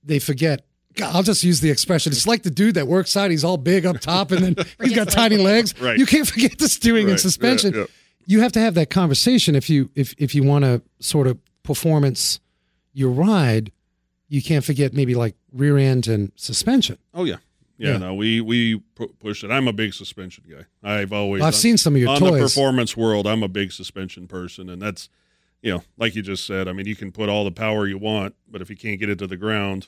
they 0.04 0.20
forget? 0.20 0.66
God, 0.98 1.16
I'll 1.16 1.24
just 1.24 1.44
use 1.44 1.62
the 1.62 1.70
expression. 1.72 2.12
It's 2.12 2.28
like 2.28 2.44
the 2.44 2.50
dude 2.52 2.76
that 2.76 2.88
works 2.88 3.16
out. 3.16 3.32
He's 3.32 3.44
all 3.44 3.58
big 3.58 3.86
up 3.86 4.00
top, 4.00 4.32
and 4.32 4.44
then 4.56 4.66
he's 4.84 4.96
got 4.96 5.10
tiny 5.10 5.38
legs. 5.38 5.80
Right. 5.80 5.98
You 5.98 6.06
can't 6.06 6.28
forget 6.28 6.58
the 6.58 6.68
steering 6.68 7.10
and 7.10 7.20
suspension. 7.20 7.74
Yeah, 7.74 7.80
yeah. 7.82 7.86
You 8.26 8.42
have 8.42 8.52
to 8.54 8.60
have 8.60 8.74
that 8.74 8.90
conversation 8.90 9.56
if 9.56 9.70
you 9.70 9.90
if 9.96 10.14
if 10.18 10.36
you 10.36 10.44
want 10.44 10.66
to 10.66 10.82
sort 11.00 11.28
of 11.28 11.38
performance 11.64 12.40
your 12.94 13.12
ride. 13.12 13.72
You 14.30 14.42
can't 14.42 14.66
forget 14.66 14.94
maybe 14.94 15.16
like 15.16 15.36
rear 15.54 15.78
end 15.78 16.08
and 16.08 16.32
suspension. 16.36 16.98
oh 17.14 17.24
yeah. 17.24 17.38
Yeah, 17.78 17.92
Yeah. 17.92 17.98
no, 18.00 18.14
we 18.16 18.42
we 18.42 18.80
pu- 18.96 19.14
push 19.20 19.44
it. 19.44 19.52
I'm 19.52 19.68
a 19.68 19.74
big 19.74 19.94
suspension 19.94 20.44
guy. 20.50 20.66
I've 20.84 21.14
always 21.14 21.44
I've 21.44 21.56
seen 21.56 21.78
some 21.78 21.96
of 21.96 22.02
your 22.02 22.10
on 22.10 22.22
the 22.22 22.32
performance 22.40 22.98
world, 22.98 23.28
I'm 23.28 23.44
a 23.44 23.48
big 23.48 23.72
suspension 23.72 24.28
person, 24.28 24.70
and 24.70 24.82
that's 24.82 25.08
you 25.62 25.72
know, 25.72 25.84
like 25.98 26.16
you 26.16 26.22
just 26.24 26.46
said. 26.46 26.68
I 26.68 26.74
mean, 26.74 26.88
you 26.88 26.96
can 26.96 27.12
put 27.12 27.30
all 27.30 27.44
the 27.46 27.52
power 27.52 27.88
you 27.88 27.98
want, 27.98 28.36
but 28.50 28.62
if 28.62 28.70
you 28.70 28.76
can't 28.76 29.00
get 29.00 29.10
it 29.10 29.20
to 29.20 29.28
the 29.28 29.38
ground, 29.38 29.88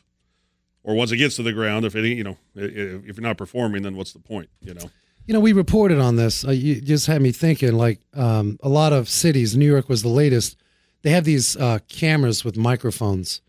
or 0.90 0.96
once 0.96 1.12
it 1.12 1.18
gets 1.18 1.36
to 1.36 1.44
the 1.44 1.54
ground, 1.54 1.86
if 1.86 1.96
it 1.96 2.04
you 2.04 2.24
know, 2.24 2.36
if 2.56 3.16
you're 3.16 3.22
not 3.22 3.38
performing, 3.38 3.84
then 3.84 3.96
what's 3.96 4.12
the 4.12 4.18
point? 4.18 4.50
You 4.60 4.74
know, 4.74 4.90
You 5.28 5.36
know, 5.36 5.40
we 5.40 5.54
reported 5.54 6.00
on 6.00 6.16
this. 6.16 6.44
Uh, 6.44 6.50
you 6.50 6.82
just 6.82 7.06
had 7.06 7.22
me 7.22 7.32
thinking. 7.32 7.74
Like 7.74 8.00
um, 8.16 8.58
a 8.64 8.70
lot 8.70 8.92
of 8.92 9.08
cities, 9.08 9.56
New 9.56 9.68
York 9.68 9.88
was 9.88 10.02
the 10.02 10.10
latest. 10.10 10.58
They 11.04 11.12
have 11.12 11.26
these 11.26 11.56
uh, 11.56 11.78
cameras 11.90 12.44
with 12.44 12.58
microphones, 12.58 13.42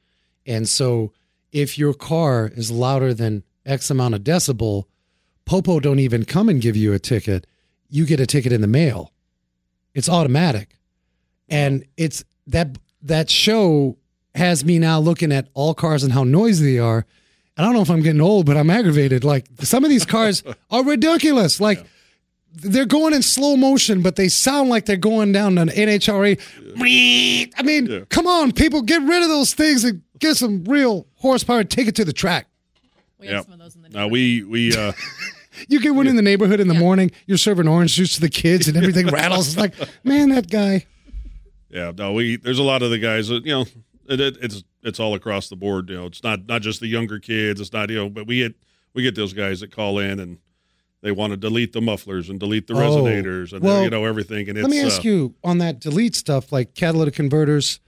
and 0.45 0.68
so 0.68 1.14
if 1.51 1.78
your 1.78 1.95
car 1.95 2.51
is 2.55 2.70
louder 2.70 3.14
than 3.14 3.43
X 3.64 3.88
amount 3.88 4.14
of 4.14 4.20
decibel, 4.22 4.84
Popo 5.47 5.80
don't 5.80 5.99
even 5.99 6.26
come 6.26 6.51
and 6.51 6.61
give 6.61 6.76
you 6.76 6.93
a 6.93 6.99
ticket. 6.99 7.47
You 7.88 8.05
get 8.05 8.20
a 8.20 8.26
ticket 8.26 8.53
in 8.53 8.61
the 8.61 8.66
mail. 8.66 9.12
It's 9.95 10.11
automatic, 10.11 10.76
and 11.49 11.86
it's 11.97 12.22
that 12.47 12.76
that 13.01 13.30
show 13.30 13.97
has 14.34 14.62
me 14.62 14.78
now 14.78 15.01
looking 15.01 15.32
at 15.32 15.49
all 15.55 15.72
cars 15.72 16.05
and 16.05 16.12
how 16.12 16.22
noisy 16.22 16.74
they 16.74 16.78
are. 16.78 17.07
I 17.61 17.64
don't 17.64 17.74
know 17.74 17.82
if 17.82 17.90
I'm 17.90 18.00
getting 18.00 18.22
old, 18.22 18.46
but 18.46 18.56
I'm 18.56 18.70
aggravated. 18.70 19.22
Like 19.22 19.46
some 19.61 19.84
of 19.84 19.90
these 19.90 20.06
cars 20.06 20.42
are 20.70 20.82
ridiculous. 20.82 21.61
Like 21.61 21.84
they're 22.54 22.86
going 22.86 23.12
in 23.12 23.22
slow 23.22 23.54
motion, 23.56 24.00
but 24.00 24.16
they 24.16 24.28
sound 24.28 24.70
like 24.70 24.86
they're 24.86 24.96
going 24.96 25.32
down 25.32 25.58
an 25.58 25.68
NHRA. 25.68 26.40
I 26.78 27.62
mean, 27.62 27.86
Yeah. 27.86 28.00
come 28.08 28.26
on, 28.26 28.52
people, 28.52 28.80
get 28.82 29.02
rid 29.02 29.22
of 29.22 29.28
those 29.28 29.52
things 29.52 29.84
and 29.84 30.00
get 30.18 30.36
some 30.38 30.64
real 30.64 31.06
horsepower 31.16 31.61
and 31.61 31.70
take 31.70 31.86
it 31.86 31.94
to 31.96 32.04
the 32.04 32.12
track. 32.14 32.46
We 33.18 33.26
have 33.26 33.34
yeah. 33.34 33.42
some 33.42 33.52
of 33.52 33.58
those 33.58 33.76
in 33.76 33.82
the 33.82 33.90
Now 33.90 34.08
we 34.08 34.42
we 34.42 34.74
uh, 34.74 34.92
You 35.68 35.80
get 35.80 35.94
one 35.94 36.06
in 36.06 36.16
the 36.16 36.22
neighborhood 36.22 36.61
in 36.61 36.68
the 36.68 36.74
morning, 36.74 37.11
you're 37.26 37.36
serving 37.36 37.68
orange 37.68 37.92
juice 37.94 38.14
to 38.14 38.20
the 38.22 38.30
kids 38.30 38.66
and 38.68 38.76
everything 38.78 39.06
rattles. 39.12 39.48
It's 39.48 39.58
like, 39.58 39.74
man, 40.02 40.30
that 40.30 40.48
guy. 40.48 40.86
yeah 41.68 41.92
no 41.94 42.14
we 42.14 42.36
there's 42.36 42.58
a 42.58 42.62
lot 42.64 42.82
of 42.82 42.90
the 42.90 42.98
guys 42.98 43.28
that 43.28 43.44
you 43.44 43.52
know 43.52 43.66
it, 44.08 44.20
it, 44.20 44.36
it's 44.40 44.64
it's 44.83 45.01
all 45.01 45.14
across 45.14 45.49
the 45.49 45.57
board. 45.57 45.89
You 45.91 45.97
know, 45.97 46.07
it's 46.07 46.22
not 46.22 46.47
not 46.47 46.62
just 46.62 46.81
the 46.81 46.87
younger 46.89 47.18
kids. 47.18 47.61
It's 47.61 47.72
not 47.72 47.91
you 47.91 47.97
know, 47.97 48.09
but 48.09 48.26
we 48.26 48.39
get 48.39 48.55
we 48.95 49.03
get 49.03 49.14
those 49.14 49.33
guys 49.33 49.61
that 49.61 49.70
call 49.70 49.99
in 49.99 50.18
and 50.18 50.39
they 51.03 51.12
want 51.12 51.33
to 51.33 51.37
delete 51.37 51.72
the 51.72 51.81
mufflers 51.81 52.28
and 52.28 52.39
delete 52.39 52.66
the 52.66 52.74
Oh, 52.74 52.76
resonators 52.76 53.53
and 53.53 53.62
well, 53.62 53.83
you 53.83 53.91
know 53.91 54.05
everything. 54.05 54.49
And 54.49 54.59
it's 54.59 54.62
Let 54.62 54.70
me 54.70 54.81
ask 54.81 55.01
uh, 55.01 55.09
you 55.09 55.35
on 55.43 55.59
that 55.59 55.81
delete 55.81 56.14
stuff, 56.14 56.53
like 56.53 56.74
catalytic 56.74 57.14
converters. 57.14 57.81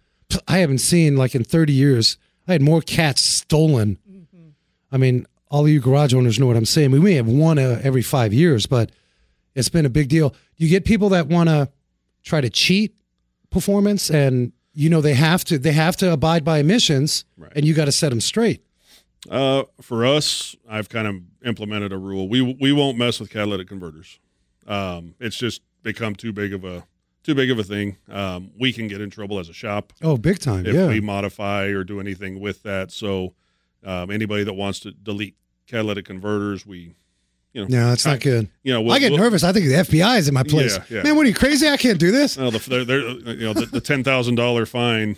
I 0.48 0.58
haven't 0.58 0.78
seen 0.78 1.16
like 1.16 1.34
in 1.34 1.44
30 1.44 1.72
years. 1.72 2.16
I 2.48 2.52
had 2.52 2.62
more 2.62 2.80
cats 2.80 3.20
stolen. 3.20 3.98
I 4.90 4.96
mean, 4.98 5.26
all 5.50 5.64
of 5.64 5.70
you 5.70 5.80
garage 5.80 6.14
owners 6.14 6.38
know 6.38 6.46
what 6.46 6.56
I'm 6.56 6.64
saying. 6.64 6.90
We 6.90 6.98
may 7.00 7.14
have 7.14 7.26
one 7.26 7.58
uh, 7.58 7.80
every 7.82 8.02
five 8.02 8.32
years, 8.32 8.66
but 8.66 8.90
it's 9.54 9.68
been 9.68 9.86
a 9.86 9.90
big 9.90 10.08
deal. 10.08 10.34
You 10.56 10.68
get 10.68 10.84
people 10.84 11.10
that 11.10 11.28
want 11.28 11.48
to 11.48 11.70
try 12.22 12.40
to 12.40 12.48
cheat 12.50 12.94
performance, 13.50 14.10
and 14.10 14.52
you 14.74 14.88
know 14.90 15.00
they 15.00 15.14
have 15.14 15.44
to. 15.44 15.58
They 15.58 15.72
have 15.72 15.96
to 15.98 16.12
abide 16.12 16.44
by 16.44 16.58
emissions, 16.58 17.24
Right. 17.36 17.52
and 17.54 17.64
you 17.64 17.74
got 17.74 17.84
to 17.86 17.92
set 17.92 18.08
them 18.10 18.20
straight. 18.20 18.62
Uh, 19.30 19.64
for 19.80 20.04
us, 20.04 20.56
I've 20.68 20.88
kind 20.88 21.06
of 21.06 21.16
implemented 21.44 21.92
a 21.92 21.98
rule. 21.98 22.28
We 22.28 22.40
we 22.40 22.72
won't 22.72 22.98
mess 22.98 23.20
with 23.20 23.30
catalytic 23.30 23.68
converters. 23.68 24.18
Um, 24.66 25.14
it's 25.20 25.36
just 25.36 25.62
become 25.82 26.14
too 26.14 26.32
big 26.32 26.52
of 26.52 26.64
a 26.64 26.84
too 27.22 27.34
big 27.34 27.50
of 27.50 27.58
a 27.58 27.62
thing. 27.64 27.98
Um, 28.10 28.50
we 28.58 28.72
can 28.72 28.88
get 28.88 29.00
in 29.00 29.10
trouble 29.10 29.38
as 29.38 29.48
a 29.48 29.52
shop 29.52 29.92
Oh, 30.02 30.16
big 30.16 30.38
time! 30.40 30.66
if 30.66 30.74
yeah. 30.74 30.88
we 30.88 31.00
modify 31.00 31.66
or 31.66 31.84
do 31.84 32.00
anything 32.00 32.40
with 32.40 32.62
that. 32.64 32.90
So, 32.90 33.34
um, 33.84 34.10
anybody 34.10 34.42
that 34.44 34.54
wants 34.54 34.80
to 34.80 34.90
delete 34.92 35.36
catalytic 35.68 36.04
converters, 36.04 36.66
we, 36.66 36.94
you 37.52 37.62
know, 37.62 37.66
no, 37.68 37.88
that's 37.90 38.06
not 38.06 38.20
good. 38.20 38.48
you 38.62 38.72
know, 38.72 38.80
we'll, 38.82 38.92
I 38.94 38.98
get 38.98 39.12
we'll- 39.12 39.20
nervous. 39.20 39.44
I 39.44 39.52
think 39.52 39.66
the 39.66 39.74
FBI 39.74 40.18
is 40.18 40.28
in 40.28 40.34
my 40.34 40.42
place. 40.42 40.76
Yeah, 40.88 40.96
yeah. 40.98 41.02
Man, 41.02 41.16
what 41.16 41.26
are 41.26 41.28
you 41.28 41.34
crazy? 41.34 41.68
I 41.68 41.76
can't 41.76 41.98
do 41.98 42.10
this. 42.10 42.36
Well, 42.36 42.50
the, 42.50 42.58
they're, 42.58 42.84
they're, 42.84 43.00
you 43.34 43.44
know, 43.46 43.52
the, 43.52 43.66
the 43.66 43.80
ten 43.80 44.02
thousand 44.02 44.36
dollar 44.36 44.64
fine. 44.66 45.16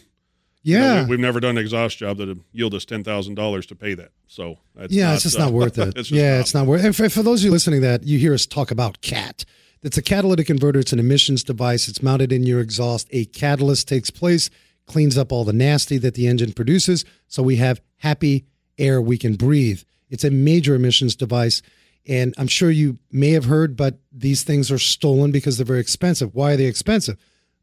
you 0.62 0.78
know, 0.78 0.85
Yeah. 0.85 1.05
we, 1.05 1.12
have 1.12 1.20
never 1.20 1.39
done 1.41 1.57
an 1.57 1.59
exhaust 1.59 1.99
job 1.99 2.16
that 2.18 2.26
would 2.28 2.43
yield 2.53 2.74
us 2.74 2.85
ten 2.85 3.05
thousand 3.05 3.35
dollars 3.37 3.66
to 3.66 3.74
pay 3.76 3.95
that. 3.95 4.11
So, 4.26 4.59
that's 4.74 4.93
yeah, 4.93 5.07
not, 5.07 5.14
it's 5.14 5.22
just 5.22 5.37
uh, 5.39 5.45
not 5.45 5.53
worth 5.53 5.78
it. 5.78 5.97
it's 5.97 6.11
yeah, 6.11 6.35
not. 6.35 6.41
it's 6.41 6.55
not 6.55 6.66
worth. 6.66 6.85
And 6.85 6.95
for, 6.97 7.09
for 7.09 7.22
those 7.22 7.41
of 7.43 7.45
you 7.47 7.51
listening, 7.53 7.82
that 7.82 8.03
you 8.05 8.18
hear 8.18 8.35
us 8.35 8.47
talk 8.47 8.70
about 8.70 9.01
CAT, 9.01 9.45
it's 9.82 9.99
a 9.99 10.03
catalytic 10.03 10.47
converter. 10.47 10.80
It's 10.80 10.93
an 10.93 10.99
emissions 10.99 11.45
device. 11.45 11.89
It's 11.89 12.03
mounted 12.03 12.32
in 12.32 12.43
your 12.45 12.59
exhaust. 12.61 13.07
A 13.12 13.26
catalyst 13.26 13.87
takes 13.87 14.11
place, 14.11 14.49
cleans 14.87 15.16
up 15.18 15.30
all 15.30 15.45
the 15.45 15.53
nasty 15.53 15.99
that 15.99 16.14
the 16.14 16.26
engine 16.26 16.53
produces, 16.53 17.05
so 17.28 17.43
we 17.43 17.57
have 17.57 17.80
happy 17.99 18.47
air 18.78 19.01
we 19.01 19.18
can 19.18 19.35
breathe. 19.35 19.82
It's 20.11 20.24
a 20.24 20.30
major 20.30 20.74
emissions 20.74 21.14
device, 21.14 21.61
and 22.07 22.34
I'm 22.38 22.48
sure 22.48 22.70
you 22.70 22.98
may 23.11 23.30
have 23.30 23.46
heard, 23.46 23.76
but 23.76 23.98
these 24.12 24.42
things 24.42 24.70
are 24.70 24.78
stolen 24.78 25.30
because 25.30 25.57
they're 25.57 25.64
very 25.66 25.80
expensive. 25.80 26.34
Why 26.34 26.52
are 26.52 26.57
they 26.57 26.66
expensive? 26.66 27.16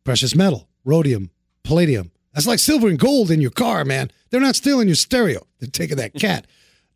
Precious 0.03 0.35
metal, 0.35 0.67
rhodium, 0.83 1.29
palladium. 1.63 2.11
That's 2.33 2.47
like 2.47 2.59
silver 2.59 2.87
and 2.87 2.97
gold 2.97 3.29
in 3.29 3.41
your 3.41 3.51
car, 3.51 3.83
man. 3.85 4.09
They're 4.29 4.39
not 4.41 4.55
stealing 4.55 4.87
your 4.87 4.95
stereo. 4.95 5.45
They're 5.59 5.69
taking 5.69 5.97
that 5.97 6.13
cat. 6.13 6.47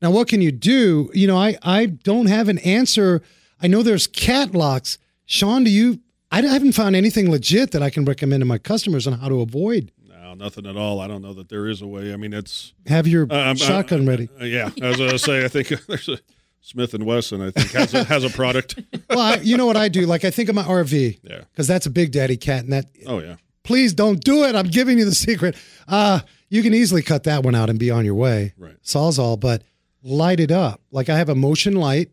Now, 0.02 0.12
what 0.12 0.28
can 0.28 0.42
you 0.42 0.52
do? 0.52 1.10
You 1.14 1.28
know, 1.28 1.38
I, 1.38 1.58
I 1.62 1.86
don't 1.88 2.26
have 2.28 2.50
an 2.50 2.58
answer. 2.60 3.22
I 3.62 3.68
know 3.68 3.84
there's 3.84 4.08
cat 4.08 4.54
locks. 4.54 4.98
Sean, 5.26 5.64
do 5.64 5.70
you? 5.70 6.00
I 6.32 6.42
haven't 6.42 6.74
found 6.74 6.96
anything 6.96 7.30
legit 7.32 7.72
that 7.72 7.82
I 7.84 7.90
can 7.90 8.06
recommend 8.06 8.42
to 8.42 8.46
my 8.46 8.58
customers 8.58 9.08
on 9.08 9.14
how 9.20 9.30
to 9.30 9.42
avoid. 9.42 9.92
No, 10.08 10.34
nothing 10.34 10.66
at 10.66 10.76
all. 10.76 11.00
I 11.00 11.08
don't 11.08 11.22
know 11.22 11.34
that 11.34 11.50
there 11.50 11.68
is 11.68 11.82
a 11.82 11.88
way. 11.88 12.12
I 12.14 12.18
mean, 12.18 12.34
it's 12.34 12.74
Have 12.88 13.08
your 13.08 13.28
Uh, 13.30 13.36
I'm- 13.36 13.56
shotgun 13.56 14.06
ready. 14.06 14.30
uh, 14.42 14.46
yeah. 14.46 14.70
As 14.82 15.00
I 15.00 15.16
say, 15.18 15.46
I 15.46 15.48
think 15.48 15.68
there's 15.88 16.10
a 16.10 16.18
Smith 16.66 16.94
and 16.96 17.06
Wesson. 17.06 17.42
I 17.42 17.52
think 17.52 17.72
has 17.72 17.94
a, 17.94 18.04
has 18.06 18.24
a 18.24 18.30
product. 18.30 18.80
Well, 19.10 19.20
I, 19.20 19.36
you 19.36 19.56
know 19.56 19.66
what 19.68 19.78
I 19.78 19.88
do? 19.88 20.06
Like 20.08 20.26
I 20.26 20.32
think 20.32 20.50
of 20.50 20.56
my 20.56 20.64
RV 20.64 21.20
Yeah. 21.24 21.42
because 21.52 21.68
that's 21.68 21.86
a 21.86 21.90
big 21.90 22.12
daddy 22.12 22.38
cat, 22.38 22.64
and 22.64 22.74
that 22.74 22.88
Oh 23.06 23.20
yeah. 23.20 23.36
please 23.64 23.94
don't 23.94 24.20
do 24.20 24.44
it. 24.44 24.56
I'm 24.56 24.68
giving 24.68 24.98
you 24.98 25.06
the 25.06 25.14
secret. 25.16 25.56
Uh, 25.88 26.20
you 26.50 26.62
can 26.64 26.74
easily 26.74 27.02
cut 27.02 27.24
that 27.26 27.44
one 27.44 27.54
out 27.56 27.70
and 27.70 27.78
be 27.80 27.92
on 27.92 28.04
your 28.04 28.16
way. 28.16 28.54
Right. 28.58 28.76
Sawzall, 28.84 29.40
but 29.40 29.62
light 30.04 30.40
it 30.40 30.52
up. 30.52 30.82
Like 30.92 31.08
I 31.10 31.18
have 31.18 31.30
a 31.30 31.36
motion 31.36 31.76
light 31.76 32.10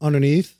underneath 0.00 0.56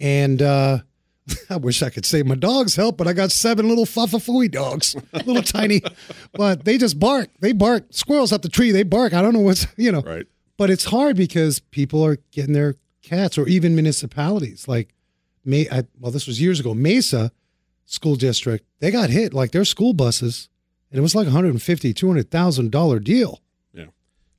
and 0.00 0.42
uh, 0.42 0.78
I 1.50 1.56
wish 1.56 1.82
I 1.82 1.90
could 1.90 2.04
say 2.06 2.22
my 2.22 2.34
dogs 2.34 2.74
help, 2.76 2.96
but 2.96 3.06
I 3.06 3.12
got 3.12 3.30
seven 3.30 3.68
little 3.68 3.86
fufafooey 3.86 4.50
dogs, 4.50 4.96
little 5.26 5.42
tiny, 5.42 5.80
but 6.32 6.64
they 6.64 6.76
just 6.78 6.98
bark. 6.98 7.28
They 7.40 7.52
bark. 7.52 7.86
Squirrels 7.90 8.32
up 8.32 8.42
the 8.42 8.48
tree, 8.48 8.72
they 8.72 8.82
bark. 8.82 9.12
I 9.14 9.22
don't 9.22 9.32
know 9.32 9.40
what's, 9.40 9.66
you 9.76 9.92
know. 9.92 10.00
Right. 10.02 10.26
But 10.58 10.68
it's 10.68 10.84
hard 10.86 11.16
because 11.16 11.60
people 11.60 12.04
are 12.04 12.18
getting 12.32 12.52
their 12.52 12.74
cats, 13.00 13.38
or 13.38 13.48
even 13.48 13.74
municipalities 13.74 14.68
like, 14.68 14.94
May. 15.44 15.66
I, 15.70 15.84
well, 15.98 16.12
this 16.12 16.26
was 16.26 16.40
years 16.42 16.60
ago. 16.60 16.74
Mesa 16.74 17.32
School 17.86 18.16
District, 18.16 18.66
they 18.80 18.90
got 18.90 19.08
hit 19.08 19.32
like 19.32 19.52
their 19.52 19.64
school 19.64 19.94
buses, 19.94 20.50
and 20.90 20.98
it 20.98 21.02
was 21.02 21.14
like 21.14 21.24
150, 21.24 21.94
200,000 21.94 22.70
dollar 22.70 22.98
deal. 22.98 23.40
Yeah. 23.72 23.86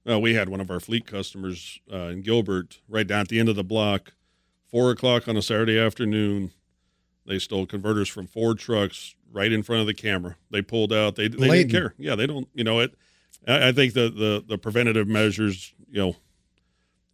Well, 0.06 0.22
we 0.22 0.36
had 0.36 0.50
one 0.50 0.62
of 0.62 0.70
our 0.70 0.80
fleet 0.80 1.08
customers 1.08 1.80
uh, 1.92 2.10
in 2.10 2.22
Gilbert 2.22 2.82
right 2.88 3.08
down 3.08 3.22
at 3.22 3.28
the 3.30 3.40
end 3.40 3.50
of 3.50 3.56
the 3.56 3.64
block, 3.64 4.14
four 4.70 4.92
o'clock 4.92 5.28
on 5.28 5.38
a 5.38 5.42
Saturday 5.42 5.80
afternoon. 5.80 6.52
They 7.26 7.40
stole 7.40 7.66
converters 7.66 8.10
from 8.10 8.28
Ford 8.28 8.60
trucks 8.60 9.16
right 9.32 9.52
in 9.52 9.64
front 9.64 9.82
of 9.82 9.88
the 9.88 9.94
camera. 9.94 10.36
They 10.52 10.62
pulled 10.62 10.92
out. 10.92 11.16
They, 11.16 11.28
they 11.28 11.48
didn't 11.48 11.72
care. 11.72 11.94
Yeah, 11.98 12.16
they 12.16 12.28
don't. 12.28 12.48
You 12.54 12.66
know 12.66 12.80
it. 12.80 12.96
I, 13.48 13.70
I 13.70 13.72
think 13.72 13.94
the, 13.94 14.10
the 14.10 14.44
the 14.46 14.58
preventative 14.58 15.08
measures. 15.08 15.74
You 15.92 16.00
know, 16.00 16.16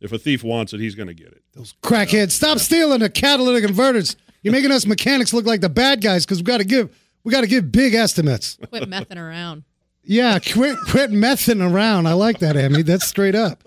if 0.01 0.11
a 0.11 0.17
thief 0.17 0.43
wants 0.43 0.73
it, 0.73 0.79
he's 0.79 0.95
going 0.95 1.07
to 1.07 1.13
get 1.13 1.27
it. 1.27 1.43
Those 1.53 1.73
crackheads, 1.81 2.31
stop 2.31 2.59
stealing 2.59 2.99
the 2.99 3.09
catalytic 3.09 3.63
converters. 3.63 4.15
You're 4.41 4.51
making 4.51 4.71
us 4.71 4.85
mechanics 4.85 5.33
look 5.33 5.45
like 5.45 5.61
the 5.61 5.69
bad 5.69 6.01
guys 6.01 6.25
because 6.25 6.39
we 6.39 6.43
got 6.43 6.57
to 6.57 6.65
give 6.65 6.95
we 7.23 7.31
got 7.31 7.41
to 7.41 7.47
give 7.47 7.71
big 7.71 7.95
estimates. 7.95 8.57
Quit 8.69 8.87
messing 8.87 9.17
around. 9.17 9.63
Yeah, 10.03 10.37
quit 10.37 10.77
quit 10.87 11.11
messing 11.11 11.61
around. 11.61 12.05
I 12.07 12.13
like 12.13 12.39
that, 12.39 12.55
Amy. 12.55 12.83
That's 12.83 13.07
straight 13.07 13.35
up. 13.35 13.63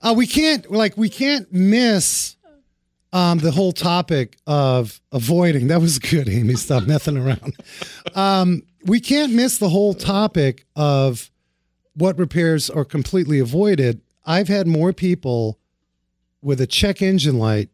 Uh, 0.00 0.14
we 0.16 0.26
can't 0.26 0.70
like 0.70 0.96
we 0.96 1.08
can't 1.08 1.50
miss 1.52 2.36
um, 3.12 3.38
the 3.38 3.52
whole 3.52 3.72
topic 3.72 4.36
of 4.46 5.00
avoiding. 5.12 5.68
That 5.68 5.80
was 5.80 5.98
good, 5.98 6.28
Amy. 6.28 6.54
Stop 6.54 6.84
messing 6.84 7.16
around. 7.16 7.56
Um, 8.14 8.62
we 8.84 9.00
can't 9.00 9.32
miss 9.32 9.58
the 9.58 9.68
whole 9.68 9.94
topic 9.94 10.66
of 10.74 11.30
what 11.94 12.18
repairs 12.18 12.68
are 12.68 12.84
completely 12.84 13.38
avoided. 13.38 14.00
I've 14.26 14.48
had 14.48 14.66
more 14.66 14.92
people 14.92 15.58
with 16.42 16.60
a 16.60 16.66
check 16.66 17.00
engine 17.00 17.38
light 17.38 17.70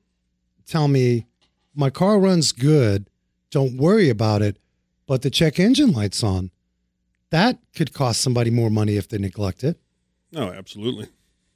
tell 0.66 0.86
me 0.86 1.26
my 1.74 1.90
car 1.90 2.18
runs 2.18 2.52
good. 2.52 3.08
Don't 3.50 3.76
worry 3.76 4.08
about 4.10 4.42
it, 4.42 4.58
but 5.06 5.22
the 5.22 5.30
check 5.30 5.58
engine 5.58 5.92
light's 5.92 6.22
on 6.22 6.50
that 7.30 7.58
could 7.74 7.94
cost 7.94 8.20
somebody 8.20 8.50
more 8.50 8.70
money 8.70 8.96
if 8.96 9.08
they 9.08 9.16
neglect 9.18 9.64
it. 9.64 9.78
No, 10.32 10.52
absolutely. 10.52 11.08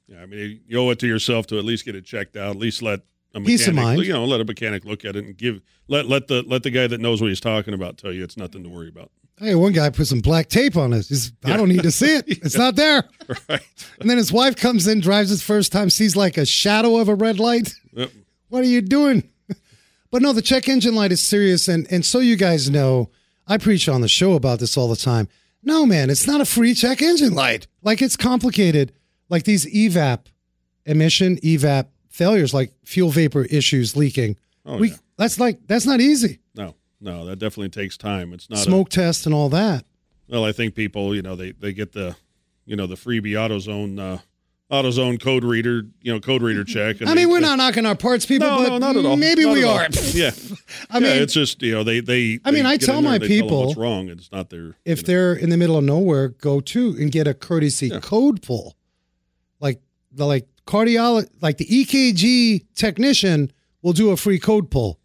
Yeah, 0.07 0.21
I 0.21 0.25
mean, 0.25 0.61
you 0.67 0.79
owe 0.79 0.89
it 0.89 0.99
to 0.99 1.07
yourself 1.07 1.45
to 1.47 1.59
at 1.59 1.65
least 1.65 1.85
get 1.85 1.95
it 1.95 2.03
checked 2.05 2.35
out. 2.35 2.51
At 2.51 2.57
least 2.57 2.81
let 2.81 3.01
a 3.35 3.39
mechanic, 3.39 3.45
Peace 3.45 3.67
of 3.67 3.75
mind. 3.75 4.03
you 4.03 4.13
know, 4.13 4.25
let 4.25 4.41
a 4.41 4.45
mechanic 4.45 4.85
look 4.85 5.05
at 5.05 5.15
it 5.15 5.23
and 5.25 5.37
give 5.37 5.61
let 5.87 6.07
let 6.07 6.27
the 6.27 6.43
let 6.47 6.63
the 6.63 6.71
guy 6.71 6.87
that 6.87 6.99
knows 6.99 7.21
what 7.21 7.27
he's 7.27 7.39
talking 7.39 7.73
about 7.73 7.97
tell 7.97 8.11
you 8.11 8.23
it's 8.23 8.37
nothing 8.37 8.63
to 8.63 8.69
worry 8.69 8.89
about. 8.89 9.11
Hey, 9.39 9.53
one 9.53 9.71
guy 9.71 9.89
put 9.91 10.07
some 10.07 10.21
black 10.21 10.49
tape 10.49 10.75
on 10.75 10.93
it. 10.93 11.05
He's, 11.07 11.31
I 11.45 11.55
don't 11.55 11.69
need 11.69 11.83
to 11.83 11.91
see 11.91 12.15
it. 12.15 12.25
It's 12.27 12.57
not 12.57 12.75
there. 12.75 13.03
Right. 13.49 13.61
And 13.99 14.09
then 14.09 14.17
his 14.17 14.31
wife 14.31 14.55
comes 14.55 14.87
in, 14.87 15.01
drives 15.01 15.29
his 15.29 15.43
first 15.43 15.73
time, 15.73 15.89
sees 15.89 16.15
like 16.15 16.37
a 16.37 16.45
shadow 16.45 16.95
of 16.95 17.09
a 17.09 17.15
red 17.15 17.39
light. 17.39 17.73
Yep. 17.91 18.09
What 18.47 18.63
are 18.63 18.67
you 18.67 18.81
doing? 18.81 19.29
But 20.11 20.21
no, 20.21 20.31
the 20.31 20.41
check 20.41 20.69
engine 20.69 20.95
light 20.95 21.11
is 21.11 21.21
serious. 21.21 21.67
And, 21.67 21.85
and 21.91 22.05
so 22.05 22.19
you 22.19 22.37
guys 22.37 22.69
know, 22.69 23.09
I 23.45 23.57
preach 23.57 23.89
on 23.89 23.99
the 23.99 24.07
show 24.07 24.33
about 24.33 24.59
this 24.59 24.77
all 24.77 24.87
the 24.87 24.95
time. 24.95 25.27
No, 25.61 25.85
man, 25.85 26.09
it's 26.09 26.25
not 26.25 26.39
a 26.39 26.45
free 26.45 26.73
check 26.73 27.01
engine 27.01 27.33
light. 27.33 27.67
Like 27.81 28.01
it's 28.01 28.15
complicated. 28.15 28.93
Like 29.27 29.43
these 29.43 29.65
evap 29.65 30.27
emission, 30.85 31.35
evap 31.39 31.87
failures, 32.07 32.53
like 32.53 32.71
fuel 32.85 33.09
vapor 33.09 33.43
issues 33.43 33.97
leaking. 33.97 34.37
Oh, 34.65 34.77
we, 34.77 34.91
yeah. 34.91 34.95
That's 35.17 35.37
like, 35.37 35.59
that's 35.67 35.85
not 35.85 35.99
easy. 35.99 36.39
No, 36.99 37.25
that 37.25 37.37
definitely 37.39 37.69
takes 37.69 37.97
time. 37.97 38.33
It's 38.33 38.49
not 38.49 38.59
a- 38.59 38.63
Smoke 38.63 38.89
test 38.89 39.25
and 39.25 39.33
all 39.35 39.49
that. 39.49 39.85
Well, 40.29 40.43
I 40.43 40.51
think 40.51 40.75
people, 40.75 41.15
you 41.15 41.21
know, 41.21 41.35
they 41.35 41.51
they 41.51 41.71
get 41.73 41.93
the, 41.93 42.15
you 42.65 42.75
know, 42.75 42.87
the 42.87 42.95
freebie 42.95 43.31
AutoZone 43.31 43.99
uh, 43.99 44.17
AutoZone 44.69 45.21
code 45.21 45.45
reader, 45.45 45.83
you 46.01 46.11
know, 46.11 46.19
code 46.19 46.41
reader 46.41 46.63
check. 46.65 46.99
and 46.99 47.09
I 47.09 47.13
they- 47.13 47.21
mean, 47.21 47.29
we're 47.29 47.39
they- 47.39 47.45
not 47.45 47.57
knocking 47.59 47.85
our 47.85 47.95
parts, 47.95 48.25
people, 48.25 48.47
No, 48.47 48.57
but 48.57 48.69
no, 48.69 48.77
not 48.79 48.95
at 48.97 49.05
all. 49.05 49.15
maybe 49.15 49.45
Not 49.45 49.53
we 49.53 49.63
all. 49.63 49.77
are. 49.77 49.87
Yeah, 50.13 50.31
I 50.89 50.97
yeah, 50.97 50.99
mean, 50.99 51.21
it's 51.21 51.33
just 51.33 51.61
you 51.61 51.71
know 51.73 51.83
they 51.83 51.99
they. 52.01 52.39
I 52.43 52.51
mean, 52.51 52.65
I 52.65 52.75
tell 52.77 53.01
my 53.01 53.17
they 53.19 53.27
tell 53.27 53.41
people, 53.43 53.65
what's 53.67 53.77
wrong. 53.77 54.09
It's 54.09 54.31
not 54.31 54.49
their. 54.49 54.75
if 54.83 55.05
they're 55.05 55.33
in 55.33 55.49
the 55.49 55.57
middle 55.57 55.77
of 55.77 55.83
nowhere, 55.85 56.29
go 56.29 56.59
to 56.59 56.95
and 56.99 57.11
get 57.11 57.27
a 57.27 57.33
courtesy 57.33 57.87
Yeah. 57.87 57.99
code 58.01 58.41
pull, 58.41 58.75
like 59.61 59.81
the 60.11 60.25
like 60.25 60.47
cardiologist, 60.65 61.29
like 61.41 61.57
the 61.57 61.65
EKG 61.65 62.65
technician 62.75 63.51
will 63.81 63.93
do 63.93 64.09
a 64.09 64.17
free 64.17 64.39
code 64.39 64.69
pull. 64.69 64.99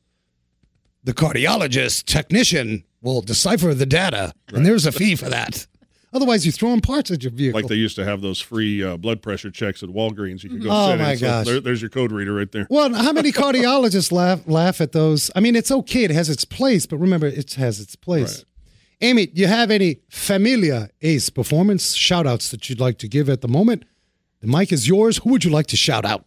The 1.04 1.14
cardiologist 1.14 2.04
technician 2.04 2.84
will 3.00 3.20
decipher 3.22 3.74
the 3.74 3.86
data, 3.86 4.32
and 4.52 4.64
there's 4.64 4.86
a 4.86 4.92
fee 4.92 5.16
for 5.16 5.28
that. 5.28 5.66
Otherwise, 6.14 6.44
you're 6.44 6.52
throwing 6.52 6.80
parts 6.82 7.10
at 7.10 7.22
your 7.22 7.32
vehicle. 7.32 7.58
like 7.58 7.68
they 7.68 7.74
used 7.74 7.96
to 7.96 8.04
have 8.04 8.20
those 8.20 8.38
free 8.38 8.84
uh, 8.84 8.98
blood 8.98 9.22
pressure 9.22 9.50
checks 9.50 9.82
at 9.82 9.88
Walgreens. 9.88 10.44
You 10.44 10.50
could 10.50 10.62
go. 10.62 10.68
Oh, 10.70 10.86
sit 10.88 10.92
in. 10.94 10.98
my 11.00 11.14
So 11.16 11.26
gosh. 11.26 11.46
there- 11.46 11.60
there's 11.60 11.80
your 11.80 11.88
code 11.88 12.12
reader 12.12 12.34
right 12.34 12.52
there. 12.52 12.66
Well, 12.68 12.92
how 12.94 13.12
many 13.12 13.32
cardiologists 13.42 14.12
laugh 14.12 14.42
laugh 14.46 14.80
at 14.80 14.92
those? 14.92 15.30
I 15.34 15.40
mean, 15.40 15.56
it's 15.56 15.70
okay; 15.70 16.04
it 16.04 16.10
has 16.10 16.28
its 16.28 16.44
place, 16.44 16.84
but 16.86 16.98
remember, 16.98 17.26
it 17.26 17.54
has 17.54 17.80
its 17.80 17.96
place. 17.96 18.44
Amy, 19.00 19.26
do 19.26 19.40
you 19.40 19.48
have 19.48 19.70
any 19.72 20.00
Familia 20.10 20.90
Ace 21.00 21.28
performance 21.30 21.94
shout 21.94 22.26
outs 22.26 22.50
that 22.52 22.68
you'd 22.68 22.78
like 22.78 22.98
to 22.98 23.08
give 23.08 23.28
at 23.28 23.40
the 23.40 23.48
moment? 23.48 23.84
The 24.40 24.46
mic 24.46 24.70
is 24.70 24.86
yours. 24.86 25.16
Who 25.18 25.30
would 25.30 25.44
you 25.44 25.50
like 25.50 25.66
to 25.68 25.76
shout 25.76 26.04
out? 26.04 26.24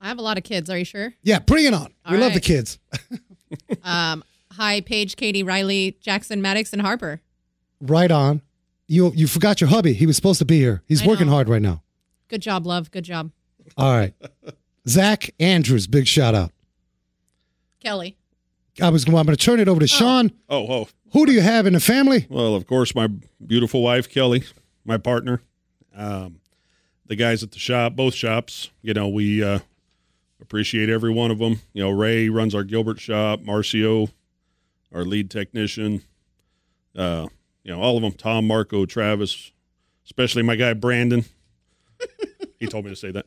I 0.00 0.08
have 0.08 0.18
a 0.18 0.22
lot 0.22 0.36
of 0.36 0.44
kids. 0.44 0.68
Are 0.68 0.76
you 0.76 0.84
sure? 0.84 1.14
Yeah, 1.22 1.38
bring 1.38 1.64
it 1.64 1.72
on. 1.72 1.94
we 2.10 2.16
All 2.16 2.20
love 2.22 2.34
the 2.34 2.40
kids. 2.40 2.78
Um, 3.84 4.24
hi, 4.52 4.80
Paige, 4.80 5.16
Katie, 5.16 5.42
Riley, 5.42 5.96
Jackson, 6.00 6.40
Maddox, 6.42 6.72
and 6.72 6.82
Harper. 6.82 7.20
Right 7.80 8.10
on. 8.10 8.40
You 8.86 9.12
you 9.14 9.26
forgot 9.26 9.60
your 9.60 9.70
hubby. 9.70 9.92
He 9.92 10.06
was 10.06 10.16
supposed 10.16 10.38
to 10.40 10.44
be 10.44 10.58
here. 10.58 10.82
He's 10.86 11.02
I 11.02 11.06
working 11.06 11.26
know. 11.26 11.32
hard 11.32 11.48
right 11.48 11.62
now. 11.62 11.82
Good 12.28 12.42
job, 12.42 12.66
love. 12.66 12.90
Good 12.90 13.04
job, 13.04 13.30
All 13.76 13.92
right. 13.92 14.14
Zach 14.88 15.30
Andrews, 15.38 15.86
big 15.86 16.06
shout 16.06 16.34
out. 16.34 16.50
Kelly. 17.80 18.16
I 18.82 18.88
was 18.90 19.04
I'm 19.06 19.12
going 19.12 19.26
to 19.26 19.36
turn 19.36 19.60
it 19.60 19.68
over 19.68 19.80
to 19.80 19.86
Sean. 19.86 20.32
Oh, 20.48 20.66
oh. 20.72 20.88
Who 21.12 21.26
do 21.26 21.32
you 21.32 21.42
have 21.42 21.66
in 21.66 21.74
the 21.74 21.80
family? 21.80 22.26
Well, 22.28 22.56
of 22.56 22.66
course, 22.66 22.94
my 22.94 23.08
beautiful 23.46 23.82
wife 23.82 24.08
Kelly, 24.08 24.44
my 24.84 24.96
partner, 24.98 25.42
um, 25.96 26.40
the 27.06 27.14
guys 27.14 27.42
at 27.42 27.52
the 27.52 27.58
shop, 27.58 27.94
both 27.94 28.14
shops. 28.14 28.70
You 28.82 28.94
know, 28.94 29.08
we 29.08 29.42
uh, 29.44 29.60
appreciate 30.54 30.88
every 30.88 31.12
one 31.12 31.32
of 31.32 31.38
them. 31.38 31.60
You 31.72 31.82
know, 31.82 31.90
Ray 31.90 32.28
runs 32.28 32.54
our 32.54 32.62
Gilbert 32.62 33.00
shop, 33.00 33.40
Marcio, 33.40 34.12
our 34.94 35.04
lead 35.04 35.28
technician. 35.28 36.02
Uh, 36.94 37.26
you 37.64 37.72
know, 37.72 37.82
all 37.82 37.96
of 37.96 38.04
them. 38.04 38.12
Tom, 38.12 38.46
Marco, 38.46 38.86
Travis, 38.86 39.50
especially 40.04 40.44
my 40.44 40.54
guy 40.54 40.72
Brandon. 40.72 41.24
he 42.60 42.68
told 42.68 42.84
me 42.84 42.92
to 42.92 42.96
say 42.96 43.10
that. 43.10 43.26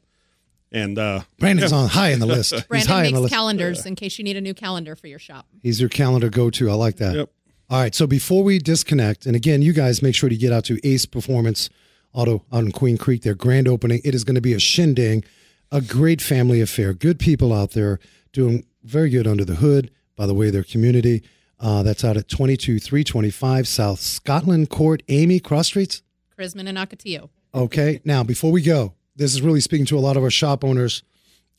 And 0.72 0.98
uh, 0.98 1.20
Brandon's 1.38 1.74
on 1.74 1.90
high 1.90 2.12
in 2.12 2.20
the 2.20 2.26
list. 2.26 2.54
He's 2.54 2.64
Brandon 2.64 2.90
high 2.90 3.00
in 3.00 3.06
the 3.08 3.12
makes 3.20 3.22
list. 3.24 3.34
calendars 3.34 3.86
in 3.86 3.96
case 3.96 4.18
you 4.18 4.24
need 4.24 4.38
a 4.38 4.42
new 4.42 4.54
calendar 4.54 4.96
for 4.96 5.08
your 5.08 5.20
shop. 5.20 5.48
He's 5.62 5.82
your 5.82 5.90
calendar 5.90 6.30
go 6.30 6.50
to. 6.52 6.70
I 6.70 6.76
like 6.76 6.96
that. 6.96 7.14
Yep. 7.14 7.30
All 7.70 7.82
right. 7.82 7.94
So 7.94 8.08
before 8.08 8.42
we 8.42 8.58
disconnect, 8.58 9.26
and 9.26 9.36
again, 9.36 9.62
you 9.62 9.74
guys 9.74 10.02
make 10.02 10.16
sure 10.16 10.30
to 10.30 10.38
get 10.38 10.54
out 10.54 10.64
to 10.66 10.80
Ace 10.88 11.06
Performance 11.06 11.70
Auto 12.14 12.46
out 12.54 12.64
in 12.64 12.72
Queen 12.72 12.98
Creek, 12.98 13.24
their 13.24 13.36
grand 13.36 13.68
opening. 13.68 14.00
It 14.06 14.16
is 14.16 14.24
going 14.24 14.36
to 14.36 14.42
be 14.42 14.54
a 14.54 14.60
shindig, 14.60 15.26
a 15.72 15.82
great 15.82 16.22
family 16.22 16.62
affair. 16.62 16.94
Good 16.94 17.20
people 17.20 17.54
out 17.54 17.72
there 17.72 18.00
doing 18.32 18.66
very 18.84 19.10
good 19.10 19.28
under 19.28 19.46
the 19.46 19.56
hood, 19.56 19.92
by 20.16 20.26
the 20.26 20.34
way, 20.34 20.50
their 20.50 20.64
community. 20.64 21.24
Uh, 21.60 21.82
that's 21.84 22.04
out 22.04 22.18
at 22.18 22.28
22325 22.28 23.68
South 23.68 24.00
Scotland 24.00 24.70
Court, 24.70 25.02
Amy, 25.08 25.40
Cross 25.40 25.68
Streets. 25.68 26.04
Crismon 26.38 26.68
and 26.68 26.78
Ocotillo. 26.78 27.30
Okay. 27.54 28.00
Now, 28.06 28.24
before 28.24 28.52
we 28.52 28.62
go, 28.62 28.94
this 29.16 29.34
is 29.34 29.42
really 29.42 29.62
speaking 29.62 29.88
to 29.88 29.98
a 29.98 30.00
lot 30.00 30.18
of 30.18 30.24
our 30.24 30.30
shop 30.30 30.64
owners 30.64 31.02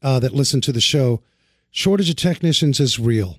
uh, 0.02 0.20
that 0.20 0.32
listen 0.32 0.60
to 0.62 0.72
the 0.72 0.80
show. 0.80 1.22
Shortage 1.70 2.10
of 2.10 2.16
technicians 2.16 2.78
is 2.78 2.98
real. 2.98 3.38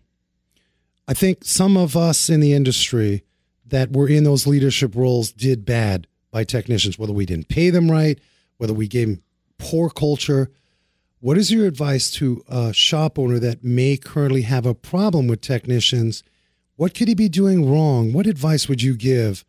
I 1.08 1.14
think 1.14 1.44
some 1.44 1.78
of 1.78 1.96
us 1.96 2.30
in 2.30 2.42
the 2.42 2.54
industry 2.54 3.24
that 3.66 3.94
were 3.94 4.08
in 4.08 4.26
those 4.26 4.46
leadership 4.46 4.96
roles 4.96 5.32
did 5.32 5.66
bad 5.66 6.08
by 6.32 6.44
technicians, 6.44 7.00
whether 7.00 7.14
we 7.14 7.26
didn't 7.26 7.48
pay 7.48 7.70
them 7.70 7.90
right, 7.90 8.20
whether 8.58 8.74
we 8.74 8.88
gave 8.88 9.08
them 9.08 9.24
poor 9.60 9.92
culture. 9.92 10.50
What 11.20 11.38
is 11.38 11.52
your 11.52 11.68
advice 11.68 12.10
to 12.12 12.44
a 12.48 12.74
shop 12.74 13.20
owner 13.20 13.38
that 13.38 13.64
may 13.64 13.98
currently 13.98 14.42
have 14.44 14.66
a 14.66 14.74
problem 14.74 15.28
with 15.28 15.42
technicians? 15.42 16.24
What 16.78 16.96
could 16.96 17.08
he 17.08 17.14
be 17.14 17.30
doing 17.30 17.72
wrong? 17.72 18.14
What 18.14 18.26
advice 18.26 18.68
would 18.68 18.82
you 18.82 18.96
give 18.96 19.46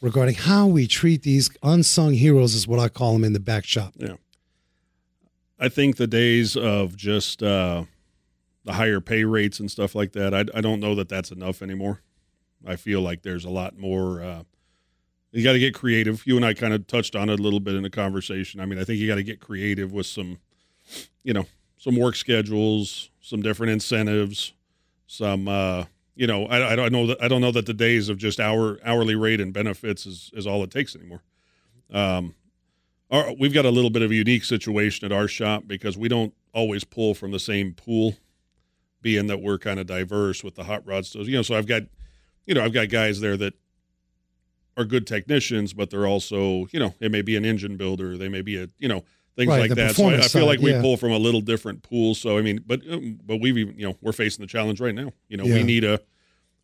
regarding 0.00 0.34
how 0.34 0.66
we 0.66 0.86
treat 0.86 1.22
these 1.22 1.50
unsung 1.62 2.12
heroes, 2.12 2.54
is 2.54 2.68
what 2.68 2.78
I 2.78 2.88
call 2.88 3.14
them 3.14 3.24
in 3.24 3.32
the 3.32 3.40
back 3.40 3.64
shop? 3.64 3.94
Yeah. 3.96 4.16
I 5.58 5.70
think 5.70 5.96
the 5.96 6.06
days 6.06 6.56
of 6.56 6.94
just 6.94 7.42
uh, 7.42 7.84
the 8.64 8.74
higher 8.74 9.00
pay 9.00 9.24
rates 9.24 9.58
and 9.60 9.70
stuff 9.70 9.94
like 9.94 10.12
that, 10.12 10.34
I, 10.34 10.44
I 10.54 10.60
don't 10.60 10.80
know 10.80 10.94
that 10.94 11.08
that's 11.08 11.30
enough 11.30 11.62
anymore. 11.62 12.02
I 12.66 12.76
feel 12.76 13.00
like 13.00 13.22
there's 13.22 13.44
a 13.44 13.50
lot 13.50 13.78
more. 13.78 14.22
Uh, 14.22 14.42
you 15.34 15.42
got 15.42 15.54
to 15.54 15.58
get 15.58 15.74
creative. 15.74 16.24
You 16.26 16.36
and 16.36 16.44
I 16.44 16.54
kind 16.54 16.72
of 16.72 16.86
touched 16.86 17.16
on 17.16 17.28
it 17.28 17.40
a 17.40 17.42
little 17.42 17.58
bit 17.58 17.74
in 17.74 17.82
the 17.82 17.90
conversation. 17.90 18.60
I 18.60 18.66
mean, 18.66 18.78
I 18.78 18.84
think 18.84 19.00
you 19.00 19.08
got 19.08 19.16
to 19.16 19.24
get 19.24 19.40
creative 19.40 19.92
with 19.92 20.06
some, 20.06 20.38
you 21.24 21.32
know, 21.32 21.46
some 21.76 21.96
work 21.96 22.14
schedules, 22.14 23.10
some 23.20 23.42
different 23.42 23.72
incentives, 23.72 24.52
some, 25.08 25.48
uh, 25.48 25.84
you 26.14 26.28
know, 26.28 26.46
I, 26.46 26.72
I 26.72 26.76
don't 26.76 26.92
know 26.92 27.08
that 27.08 27.20
I 27.20 27.26
don't 27.26 27.40
know 27.40 27.50
that 27.50 27.66
the 27.66 27.74
days 27.74 28.08
of 28.08 28.16
just 28.16 28.38
hour 28.38 28.78
hourly 28.84 29.16
rate 29.16 29.40
and 29.40 29.52
benefits 29.52 30.06
is 30.06 30.30
is 30.34 30.46
all 30.46 30.62
it 30.62 30.70
takes 30.70 30.94
anymore. 30.94 31.22
Um, 31.92 32.34
our, 33.10 33.34
we've 33.34 33.52
got 33.52 33.64
a 33.64 33.70
little 33.70 33.90
bit 33.90 34.02
of 34.02 34.12
a 34.12 34.14
unique 34.14 34.44
situation 34.44 35.04
at 35.04 35.12
our 35.12 35.26
shop 35.26 35.64
because 35.66 35.98
we 35.98 36.08
don't 36.08 36.32
always 36.52 36.84
pull 36.84 37.14
from 37.14 37.32
the 37.32 37.40
same 37.40 37.74
pool, 37.74 38.16
being 39.02 39.26
that 39.26 39.42
we're 39.42 39.58
kind 39.58 39.80
of 39.80 39.86
diverse 39.88 40.44
with 40.44 40.54
the 40.54 40.64
hot 40.64 40.86
rods. 40.86 41.08
So, 41.08 41.20
you 41.22 41.32
know, 41.32 41.42
so 41.42 41.56
I've 41.56 41.66
got, 41.66 41.82
you 42.46 42.54
know, 42.54 42.64
I've 42.64 42.72
got 42.72 42.88
guys 42.88 43.20
there 43.20 43.36
that 43.36 43.54
are 44.76 44.84
good 44.84 45.06
technicians, 45.06 45.72
but 45.72 45.90
they're 45.90 46.06
also, 46.06 46.66
you 46.72 46.80
know, 46.80 46.94
it 47.00 47.10
may 47.12 47.22
be 47.22 47.36
an 47.36 47.44
engine 47.44 47.76
builder, 47.76 48.16
they 48.16 48.28
may 48.28 48.42
be 48.42 48.56
a, 48.56 48.68
you 48.78 48.88
know, 48.88 49.04
things 49.36 49.48
Right, 49.48 49.68
like 49.68 49.74
that. 49.76 49.94
So 49.96 50.08
I, 50.08 50.14
I 50.18 50.20
feel 50.28 50.46
like 50.46 50.60
we 50.60 50.72
yeah. 50.72 50.80
pull 50.80 50.96
from 50.96 51.10
a 51.12 51.18
little 51.18 51.40
different 51.40 51.82
pool. 51.82 52.14
So 52.14 52.38
I 52.38 52.42
mean, 52.42 52.60
but 52.66 52.80
um, 52.90 53.18
but 53.24 53.40
we've 53.40 53.56
even, 53.58 53.78
you 53.78 53.86
know, 53.86 53.96
we're 54.00 54.12
facing 54.12 54.42
the 54.42 54.46
challenge 54.48 54.80
right 54.80 54.94
now. 54.94 55.12
You 55.28 55.36
know, 55.36 55.44
Yeah. 55.44 55.54
we 55.56 55.62
need 55.64 55.84
a 55.84 56.00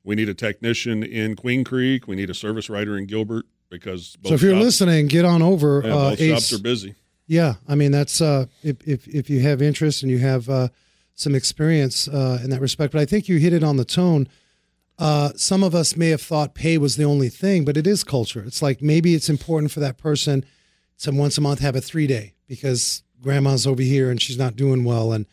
we 0.05 0.15
need 0.15 0.29
a 0.29 0.35
technician 0.35 1.03
in 1.03 1.37
Queen 1.37 1.63
Creek, 1.65 2.07
we 2.09 2.17
need 2.17 2.31
a 2.31 2.35
service 2.35 2.71
writer 2.71 2.97
in 2.97 3.07
Gilbert 3.07 3.47
because 3.71 4.17
both 4.23 4.31
So 4.31 4.35
if 4.35 4.43
you're 4.43 4.53
shops, 4.53 4.65
listening, 4.65 5.07
get 5.09 5.25
on 5.25 5.43
over. 5.43 5.83
yeah, 5.85 5.95
uh, 5.95 6.11
both 6.11 6.21
Ace. 6.21 6.31
shops 6.33 6.53
are 6.53 6.63
busy. 6.63 6.95
Yeah, 7.27 7.55
I 7.69 7.75
mean 7.77 7.93
that's 7.93 8.21
uh, 8.21 8.47
if 8.63 8.77
if 8.89 9.07
if 9.09 9.31
you 9.31 9.41
have 9.41 9.63
interest 9.63 10.03
and 10.03 10.11
you 10.11 10.19
have 10.19 10.49
uh, 10.49 10.69
some 11.15 11.35
experience 11.35 12.09
uh, 12.09 12.41
in 12.43 12.51
that 12.51 12.61
respect. 12.61 12.93
But 12.93 13.01
I 13.03 13.05
think 13.05 13.29
you 13.29 13.39
hit 13.39 13.53
it 13.53 13.63
on 13.63 13.77
the 13.77 13.85
tone. 13.85 14.27
Uh, 15.01 15.31
some 15.35 15.65
of 15.65 15.75
us 15.75 15.97
may 15.97 16.11
have 16.11 16.21
thought 16.21 16.55
pay 16.55 16.77
was 16.77 16.97
the 16.97 17.05
only 17.05 17.31
thing, 17.31 17.65
but 17.65 17.79
it 17.79 17.87
is 17.87 18.05
culture. 18.05 18.45
It's 18.45 18.61
like 18.61 18.83
maybe 18.83 19.15
it's 19.15 19.31
important 19.31 19.73
for 19.73 19.81
that 19.81 19.97
person 19.97 20.45
to 20.99 21.11
once 21.11 21.39
a 21.39 21.41
month 21.41 21.61
have 21.61 21.75
a 21.75 21.81
three 21.81 22.07
day 22.07 22.35
because 22.47 23.03
grandma's 23.23 23.67
over 23.67 23.81
here 23.83 24.11
and 24.11 24.21
she's 24.21 24.37
not 24.37 24.57
doing 24.57 24.85
well, 24.85 25.13
and 25.13 25.25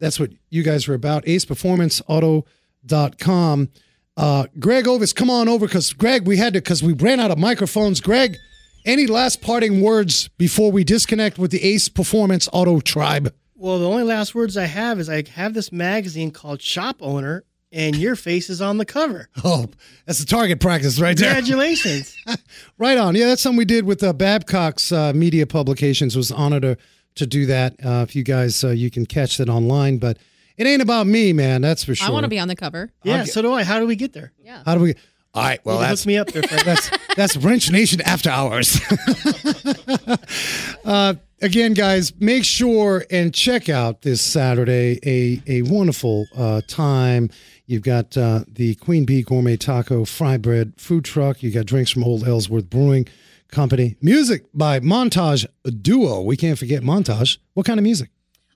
that's 0.00 0.18
what 0.18 0.30
you 0.50 0.64
guys 0.64 0.88
are 0.88 0.94
about. 0.94 1.24
AcePerformanceAuto.com. 1.24 3.68
Uh, 4.14 4.46
Greg 4.58 4.86
Ovis, 4.88 5.12
come 5.12 5.30
on 5.30 5.48
over 5.48 5.66
because 5.66 5.92
Greg, 5.92 6.26
we 6.26 6.36
had 6.36 6.54
to 6.54 6.60
because 6.60 6.82
we 6.82 6.92
ran 6.92 7.20
out 7.20 7.30
of 7.30 7.38
microphones. 7.38 8.00
Greg, 8.00 8.36
any 8.84 9.06
last 9.06 9.40
parting 9.40 9.80
words 9.80 10.26
before 10.36 10.72
we 10.72 10.82
disconnect 10.82 11.38
with 11.38 11.52
the 11.52 11.62
Ace 11.62 11.88
Performance 11.88 12.48
Auto 12.52 12.80
Tribe? 12.80 13.32
Well, 13.54 13.78
the 13.78 13.88
only 13.88 14.02
last 14.02 14.34
words 14.34 14.56
I 14.56 14.64
have 14.64 14.98
is 14.98 15.08
I 15.08 15.22
have 15.34 15.54
this 15.54 15.70
magazine 15.70 16.32
called 16.32 16.60
Shop 16.60 16.96
Owner, 17.00 17.44
and 17.72 17.96
your 17.96 18.16
face 18.16 18.50
is 18.50 18.60
on 18.60 18.78
the 18.78 18.84
cover. 18.84 19.28
Oh, 19.44 19.66
that's 20.06 20.20
the 20.20 20.26
target 20.26 20.60
practice 20.60 21.00
right 21.00 21.16
there. 21.16 21.34
Congratulations. 21.34 22.16
Right 22.78 22.98
on. 22.98 23.14
Yeah, 23.14 23.26
that's 23.26 23.42
something 23.42 23.58
we 23.58 23.64
did 23.64 23.84
with 23.84 24.02
uh, 24.02 24.12
Babcox 24.12 24.96
uh, 24.96 25.12
media 25.12 25.46
publications. 25.46 26.16
Was 26.16 26.32
honored 26.32 26.62
to 26.62 26.76
to 27.14 27.26
do 27.26 27.46
that. 27.46 27.74
Uh, 27.84 28.04
if 28.08 28.16
you 28.16 28.24
guys, 28.24 28.64
uh, 28.64 28.70
you 28.70 28.90
can 28.90 29.06
catch 29.06 29.36
that 29.36 29.48
online, 29.48 29.98
but 29.98 30.18
it 30.56 30.66
ain't 30.66 30.82
about 30.82 31.06
me, 31.06 31.32
man. 31.32 31.62
That's 31.62 31.84
for 31.84 31.94
sure. 31.94 32.08
I 32.08 32.10
want 32.10 32.24
to 32.24 32.28
be 32.28 32.40
on 32.40 32.48
the 32.48 32.56
cover. 32.56 32.90
yeah, 33.04 33.24
so 33.24 33.42
do 33.42 33.52
I. 33.52 33.62
How 33.62 33.78
do 33.78 33.86
we 33.86 33.94
get 33.94 34.12
there? 34.12 34.32
Yeah. 34.42 34.62
How 34.64 34.74
do 34.74 34.80
we? 34.80 34.94
All 35.34 35.42
right. 35.42 35.64
Well, 35.64 35.78
that's 35.78 36.06
me 36.06 36.18
up 36.18 36.28
there, 36.28 36.42
Frank. 36.42 36.64
that's 36.64 36.90
that's 37.16 37.36
Wrench 37.36 37.70
Nation 37.70 38.00
after 38.02 38.28
hours. 38.28 38.80
uh, 40.84 41.14
again, 41.40 41.72
guys, 41.72 42.12
make 42.20 42.44
sure 42.44 43.04
and 43.10 43.32
check 43.32 43.68
out 43.68 44.02
this 44.02 44.20
Saturday 44.20 44.98
a 45.04 45.42
a 45.46 45.62
wonderful 45.62 46.26
uh, 46.36 46.60
time. 46.66 47.30
You've 47.72 47.80
got 47.80 48.18
uh, 48.18 48.44
the 48.46 48.74
Queen 48.74 49.06
Bee 49.06 49.22
Gourmet 49.22 49.56
Taco 49.56 50.04
Fry 50.04 50.36
Bread 50.36 50.74
Food 50.76 51.06
Truck. 51.06 51.42
You 51.42 51.50
got 51.50 51.64
drinks 51.64 51.90
from 51.90 52.04
Old 52.04 52.22
Ellsworth 52.28 52.68
Brewing 52.68 53.08
Company. 53.48 53.96
Music 54.02 54.44
by 54.52 54.78
Montage 54.78 55.46
Duo. 55.80 56.20
We 56.20 56.36
can't 56.36 56.58
forget 56.58 56.82
Montage. 56.82 57.38
What 57.54 57.64
kind 57.64 57.80
of 57.80 57.84
music? 57.84 58.10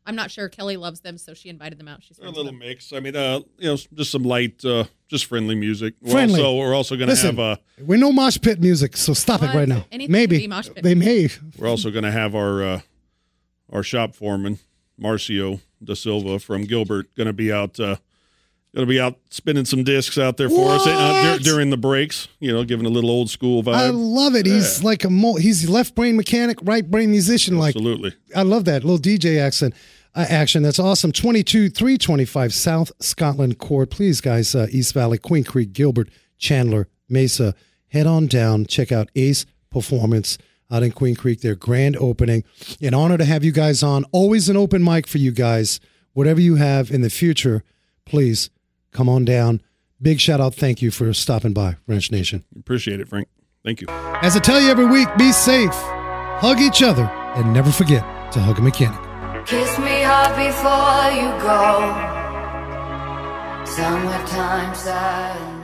I'm 0.04 0.16
not 0.16 0.30
sure. 0.30 0.50
Kelly 0.50 0.76
loves 0.76 1.00
them, 1.00 1.16
so 1.16 1.32
she 1.32 1.48
invited 1.48 1.78
them 1.78 1.88
out. 1.88 2.02
She's 2.02 2.18
They're 2.18 2.28
a 2.28 2.30
little 2.30 2.52
mix. 2.52 2.92
I 2.92 3.00
mean, 3.00 3.16
uh, 3.16 3.40
you 3.56 3.70
know, 3.70 3.78
just 3.94 4.10
some 4.10 4.22
light, 4.22 4.62
uh, 4.66 4.84
just 5.08 5.24
friendly 5.24 5.54
music. 5.54 5.94
We're 6.02 6.12
Friendly. 6.12 6.42
Also, 6.42 6.58
we're 6.58 6.74
also 6.74 6.96
going 6.96 7.08
to 7.08 7.16
have 7.16 7.38
uh, 7.38 7.56
we're 7.80 7.96
no 7.96 8.12
mosh 8.12 8.38
pit 8.38 8.60
music, 8.60 8.98
so 8.98 9.14
stop 9.14 9.42
it 9.42 9.54
right 9.54 9.66
now. 9.66 9.86
Anything 9.90 10.12
Maybe 10.12 10.36
can 10.36 10.42
be 10.42 10.48
mosh 10.48 10.68
pit 10.68 10.82
they 10.82 10.94
may. 10.94 11.30
we're 11.56 11.68
also 11.68 11.90
going 11.90 12.04
to 12.04 12.12
have 12.12 12.34
our 12.34 12.62
uh, 12.62 12.80
our 13.72 13.82
shop 13.82 14.14
foreman 14.14 14.58
Marcio 15.00 15.62
Da 15.82 15.94
Silva 15.94 16.38
from 16.38 16.64
Gilbert 16.64 17.14
going 17.14 17.28
to 17.28 17.32
be 17.32 17.50
out. 17.50 17.80
Uh, 17.80 17.96
To 18.76 18.86
be 18.86 19.00
out 19.00 19.18
spinning 19.30 19.64
some 19.64 19.84
discs 19.84 20.18
out 20.18 20.36
there 20.36 20.50
for 20.50 20.70
us 20.70 20.86
uh, 20.86 21.30
What? 21.32 21.38
dur- 21.42 21.50
during 21.50 21.70
the 21.70 21.76
breaks. 21.78 22.28
You 22.40 22.52
know, 22.52 22.62
giving 22.62 22.84
a 22.84 22.90
little 22.90 23.08
old 23.10 23.30
school 23.30 23.62
vibe. 23.62 23.74
I 23.74 23.88
love 23.88 24.34
it. 24.34 24.44
He's 24.44 24.84
like 24.84 25.02
a 25.04 25.08
mo- 25.10 25.36
he's 25.36 25.68
left 25.68 25.94
brain 25.94 26.14
mechanic, 26.16 26.58
right 26.62 26.88
brain 26.88 27.10
musician. 27.10 27.56
Like 27.58 27.74
Absolutely. 27.74 28.14
I 28.34 28.42
love 28.42 28.66
that 28.66 28.84
little 28.84 28.98
DJ 28.98 29.40
accent. 29.40 29.74
Uh, 30.14 30.24
action. 30.28 30.62
That's 30.62 30.78
awesome. 30.78 31.12
22 31.12 31.68
325 31.70 32.52
South 32.54 32.92
Scotland 33.00 33.58
Court. 33.58 33.90
Please, 33.90 34.20
guys, 34.20 34.54
uh, 34.54 34.66
East 34.70 34.94
Valley, 34.94 35.18
Queen 35.18 35.44
Creek, 35.44 35.72
Gilbert, 35.72 36.08
Chandler, 36.38 36.88
Mesa. 37.08 37.54
Head 37.88 38.06
on 38.06 38.26
down. 38.26 38.66
Check 38.66 38.92
out 38.92 39.08
Ace 39.14 39.46
Performance 39.70 40.38
out 40.70 40.82
in 40.82 40.92
Queen 40.92 41.14
Creek. 41.16 41.40
Their 41.40 41.54
grand 41.54 41.96
opening. 41.96 42.44
An 42.82 42.92
honor 42.94 43.16
to 43.18 43.24
have 43.24 43.44
you 43.44 43.52
guys 43.52 43.82
on. 43.82 44.04
Always 44.12 44.48
an 44.48 44.56
open 44.56 44.82
mic 44.82 45.06
for 45.06 45.18
you 45.18 45.32
guys. 45.32 45.80
Whatever 46.12 46.40
you 46.40 46.56
have 46.56 46.90
in 46.90 47.02
the 47.02 47.10
future, 47.10 47.62
please 48.06 48.48
come 48.97 49.09
on 49.09 49.24
down. 49.24 49.61
Big 50.01 50.20
shout 50.20 50.40
out. 50.40 50.55
Thank 50.55 50.80
you 50.82 50.90
for 50.90 51.12
stopping 51.12 51.53
by, 51.53 51.76
Wrench 51.86 52.11
Nation. 52.11 52.44
Appreciate 52.59 53.01
it, 53.01 53.09
Frank. 53.09 53.28
Thank 53.64 53.80
you. 53.80 53.88
As 53.88 54.36
I 54.36 54.40
tell 54.40 54.61
you 54.61 54.68
every 54.70 54.86
week, 54.86 55.09
be 55.18 55.32
safe, 55.32 55.70
hug 55.72 56.61
each 56.61 56.82
other, 56.82 57.05
and 57.34 57.53
never 57.53 57.70
forget 57.70 58.03
to 58.32 58.40
hug 58.40 58.59
a 58.59 58.62
mechanic. 58.62 59.01
Kiss 59.47 59.78
me 59.78 60.03
hard 60.03 60.34
before 60.36 61.12
you 61.20 61.30
go. 61.42 62.14
Summertime 63.66 64.74
silence. 64.74 65.55